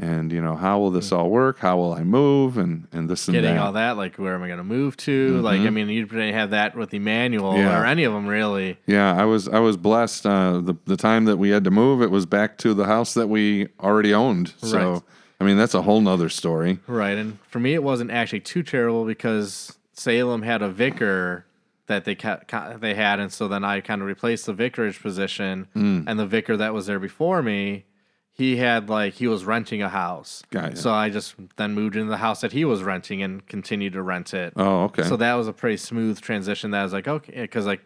and 0.00 0.32
you 0.32 0.40
know, 0.40 0.56
how 0.56 0.78
will 0.78 0.90
this 0.90 1.12
all 1.12 1.28
work? 1.30 1.58
How 1.58 1.76
will 1.76 1.92
I 1.94 2.02
move, 2.02 2.56
and 2.58 2.88
and 2.92 3.08
this 3.11 3.28
and 3.28 3.35
Getting 3.35 3.56
that. 3.56 3.62
all 3.62 3.72
that, 3.72 3.96
like, 3.98 4.16
where 4.16 4.35
am 4.35 4.42
I 4.42 4.46
going 4.46 4.56
to 4.58 4.64
move 4.64 4.96
to? 4.98 5.38
Like, 5.42 5.61
I 5.61 5.70
mean, 5.70 5.88
you 5.90 6.06
didn't 6.06 6.32
have 6.32 6.50
that 6.50 6.74
with 6.76 6.94
Emmanuel 6.94 7.56
Yeah. 7.58 7.80
or 7.80 7.85
any 7.85 8.04
of 8.04 8.12
them 8.14 8.26
really. 8.26 8.78
Yeah, 8.87 9.14
I 9.14 9.24
was 9.24 9.48
I 9.48 9.58
was 9.61 9.76
blessed. 9.76 10.26
Uh, 10.26 10.61
the 10.61 10.74
the 10.87 10.96
time 10.96 11.26
that 11.26 11.37
we 11.37 11.50
had 11.50 11.64
to 11.64 11.70
move, 11.70 12.02
it 12.02 12.11
was 12.11 12.24
back 12.26 12.56
to 12.58 12.74
the 12.74 12.87
house 12.87 13.14
that 13.14 13.28
we 13.28 13.68
already 13.80 14.12
owned. 14.14 14.54
So 14.62 14.92
Right. 14.92 15.02
I 15.40 15.44
mean, 15.44 15.56
that's 15.58 15.74
a 15.74 15.82
whole 15.82 16.00
nother 16.00 16.28
story. 16.28 16.78
Right. 16.87 17.18
And 17.18 17.38
for 17.48 17.58
me, 17.58 17.74
it 17.74 17.82
wasn't 17.82 18.11
actually 18.12 18.40
too 18.40 18.62
terrible 18.62 19.04
because 19.04 19.76
Salem 19.92 20.42
had 20.42 20.62
a 20.62 20.68
vicar 20.68 21.46
that 21.87 22.05
they 22.05 22.14
ca- 22.14 22.40
ca- 22.48 22.76
they 22.78 22.94
had, 22.94 23.20
and 23.20 23.33
so 23.33 23.48
then 23.48 23.64
I 23.64 23.81
kind 23.81 24.00
of 24.00 24.07
replaced 24.07 24.46
the 24.46 24.52
vicarage 24.52 25.00
position, 25.02 25.66
Mm. 25.74 26.05
and 26.07 26.18
the 26.18 26.26
vicar 26.26 26.57
that 26.57 26.72
was 26.72 26.87
there 26.87 26.98
before 26.98 27.42
me, 27.42 27.85
he 28.31 28.57
had 28.57 28.88
like 28.88 29.14
he 29.14 29.26
was 29.26 29.44
renting 29.44 29.83
a 29.83 29.88
house. 29.90 30.42
Got. 30.50 30.78
So 30.78 30.92
I 30.92 31.11
just 31.11 31.35
then 31.57 31.74
moved 31.74 31.96
into 31.96 32.09
the 32.11 32.16
house 32.18 32.40
that 32.40 32.52
he 32.52 32.64
was 32.64 32.83
renting 32.83 33.22
and 33.22 33.46
continued 33.46 33.92
to 33.92 34.02
rent 34.02 34.33
it. 34.33 34.55
Oh, 34.57 34.85
okay. 34.85 35.02
So 35.02 35.16
that 35.16 35.35
was 35.35 35.48
a 35.48 35.52
pretty 35.52 35.76
smooth 35.76 36.20
transition. 36.20 36.70
That 36.70 36.81
I 36.81 36.85
was 36.85 36.92
like, 36.94 37.09
okay, 37.09 37.42
because 37.42 37.66
like, 37.66 37.83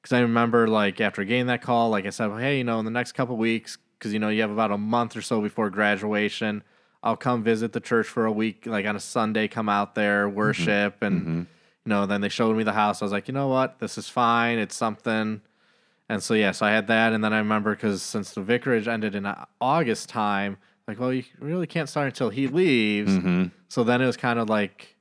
because 0.00 0.12
I 0.12 0.20
remember 0.20 0.68
like 0.68 1.00
after 1.00 1.24
getting 1.24 1.46
that 1.46 1.62
call, 1.62 1.90
like 1.90 2.06
I 2.06 2.10
said, 2.10 2.28
well, 2.28 2.38
hey, 2.38 2.58
you 2.58 2.64
know, 2.64 2.78
in 2.78 2.84
the 2.84 2.90
next 2.92 3.12
couple 3.12 3.36
weeks, 3.36 3.76
because 3.98 4.12
you 4.12 4.20
know 4.20 4.28
you 4.28 4.42
have 4.42 4.50
about 4.52 4.70
a 4.70 4.78
month 4.78 5.16
or 5.16 5.22
so 5.22 5.40
before 5.40 5.68
graduation, 5.70 6.62
I'll 7.02 7.16
come 7.16 7.42
visit 7.42 7.72
the 7.72 7.80
church 7.80 8.06
for 8.06 8.26
a 8.26 8.32
week, 8.32 8.66
like 8.66 8.86
on 8.86 8.94
a 8.96 9.00
Sunday, 9.00 9.48
come 9.48 9.68
out 9.68 9.94
there, 9.94 10.26
mm-hmm. 10.26 10.36
worship, 10.36 11.02
and 11.02 11.20
mm-hmm. 11.20 11.38
you 11.38 11.46
know, 11.86 12.06
then 12.06 12.20
they 12.20 12.28
showed 12.28 12.56
me 12.56 12.62
the 12.62 12.72
house. 12.72 13.02
I 13.02 13.04
was 13.04 13.12
like, 13.12 13.28
you 13.28 13.34
know 13.34 13.48
what, 13.48 13.78
this 13.80 13.98
is 13.98 14.08
fine. 14.08 14.58
It's 14.58 14.76
something. 14.76 15.40
And 16.08 16.22
so 16.22 16.34
yeah, 16.34 16.52
so 16.52 16.66
I 16.66 16.70
had 16.70 16.88
that, 16.88 17.12
and 17.12 17.24
then 17.24 17.32
I 17.32 17.38
remember 17.38 17.74
because 17.74 18.02
since 18.02 18.32
the 18.32 18.42
vicarage 18.42 18.86
ended 18.86 19.14
in 19.14 19.26
uh, 19.26 19.46
August 19.60 20.08
time, 20.08 20.58
like, 20.86 21.00
well, 21.00 21.12
you 21.12 21.24
really 21.38 21.66
can't 21.66 21.88
start 21.88 22.06
until 22.06 22.28
he 22.28 22.48
leaves. 22.48 23.12
Mm-hmm. 23.12 23.46
So 23.68 23.84
then 23.84 24.02
it 24.02 24.06
was 24.06 24.16
kind 24.16 24.38
of 24.38 24.48
like, 24.48 24.96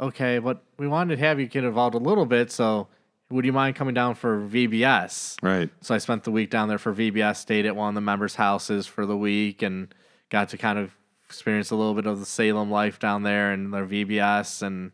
okay, 0.00 0.38
but 0.38 0.62
we 0.78 0.86
wanted 0.86 1.16
to 1.16 1.24
have 1.24 1.40
you 1.40 1.46
get 1.46 1.64
involved 1.64 1.94
a 1.94 1.98
little 1.98 2.26
bit. 2.26 2.50
So 2.52 2.88
would 3.30 3.44
you 3.44 3.52
mind 3.52 3.76
coming 3.76 3.94
down 3.94 4.14
for 4.14 4.46
VBS? 4.46 5.36
right. 5.42 5.70
So 5.80 5.94
I 5.94 5.98
spent 5.98 6.24
the 6.24 6.30
week 6.30 6.50
down 6.50 6.68
there 6.68 6.78
for 6.78 6.94
VBS, 6.94 7.36
stayed 7.36 7.66
at 7.66 7.74
one 7.74 7.88
of 7.88 7.94
the 7.94 8.00
members' 8.00 8.34
houses 8.34 8.86
for 8.86 9.06
the 9.06 9.16
week, 9.16 9.62
and 9.62 9.92
got 10.28 10.50
to 10.50 10.58
kind 10.58 10.78
of 10.78 10.96
experience 11.32 11.70
a 11.70 11.76
little 11.76 11.94
bit 11.94 12.04
of 12.04 12.20
the 12.20 12.26
Salem 12.26 12.70
life 12.70 12.98
down 12.98 13.22
there 13.22 13.52
and 13.52 13.72
their 13.72 13.86
VBS 13.86 14.60
and 14.60 14.92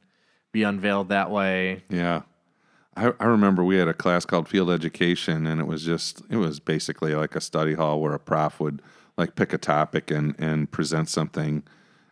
be 0.53 0.63
unveiled 0.63 1.09
that 1.09 1.33
way. 1.33 1.83
Yeah. 1.91 2.23
I, 2.97 3.13
I 3.19 3.25
remember 3.25 3.65
we 3.65 3.77
had 3.77 3.89
a 3.89 3.93
class 3.93 4.25
called 4.25 4.49
field 4.49 4.71
education, 4.71 5.47
and 5.49 5.61
it 5.61 5.67
was 5.67 5.85
just 5.85 6.23
it 6.31 6.37
was 6.37 6.61
basically 6.61 7.15
like 7.17 7.35
a 7.35 7.41
study 7.41 7.75
hall 7.75 8.01
where 8.01 8.15
a 8.15 8.21
prof 8.21 8.61
would 8.61 8.81
like 9.17 9.35
pick 9.35 9.53
a 9.53 9.59
topic 9.59 10.13
and 10.13 10.37
and 10.39 10.71
present 10.71 11.09
something, 11.09 11.65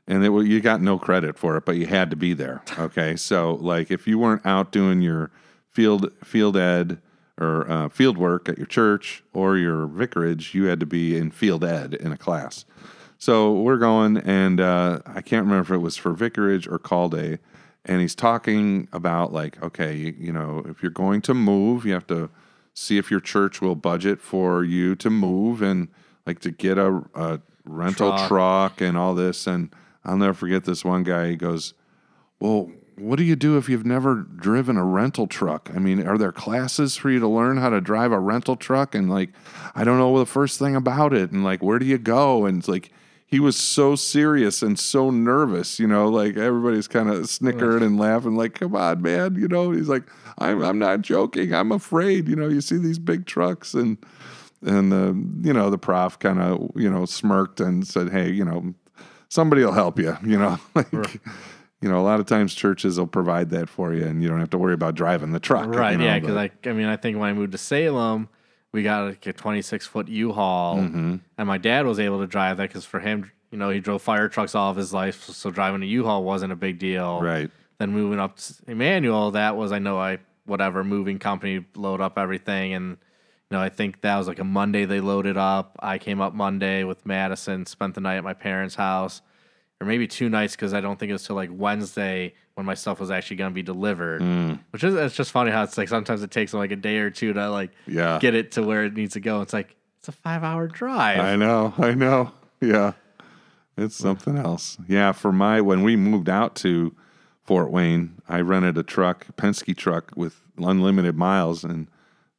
and 0.08 0.24
it 0.24 0.32
you 0.44 0.60
got 0.60 0.80
no 0.80 0.98
credit 0.98 1.38
for 1.38 1.56
it, 1.56 1.64
but 1.64 1.76
you 1.76 1.86
had 1.86 2.10
to 2.10 2.16
be 2.16 2.34
there. 2.34 2.62
Okay, 2.78 3.16
so 3.16 3.54
like 3.54 3.90
if 3.92 4.08
you 4.08 4.18
weren't 4.18 4.44
out 4.44 4.72
doing 4.72 5.02
your 5.02 5.30
field 5.70 6.12
field 6.24 6.56
ed 6.56 7.00
or 7.38 7.70
uh, 7.70 7.88
field 7.88 8.18
work 8.18 8.48
at 8.48 8.58
your 8.58 8.66
church 8.66 9.22
or 9.32 9.56
your 9.56 9.86
vicarage, 9.86 10.54
you 10.54 10.64
had 10.64 10.80
to 10.80 10.86
be 10.86 11.16
in 11.16 11.30
field 11.30 11.64
ed 11.64 11.94
in 11.94 12.10
a 12.12 12.16
class. 12.16 12.64
So 13.18 13.52
we're 13.52 13.78
going, 13.78 14.18
and 14.18 14.60
uh, 14.60 15.00
I 15.06 15.22
can't 15.22 15.44
remember 15.44 15.62
if 15.62 15.70
it 15.70 15.82
was 15.82 15.96
for 15.96 16.12
vicarage 16.12 16.68
or 16.68 16.78
call 16.78 17.08
day. 17.08 17.38
And 17.84 18.00
he's 18.00 18.14
talking 18.14 18.88
about, 18.92 19.32
like, 19.32 19.62
okay, 19.62 19.94
you, 19.94 20.14
you 20.18 20.32
know, 20.32 20.64
if 20.68 20.82
you're 20.82 20.90
going 20.90 21.22
to 21.22 21.34
move, 21.34 21.86
you 21.86 21.92
have 21.92 22.06
to 22.08 22.30
see 22.74 22.98
if 22.98 23.10
your 23.10 23.20
church 23.20 23.60
will 23.60 23.76
budget 23.76 24.20
for 24.20 24.64
you 24.64 24.96
to 24.96 25.08
move 25.08 25.62
and, 25.62 25.88
like, 26.26 26.40
to 26.40 26.50
get 26.50 26.78
a, 26.78 27.04
a 27.14 27.40
rental 27.64 28.10
Truck. 28.10 28.28
truck 28.28 28.80
and 28.80 28.98
all 28.98 29.14
this. 29.14 29.46
And 29.46 29.72
I'll 30.04 30.16
never 30.16 30.34
forget 30.34 30.64
this 30.64 30.84
one 30.84 31.04
guy. 31.04 31.30
He 31.30 31.36
goes, 31.36 31.74
well, 32.40 32.70
what 32.96 33.16
do 33.16 33.24
you 33.24 33.36
do 33.36 33.56
if 33.56 33.68
you've 33.68 33.86
never 33.86 34.14
driven 34.14 34.76
a 34.76 34.84
rental 34.84 35.26
truck? 35.26 35.70
I 35.74 35.78
mean, 35.78 36.06
are 36.06 36.18
there 36.18 36.32
classes 36.32 36.96
for 36.96 37.10
you 37.10 37.20
to 37.20 37.28
learn 37.28 37.58
how 37.58 37.68
to 37.68 37.80
drive 37.80 38.10
a 38.10 38.18
rental 38.18 38.56
truck? 38.56 38.94
And 38.94 39.08
like, 39.08 39.30
I 39.74 39.84
don't 39.84 39.98
know 39.98 40.18
the 40.18 40.26
first 40.26 40.58
thing 40.58 40.74
about 40.74 41.12
it. 41.12 41.30
And 41.30 41.44
like, 41.44 41.62
where 41.62 41.78
do 41.78 41.86
you 41.86 41.98
go? 41.98 42.46
And 42.46 42.58
it's 42.58 42.68
like, 42.68 42.90
he 43.26 43.40
was 43.40 43.56
so 43.56 43.96
serious 43.96 44.62
and 44.62 44.78
so 44.78 45.10
nervous, 45.10 45.80
you 45.80 45.86
know, 45.86 46.08
like 46.08 46.36
everybody's 46.36 46.86
kind 46.86 47.10
of 47.10 47.28
snickering 47.28 47.82
and 47.82 47.98
laughing, 47.98 48.36
like, 48.36 48.54
come 48.54 48.76
on, 48.76 49.02
man. 49.02 49.34
You 49.34 49.48
know, 49.48 49.72
he's 49.72 49.88
like, 49.88 50.04
I'm, 50.38 50.62
I'm 50.62 50.78
not 50.78 51.02
joking. 51.02 51.52
I'm 51.52 51.72
afraid, 51.72 52.28
you 52.28 52.36
know, 52.36 52.48
you 52.48 52.60
see 52.60 52.78
these 52.78 53.00
big 53.00 53.26
trucks 53.26 53.74
and, 53.74 53.98
and 54.62 54.92
the, 54.92 55.06
you 55.46 55.52
know, 55.52 55.70
the 55.70 55.78
prof 55.78 56.18
kind 56.20 56.40
of, 56.40 56.70
you 56.76 56.88
know, 56.88 57.04
smirked 57.04 57.58
and 57.58 57.86
said, 57.86 58.10
Hey, 58.10 58.30
you 58.30 58.44
know, 58.44 58.74
somebody 59.28 59.64
will 59.64 59.72
help 59.72 59.98
you, 59.98 60.16
you 60.24 60.38
know, 60.38 60.58
like, 60.76 60.92
you 60.92 61.88
know, 61.88 61.98
a 61.98 62.02
lot 62.04 62.20
of 62.20 62.26
times 62.26 62.54
churches 62.54 62.96
will 62.96 63.08
provide 63.08 63.50
that 63.50 63.68
for 63.68 63.92
you, 63.92 64.04
and 64.06 64.22
you 64.22 64.28
don't 64.28 64.40
have 64.40 64.50
to 64.50 64.58
worry 64.58 64.74
about 64.74 64.94
driving 64.94 65.32
the 65.32 65.40
truck. 65.40 65.66
Right. 65.66 65.92
you 65.92 65.98
know, 65.98 66.04
yeah. 66.04 66.18
Because 66.20 66.28
but- 66.28 66.36
like, 66.36 66.66
I 66.66 66.72
mean, 66.72 66.86
I 66.86 66.96
think 66.96 67.18
when 67.18 67.28
I 67.28 67.32
moved 67.32 67.52
to 67.52 67.58
Salem, 67.58 68.28
we 68.76 68.82
got 68.84 69.06
like 69.08 69.26
a 69.26 69.32
26 69.32 69.86
foot 69.86 70.06
U-Haul, 70.08 70.76
Mm-hmm. 70.76 71.16
and 71.38 71.48
my 71.48 71.58
dad 71.58 71.86
was 71.86 71.98
able 71.98 72.20
to 72.20 72.26
drive 72.28 72.58
that 72.58 72.68
because 72.68 72.84
for 72.84 73.00
him, 73.00 73.32
you 73.50 73.58
know, 73.58 73.70
he 73.70 73.80
drove 73.80 74.02
fire 74.02 74.28
trucks 74.28 74.54
all 74.54 74.70
of 74.70 74.76
his 74.76 74.92
life, 74.92 75.24
so, 75.24 75.50
driving 75.50 75.82
a 75.82 75.86
U-Haul 75.86 76.22
wasn't 76.22 76.52
a 76.52 76.56
big 76.56 76.78
deal. 76.78 77.20
right. 77.20 77.50
Then 77.78 77.90
moving 77.92 78.18
up 78.20 78.36
to 78.36 78.54
Emmanuel, 78.68 79.32
that 79.32 79.56
was 79.56 79.72
I 79.72 79.78
know 79.78 79.98
I 79.98 80.18
whatever 80.46 80.82
moving 80.84 81.18
company 81.18 81.64
load 81.74 82.00
up 82.00 82.16
everything, 82.18 82.72
and 82.72 82.90
you 82.90 82.96
know 83.56 83.60
I 83.60 83.68
think 83.68 84.00
that 84.00 84.16
was 84.16 84.28
like 84.28 84.38
a 84.38 84.44
Monday 84.44 84.84
they 84.86 85.00
loaded 85.00 85.36
up. 85.36 85.76
I 85.80 85.98
came 85.98 86.20
up 86.22 86.32
Monday 86.34 86.84
with 86.84 87.04
Madison, 87.04 87.66
spent 87.66 87.94
the 87.94 88.00
night 88.00 88.16
at 88.16 88.24
my 88.24 88.32
parents' 88.34 88.76
house. 88.76 89.20
Or 89.80 89.86
maybe 89.86 90.06
two 90.06 90.28
nights 90.28 90.54
because 90.56 90.72
I 90.74 90.80
don't 90.80 90.98
think 90.98 91.10
it 91.10 91.12
was 91.14 91.26
till 91.26 91.36
like 91.36 91.50
Wednesday 91.52 92.34
when 92.54 92.64
my 92.64 92.74
stuff 92.74 92.98
was 93.00 93.10
actually 93.10 93.36
going 93.36 93.50
to 93.50 93.54
be 93.54 93.62
delivered. 93.62 94.22
Mm. 94.22 94.58
Which 94.70 94.82
is 94.84 94.94
it's 94.94 95.14
just 95.14 95.30
funny 95.30 95.50
how 95.50 95.62
it's 95.62 95.76
like 95.76 95.88
sometimes 95.88 96.22
it 96.22 96.30
takes 96.30 96.52
them 96.52 96.60
like 96.60 96.70
a 96.72 96.76
day 96.76 96.98
or 96.98 97.10
two 97.10 97.32
to 97.34 97.50
like 97.50 97.70
Yeah. 97.86 98.18
get 98.20 98.34
it 98.34 98.52
to 98.52 98.62
where 98.62 98.84
it 98.84 98.94
needs 98.94 99.12
to 99.14 99.20
go. 99.20 99.42
It's 99.42 99.52
like 99.52 99.76
it's 99.98 100.08
a 100.08 100.12
five 100.12 100.42
hour 100.42 100.66
drive. 100.66 101.20
I 101.20 101.36
know, 101.36 101.74
I 101.78 101.92
know. 101.94 102.32
Yeah. 102.60 102.92
It's 103.76 103.94
something 103.96 104.38
else. 104.38 104.78
Yeah, 104.88 105.12
for 105.12 105.32
my 105.32 105.60
when 105.60 105.82
we 105.82 105.96
moved 105.96 106.30
out 106.30 106.54
to 106.56 106.94
Fort 107.44 107.70
Wayne, 107.70 108.22
I 108.26 108.40
rented 108.40 108.78
a 108.78 108.82
truck, 108.82 109.26
Penske 109.36 109.76
truck 109.76 110.12
with 110.16 110.40
unlimited 110.58 111.16
miles 111.16 111.62
and 111.62 111.86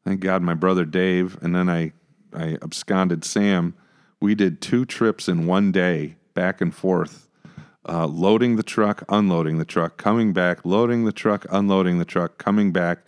thank 0.03 0.21
God 0.21 0.41
my 0.41 0.55
brother 0.55 0.83
Dave 0.85 1.37
and 1.43 1.55
then 1.55 1.69
I 1.69 1.91
I 2.33 2.57
absconded 2.63 3.23
Sam. 3.23 3.75
We 4.19 4.33
did 4.33 4.59
two 4.61 4.83
trips 4.85 5.29
in 5.29 5.45
one 5.45 5.71
day 5.71 6.15
back 6.33 6.59
and 6.61 6.73
forth. 6.73 7.26
Uh, 7.87 8.05
loading 8.05 8.57
the 8.57 8.63
truck, 8.63 9.03
unloading 9.09 9.57
the 9.57 9.65
truck, 9.65 9.97
coming 9.97 10.33
back, 10.33 10.65
loading 10.65 11.05
the 11.05 11.11
truck, 11.11 11.45
unloading 11.49 11.99
the 11.99 12.05
truck, 12.05 12.37
coming 12.37 12.71
back, 12.71 12.99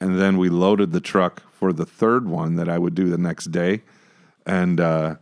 and 0.00 0.20
then 0.20 0.38
we 0.38 0.48
loaded 0.48 0.92
the 0.92 1.00
truck 1.00 1.42
for 1.50 1.72
the 1.72 1.86
third 1.86 2.28
one 2.28 2.54
that 2.56 2.68
I 2.68 2.78
would 2.78 2.94
do 2.94 3.10
the 3.10 3.18
next 3.18 3.46
day. 3.46 3.82
And 4.46 4.80
uh, 4.80 5.16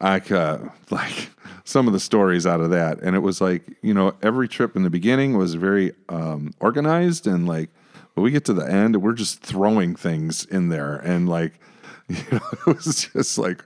I 0.00 0.18
uh, 0.18 0.68
like 0.90 1.30
some 1.64 1.86
of 1.86 1.92
the 1.92 2.00
stories 2.00 2.46
out 2.46 2.60
of 2.60 2.70
that, 2.70 3.00
and 3.00 3.14
it 3.16 3.20
was 3.20 3.40
like 3.40 3.64
you 3.82 3.94
know 3.94 4.14
every 4.22 4.48
trip 4.48 4.76
in 4.76 4.82
the 4.82 4.90
beginning 4.90 5.36
was 5.36 5.54
very 5.54 5.92
um, 6.08 6.54
organized, 6.60 7.26
and 7.26 7.46
like 7.46 7.70
when 8.14 8.24
we 8.24 8.30
get 8.30 8.44
to 8.46 8.52
the 8.52 8.70
end, 8.70 9.00
we're 9.02 9.12
just 9.12 9.40
throwing 9.40 9.94
things 9.94 10.44
in 10.44 10.68
there, 10.68 10.96
and 10.96 11.28
like 11.28 11.58
you 12.08 12.16
know 12.32 12.40
it 12.52 12.66
was 12.66 13.08
just 13.12 13.38
like 13.38 13.64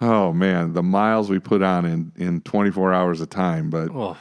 oh 0.00 0.32
man, 0.32 0.72
the 0.72 0.82
miles 0.82 1.30
we 1.30 1.38
put 1.38 1.62
on 1.62 1.84
in 1.84 2.12
in 2.16 2.40
24 2.42 2.92
hours 2.92 3.20
of 3.20 3.30
time, 3.30 3.70
but 3.70 3.90
Oh, 3.92 4.16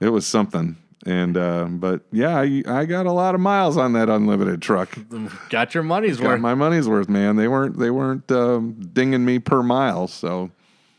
it 0.00 0.08
was 0.10 0.26
something. 0.26 0.76
And 1.04 1.36
uh, 1.36 1.66
but 1.66 2.00
yeah, 2.10 2.36
I, 2.36 2.62
I 2.66 2.84
got 2.84 3.06
a 3.06 3.12
lot 3.12 3.34
of 3.36 3.40
miles 3.40 3.76
on 3.76 3.92
that 3.92 4.08
unlimited 4.08 4.60
truck. 4.60 4.98
got 5.50 5.72
your 5.74 5.84
money's 5.84 6.16
Got 6.18 6.26
worth. 6.26 6.40
my 6.40 6.54
money's 6.54 6.88
worth, 6.88 7.08
man. 7.08 7.36
They 7.36 7.46
weren't 7.48 7.78
they 7.78 7.90
weren't 7.90 8.30
um, 8.32 8.72
dinging 8.92 9.24
me 9.24 9.38
per 9.38 9.62
mile, 9.62 10.08
so 10.08 10.50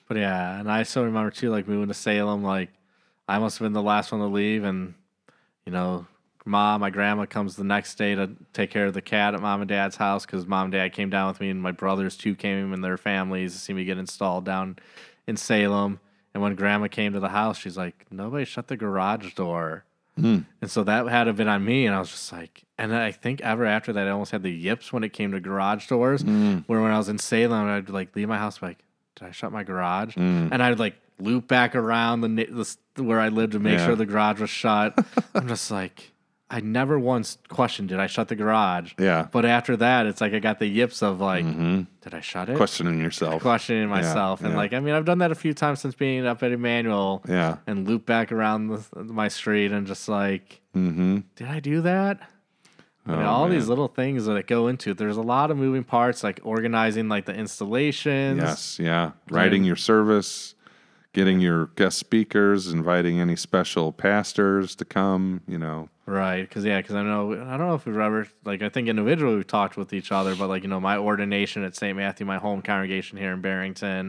But 0.07 0.17
yeah, 0.17 0.59
and 0.59 0.71
I 0.71 0.83
still 0.83 1.03
remember 1.03 1.31
too, 1.31 1.49
like 1.49 1.67
moving 1.67 1.89
to 1.89 1.93
Salem, 1.93 2.41
like 2.43 2.69
I 3.27 3.39
must 3.39 3.57
have 3.57 3.65
been 3.65 3.73
the 3.73 3.81
last 3.81 4.13
one 4.13 4.21
to 4.21 4.27
leave, 4.27 4.63
and 4.63 4.93
you 5.65 5.73
know, 5.73 6.07
mom, 6.47 6.81
my 6.81 6.89
grandma 6.89 7.25
comes 7.25 7.55
the 7.55 7.63
next 7.63 7.95
day 7.95 8.15
to 8.15 8.29
take 8.53 8.71
care 8.71 8.85
of 8.87 8.93
the 8.93 9.01
cat 9.01 9.33
at 9.33 9.41
mom 9.41 9.61
and 9.61 9.69
dad's 9.69 9.95
house 9.97 10.25
because 10.25 10.45
mom 10.45 10.65
and 10.65 10.71
dad 10.71 10.93
came 10.93 11.09
down 11.09 11.27
with 11.27 11.39
me, 11.39 11.49
and 11.49 11.61
my 11.61 11.71
brothers 11.71 12.17
too 12.17 12.35
came 12.35 12.73
and 12.73 12.83
their 12.83 12.97
families 12.97 13.53
to 13.53 13.59
see 13.59 13.73
me 13.73 13.83
get 13.85 13.97
installed 13.97 14.45
down 14.45 14.77
in 15.27 15.37
Salem. 15.37 15.99
And 16.33 16.43
when 16.43 16.55
grandma 16.55 16.87
came 16.87 17.13
to 17.13 17.19
the 17.19 17.29
house, 17.29 17.57
she's 17.57 17.77
like, 17.77 18.05
"Nobody 18.11 18.45
shut 18.45 18.67
the 18.67 18.77
garage 18.77 19.33
door." 19.33 19.83
And 20.19 20.45
so 20.65 20.83
that 20.83 21.05
had 21.07 21.25
to 21.25 21.29
have 21.29 21.35
been 21.37 21.47
on 21.47 21.63
me, 21.63 21.85
and 21.85 21.93
I 21.95 21.99
was 21.99 22.09
just 22.09 22.31
like, 22.31 22.63
and 22.79 22.91
I 22.95 23.11
think 23.11 23.39
ever 23.41 23.65
after 23.65 23.93
that, 23.93 24.07
I 24.07 24.09
almost 24.09 24.31
had 24.31 24.41
the 24.41 24.51
yips 24.51 24.91
when 24.91 25.03
it 25.03 25.13
came 25.13 25.31
to 25.33 25.39
garage 25.39 25.85
doors. 25.87 26.23
Where 26.23 26.81
when 26.81 26.91
I 26.91 26.97
was 26.97 27.07
in 27.07 27.19
Salem, 27.19 27.67
I'd 27.67 27.89
like 27.89 28.15
leave 28.15 28.27
my 28.27 28.37
house, 28.39 28.59
like, 28.59 28.79
did 29.15 29.27
I 29.27 29.31
shut 29.31 29.51
my 29.51 29.63
garage? 29.63 30.15
Mm. 30.15 30.49
And 30.51 30.63
I'd 30.63 30.79
like 30.79 30.95
loop 31.19 31.47
back 31.47 31.75
around 31.75 32.21
the, 32.21 32.75
the 32.95 33.03
where 33.03 33.19
I 33.19 33.29
lived 33.29 33.51
to 33.53 33.59
make 33.59 33.77
Yeah. 33.77 33.85
sure 33.85 33.95
the 33.95 34.05
garage 34.07 34.39
was 34.41 34.49
shut. 34.49 34.97
I'm 35.35 35.47
just 35.47 35.69
like, 35.69 36.11
I 36.49 36.61
never 36.61 36.97
once 36.97 37.37
questioned, 37.49 37.89
did 37.89 37.99
I 37.99 38.07
shut 38.07 38.29
the 38.29 38.35
garage? 38.35 38.93
yeah. 38.97 39.27
But 39.31 39.43
after 39.43 39.75
that, 39.77 40.05
it's 40.05 40.21
like 40.21 40.33
I 40.33 40.39
got 40.39 40.59
the 40.59 40.67
yips 40.67 41.03
of 41.03 41.19
like, 41.19 41.43
did 41.45 42.13
I 42.13 42.21
shut 42.21 42.47
it? 42.49 42.55
Questioning 42.55 42.99
yourself. 42.99 43.41
Questioning 43.41 43.89
myself, 43.89 44.41
and 44.41 44.51
yeah. 44.51 44.57
like, 44.57 44.71
I 44.73 44.79
mean, 44.79 44.93
I've 44.93 45.03
done 45.03 45.17
that 45.17 45.31
a 45.31 45.35
few 45.35 45.53
times 45.53 45.81
since 45.81 45.93
being 45.93 46.25
up 46.25 46.41
at 46.43 46.53
Emmanuel 46.53 47.21
Yeah. 47.27 47.57
and 47.67 47.85
loop 47.85 48.05
back 48.05 48.31
around 48.31 48.67
the, 48.67 49.03
my 49.03 49.27
street 49.27 49.71
and 49.73 49.85
just 49.87 50.07
like, 50.07 50.61
Mm-hmm. 50.75 51.19
did 51.35 51.47
I 51.47 51.59
do 51.59 51.81
that? 51.81 52.29
Oh, 53.09 53.19
all 53.23 53.47
these 53.49 53.67
little 53.69 53.87
things 53.87 54.25
that 54.25 54.47
go 54.47 54.67
into 54.67 54.91
it. 54.91 54.97
There's 54.97 55.15
a 55.17 55.21
lot 55.21 55.49
of 55.49 55.57
moving 55.57 55.83
parts, 55.85 56.23
like 56.23 56.39
organizing 56.43 57.07
like 57.09 57.25
the 57.25 57.33
installations. 57.33 58.37
Yes. 58.41 58.79
Yeah. 58.79 59.11
Writing 59.31 59.63
your 59.63 59.77
service, 59.77 60.55
getting 61.13 61.39
your 61.39 61.67
guest 61.77 61.97
speakers, 61.97 62.67
inviting 62.67 63.19
any 63.19 63.35
special 63.37 63.91
pastors 63.93 64.75
to 64.75 64.85
come. 64.85 65.41
You 65.47 65.57
know. 65.57 65.89
Right, 66.09 66.41
because 66.41 66.63
yeah, 66.63 66.79
because 66.81 66.95
I 66.95 67.03
know 67.03 67.33
I 67.33 67.57
don't 67.57 67.67
know 67.67 67.73
if 67.75 67.85
we've 67.85 67.97
ever 67.97 68.27
like 68.45 68.61
I 68.61 68.69
think 68.69 68.87
individually 68.87 69.35
we've 69.35 69.45
talked 69.45 69.75
with 69.75 69.91
each 69.91 70.11
other, 70.11 70.35
but 70.35 70.47
like 70.47 70.63
you 70.63 70.69
know 70.69 70.79
my 70.79 70.97
ordination 70.97 71.63
at 71.65 71.75
St. 71.75 71.97
Matthew, 71.97 72.25
my 72.25 72.37
home 72.37 72.61
congregation 72.61 73.17
here 73.17 73.33
in 73.33 73.41
Barrington, 73.41 74.07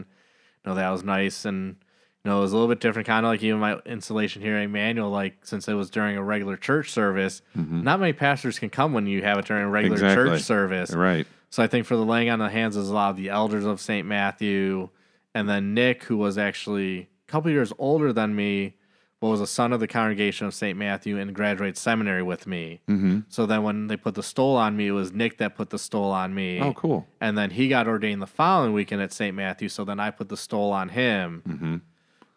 you 0.63 0.69
know 0.69 0.75
that 0.75 0.89
was 0.89 1.03
nice 1.03 1.43
and 1.43 1.75
you 2.23 2.31
know 2.31 2.37
it 2.37 2.41
was 2.41 2.53
a 2.53 2.55
little 2.55 2.69
bit 2.69 2.79
different, 2.79 3.05
kind 3.05 3.25
of 3.25 3.29
like 3.31 3.43
even 3.43 3.59
my 3.59 3.79
installation 3.85 4.41
here 4.41 4.55
at 4.55 4.63
Emmanuel. 4.63 5.09
Like 5.09 5.45
since 5.45 5.67
it 5.67 5.73
was 5.73 5.89
during 5.89 6.15
a 6.15 6.23
regular 6.23 6.55
church 6.55 6.89
service, 6.89 7.41
not 7.53 7.99
many 7.99 8.13
pastors 8.13 8.59
can 8.59 8.69
come 8.69 8.93
when 8.93 9.05
you 9.05 9.21
have 9.23 9.37
it 9.37 9.45
during 9.45 9.65
a 9.65 9.69
regular 9.69 9.97
Mm-hmm. 9.97 10.05
Exactly. 10.05 10.37
church 10.37 10.43
service. 10.43 10.91
Right. 10.93 11.27
So 11.49 11.61
I 11.63 11.67
think 11.67 11.85
for 11.85 11.97
the 11.97 12.05
laying 12.05 12.29
on 12.29 12.39
of 12.39 12.49
hands 12.51 12.77
is 12.77 12.87
a 12.89 12.93
lot 12.93 13.09
of 13.09 13.17
the 13.17 13.27
elders 13.27 13.65
of 13.65 13.81
St. 13.81 14.07
Matthew, 14.07 14.87
and 15.35 15.49
then 15.49 15.73
Nick, 15.73 16.03
who 16.05 16.15
was 16.15 16.37
actually 16.37 17.09
a 17.27 17.31
couple 17.31 17.51
years 17.51 17.73
older 17.77 18.13
than 18.13 18.35
me, 18.35 18.75
but 19.19 19.27
was 19.27 19.41
a 19.41 19.47
son 19.47 19.73
of 19.73 19.79
the 19.81 19.87
congregation 19.87 20.47
of 20.47 20.53
St. 20.53 20.77
Matthew 20.77 21.17
and 21.17 21.33
graduated 21.35 21.77
seminary 21.77 22.23
with 22.23 22.47
me. 22.47 22.79
Mm-hmm. 22.87 23.19
So 23.27 23.45
then 23.45 23.63
when 23.63 23.87
they 23.87 23.97
put 23.97 24.15
the 24.15 24.23
stole 24.23 24.55
on 24.55 24.77
me, 24.77 24.87
it 24.87 24.91
was 24.91 25.11
Nick 25.11 25.37
that 25.39 25.55
put 25.55 25.69
the 25.71 25.79
stole 25.79 26.11
on 26.11 26.33
me. 26.33 26.59
Oh, 26.61 26.73
cool. 26.73 27.05
And 27.19 27.37
then 27.37 27.49
he 27.51 27.67
got 27.67 27.87
ordained 27.87 28.21
the 28.21 28.27
following 28.27 28.71
weekend 28.73 29.01
at 29.01 29.11
St. 29.11 29.35
Matthew. 29.35 29.67
So 29.67 29.83
then 29.83 29.99
I 29.99 30.09
put 30.11 30.29
the 30.29 30.37
stole 30.37 30.71
on 30.71 30.89
him 30.89 31.43
Mm-hmm. 31.47 31.75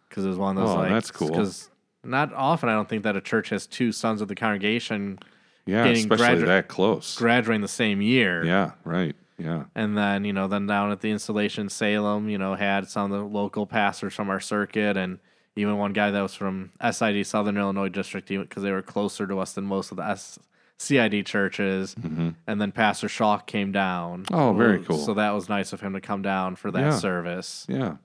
because 0.09 0.25
it 0.25 0.29
was 0.29 0.39
one 0.39 0.57
of 0.59 0.65
those 0.65 0.75
Oh, 0.75 0.79
like 0.81 0.91
that's 0.91 1.11
cool. 1.13 1.29
Because 1.29 1.71
not 2.03 2.33
often 2.35 2.69
I 2.69 2.73
don't 2.73 2.89
think 2.89 3.05
that 3.05 3.15
a 3.17 3.21
church 3.21 3.51
has 3.51 3.67
two 3.69 3.93
sons 3.93 4.21
of 4.21 4.27
the 4.27 4.35
congregation 4.35 5.21
Yeah. 5.67 5.87
Especially 5.87 6.27
gradu- 6.27 6.47
that 6.47 6.67
close. 6.67 7.17
graduating 7.17 7.61
the 7.63 7.69
same 7.69 8.03
year. 8.03 8.45
yeah. 8.45 8.73
Right. 8.85 9.15
Yeah. 9.39 9.65
And 9.77 9.97
then, 9.97 10.25
you 10.25 10.33
know, 10.33 10.49
then 10.49 10.67
down 10.67 10.91
at 10.91 11.01
the 11.01 11.11
installation 11.13 11.69
Salem, 11.69 12.29
you 12.29 12.39
know, 12.39 12.55
had 12.57 12.89
some 12.89 13.13
of 13.13 13.19
the 13.21 13.25
local 13.25 13.67
pastors 13.67 14.15
from 14.15 14.31
our 14.31 14.41
circuit 14.41 14.97
and 14.97 15.19
even 15.57 15.77
one 15.77 15.93
guy 15.93 16.11
that 16.11 16.21
was 16.21 16.35
from 16.35 16.71
SID 16.91 17.27
Southern 17.27 17.57
Illinois 17.59 17.89
District 17.89 18.29
because 18.29 18.63
they 18.63 18.73
were 18.73 18.83
closer 18.83 19.27
to 19.27 19.39
us 19.39 19.53
than 19.53 19.65
most 19.65 19.91
of 19.91 19.97
the 19.99 20.05
S- 20.05 20.39
CID 20.79 21.27
churches. 21.27 21.95
And 21.95 22.61
then 22.61 22.73
Pastor 22.73 23.09
Shaw 23.09 23.39
came 23.39 23.71
down. 23.73 24.25
Mm-hmm. 24.25 24.35
Oh, 24.35 24.53
very 24.55 24.83
cool. 24.83 24.99
So 24.99 25.15
that 25.15 25.31
was 25.33 25.49
nice 25.49 25.73
of 25.73 25.81
him 25.81 25.93
to 25.93 26.01
come 26.01 26.23
down 26.23 26.57
for 26.57 26.71
that 26.71 26.81
Yeah. 26.81 26.99
service. 26.99 27.67
Yeah. 27.69 27.97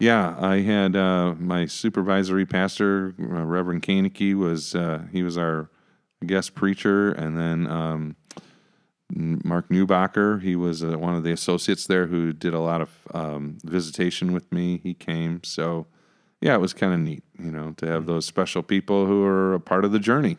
Yeah, 0.00 0.36
I 0.38 0.56
had 0.60 0.96
uh, 0.96 1.34
my 1.38 1.66
supervisory 1.66 2.44
pastor, 2.44 3.14
uh, 3.18 3.44
Reverend 3.44 3.82
Koeneke, 3.82 4.34
was 4.34 4.74
uh, 4.74 5.04
he 5.12 5.22
was 5.22 5.38
our 5.38 5.70
guest 6.26 6.54
preacher, 6.54 7.12
and 7.12 7.38
then 7.38 7.66
um, 7.68 8.16
Mark 9.14 9.68
Newbacher, 9.68 10.42
he 10.42 10.56
was 10.56 10.82
uh, 10.82 10.98
one 10.98 11.14
of 11.14 11.22
the 11.22 11.30
associates 11.30 11.86
there 11.86 12.08
who 12.08 12.32
did 12.32 12.52
a 12.54 12.58
lot 12.60 12.80
of 12.80 12.90
um, 13.14 13.58
visitation 13.64 14.32
with 14.32 14.50
me. 14.52 14.80
He 14.82 14.94
came, 14.94 15.42
so 15.44 15.86
yeah, 16.40 16.54
it 16.54 16.60
was 16.60 16.72
kind 16.72 16.92
of 16.92 17.00
neat, 17.00 17.22
you 17.38 17.50
know, 17.50 17.72
to 17.78 17.86
have 17.86 18.06
those 18.06 18.26
special 18.26 18.62
people 18.62 19.06
who 19.06 19.24
are 19.24 19.54
a 19.54 19.60
part 19.60 19.84
of 19.84 19.92
the 19.92 19.98
journey. 19.98 20.36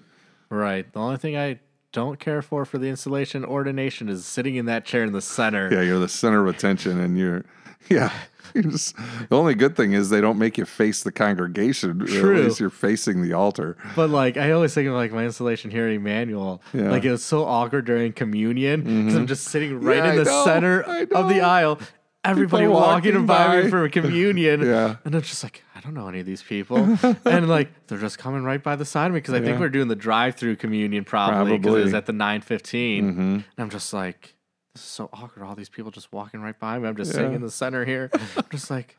Right. 0.49 0.91
The 0.91 0.99
only 0.99 1.17
thing 1.17 1.35
I 1.35 1.59
don't 1.91 2.19
care 2.19 2.41
for 2.41 2.65
for 2.65 2.77
the 2.77 2.87
installation 2.87 3.45
ordination 3.45 4.09
is 4.09 4.25
sitting 4.25 4.55
in 4.55 4.65
that 4.65 4.85
chair 4.85 5.03
in 5.03 5.13
the 5.13 5.21
center. 5.21 5.71
Yeah, 5.71 5.81
you're 5.81 5.99
the 5.99 6.09
center 6.09 6.45
of 6.45 6.53
attention, 6.53 6.99
and 6.99 7.17
you're 7.17 7.45
yeah. 7.89 8.11
You're 8.53 8.63
just, 8.63 8.95
the 8.95 9.35
only 9.35 9.53
good 9.53 9.75
thing 9.75 9.91
is 9.91 10.09
they 10.09 10.21
don't 10.21 10.37
make 10.37 10.57
you 10.57 10.63
face 10.63 11.03
the 11.03 11.11
congregation. 11.11 12.05
True. 12.05 12.37
At 12.37 12.43
least 12.45 12.59
you're 12.61 12.69
facing 12.69 13.21
the 13.21 13.33
altar. 13.33 13.75
But 13.97 14.11
like, 14.11 14.37
I 14.37 14.51
always 14.51 14.73
think 14.73 14.87
of 14.87 14.93
like 14.93 15.11
my 15.11 15.25
installation 15.25 15.71
here 15.71 15.87
at 15.87 15.93
Emmanuel. 15.93 16.61
Yeah. 16.73 16.89
Like 16.89 17.03
it 17.03 17.11
was 17.11 17.23
so 17.23 17.43
awkward 17.43 17.83
during 17.83 18.13
communion 18.13 18.81
because 18.81 18.95
I'm 18.95 19.07
mm-hmm. 19.07 19.25
just 19.25 19.45
sitting 19.45 19.81
right 19.81 19.97
Yeah, 19.97 20.11
in 20.11 20.17
the 20.19 20.23
know, 20.23 20.45
center 20.45 20.81
of 20.81 21.27
the 21.27 21.41
aisle. 21.41 21.79
Everybody 22.25 22.63
People 22.65 22.75
walking, 22.79 23.13
walking 23.13 23.25
by 23.25 23.61
me 23.63 23.69
for 23.69 23.87
communion. 23.89 24.61
Yeah. 24.65 24.95
And 25.05 25.13
I'm 25.15 25.21
just 25.21 25.43
like, 25.43 25.63
I 25.75 25.79
don't 25.81 25.93
know 25.93 26.07
any 26.07 26.19
of 26.19 26.25
these 26.25 26.41
people. 26.41 26.77
and 27.25 27.47
like, 27.47 27.69
they're 27.87 27.99
just 27.99 28.17
coming 28.17 28.43
right 28.43 28.61
by 28.61 28.75
the 28.75 28.85
side 28.85 29.07
of 29.07 29.13
me 29.13 29.19
because 29.19 29.33
I 29.35 29.41
think 29.41 29.59
we're 29.59 29.69
doing 29.69 29.87
the 29.87 29.95
drive 29.95 30.35
through 30.35 30.55
communion 30.55 31.03
probably 31.03 31.57
because 31.57 31.75
it 31.75 31.83
was 31.85 31.93
at 31.93 32.05
the 32.05 32.13
915. 32.13 33.03
Mm-hmm. 33.03 33.21
And 33.21 33.43
I'm 33.57 33.69
just 33.69 33.93
like, 33.93 34.35
this 34.73 34.81
is 34.83 34.89
so 34.89 35.09
awkward. 35.13 35.45
All 35.45 35.55
these 35.55 35.69
people 35.69 35.91
just 35.91 36.11
walking 36.11 36.41
right 36.41 36.59
by 36.59 36.79
me. 36.79 36.87
I'm 36.87 36.95
just 36.97 37.11
Yeah. 37.11 37.17
sitting 37.19 37.33
in 37.33 37.41
the 37.41 37.51
center 37.51 37.85
here. 37.85 38.09
I'm 38.13 38.45
just 38.51 38.69
like, 38.71 38.97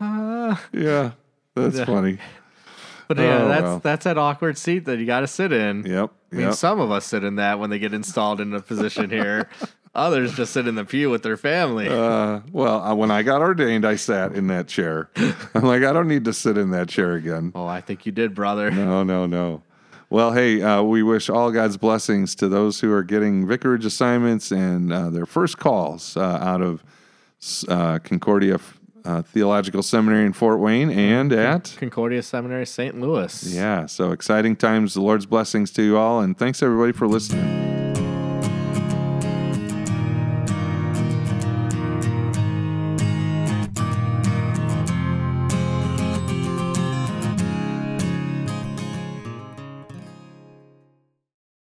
ah. 0.00 0.62
Yeah, 0.72 1.12
that's 1.54 1.76
Yeah. 1.78 1.84
funny. 1.84 2.18
But 3.08 3.16
yeah, 3.16 3.42
Oh, 3.42 3.48
that's 3.48 3.62
well. 3.62 3.78
that's 3.80 4.04
that 4.04 4.18
awkward 4.18 4.58
seat 4.58 4.84
that 4.84 4.98
you 4.98 5.06
got 5.06 5.20
to 5.20 5.26
sit 5.26 5.50
in. 5.50 5.82
Yep. 5.84 6.10
I 6.30 6.34
mean, 6.36 6.44
yep. 6.46 6.54
some 6.54 6.78
of 6.78 6.90
us 6.90 7.06
sit 7.06 7.24
in 7.24 7.36
that 7.36 7.58
when 7.58 7.70
they 7.70 7.78
get 7.78 7.94
installed 7.94 8.38
in 8.38 8.52
a 8.52 8.60
position 8.60 9.08
here. 9.08 9.48
Others 9.98 10.34
just 10.34 10.52
sit 10.52 10.68
in 10.68 10.76
the 10.76 10.84
pew 10.84 11.10
with 11.10 11.22
their 11.22 11.36
family. 11.36 11.88
Uh, 11.88 12.40
well, 12.52 12.82
uh, 12.82 12.94
when 12.94 13.10
I 13.10 13.22
got 13.22 13.40
ordained, 13.40 13.84
I 13.84 13.96
sat 13.96 14.32
in 14.32 14.46
that 14.46 14.68
chair. 14.68 15.10
I'm 15.16 15.64
like, 15.64 15.82
I 15.82 15.92
don't 15.92 16.08
need 16.08 16.24
to 16.26 16.32
sit 16.32 16.56
in 16.56 16.70
that 16.70 16.88
chair 16.88 17.14
again. 17.14 17.52
oh, 17.54 17.66
I 17.66 17.80
think 17.80 18.06
you 18.06 18.12
did, 18.12 18.34
brother. 18.34 18.70
No, 18.70 19.02
no, 19.02 19.26
no. 19.26 19.62
Well, 20.10 20.32
hey, 20.32 20.62
uh, 20.62 20.82
we 20.82 21.02
wish 21.02 21.28
all 21.28 21.50
God's 21.50 21.76
blessings 21.76 22.34
to 22.36 22.48
those 22.48 22.80
who 22.80 22.92
are 22.92 23.02
getting 23.02 23.46
vicarage 23.46 23.84
assignments 23.84 24.50
and 24.50 24.92
uh, 24.92 25.10
their 25.10 25.26
first 25.26 25.58
calls 25.58 26.16
uh, 26.16 26.20
out 26.20 26.62
of 26.62 26.82
uh, 27.68 27.98
Concordia 27.98 28.58
uh, 29.04 29.22
Theological 29.22 29.82
Seminary 29.82 30.24
in 30.26 30.32
Fort 30.32 30.60
Wayne 30.60 30.90
and 30.90 31.32
at. 31.32 31.74
Concordia 31.78 32.22
Seminary, 32.22 32.66
St. 32.66 33.00
Louis. 33.00 33.54
Yeah, 33.54 33.86
so 33.86 34.12
exciting 34.12 34.56
times. 34.56 34.94
The 34.94 35.02
Lord's 35.02 35.26
blessings 35.26 35.70
to 35.72 35.82
you 35.82 35.98
all, 35.98 36.20
and 36.20 36.38
thanks 36.38 36.62
everybody 36.62 36.92
for 36.92 37.06
listening. 37.06 37.77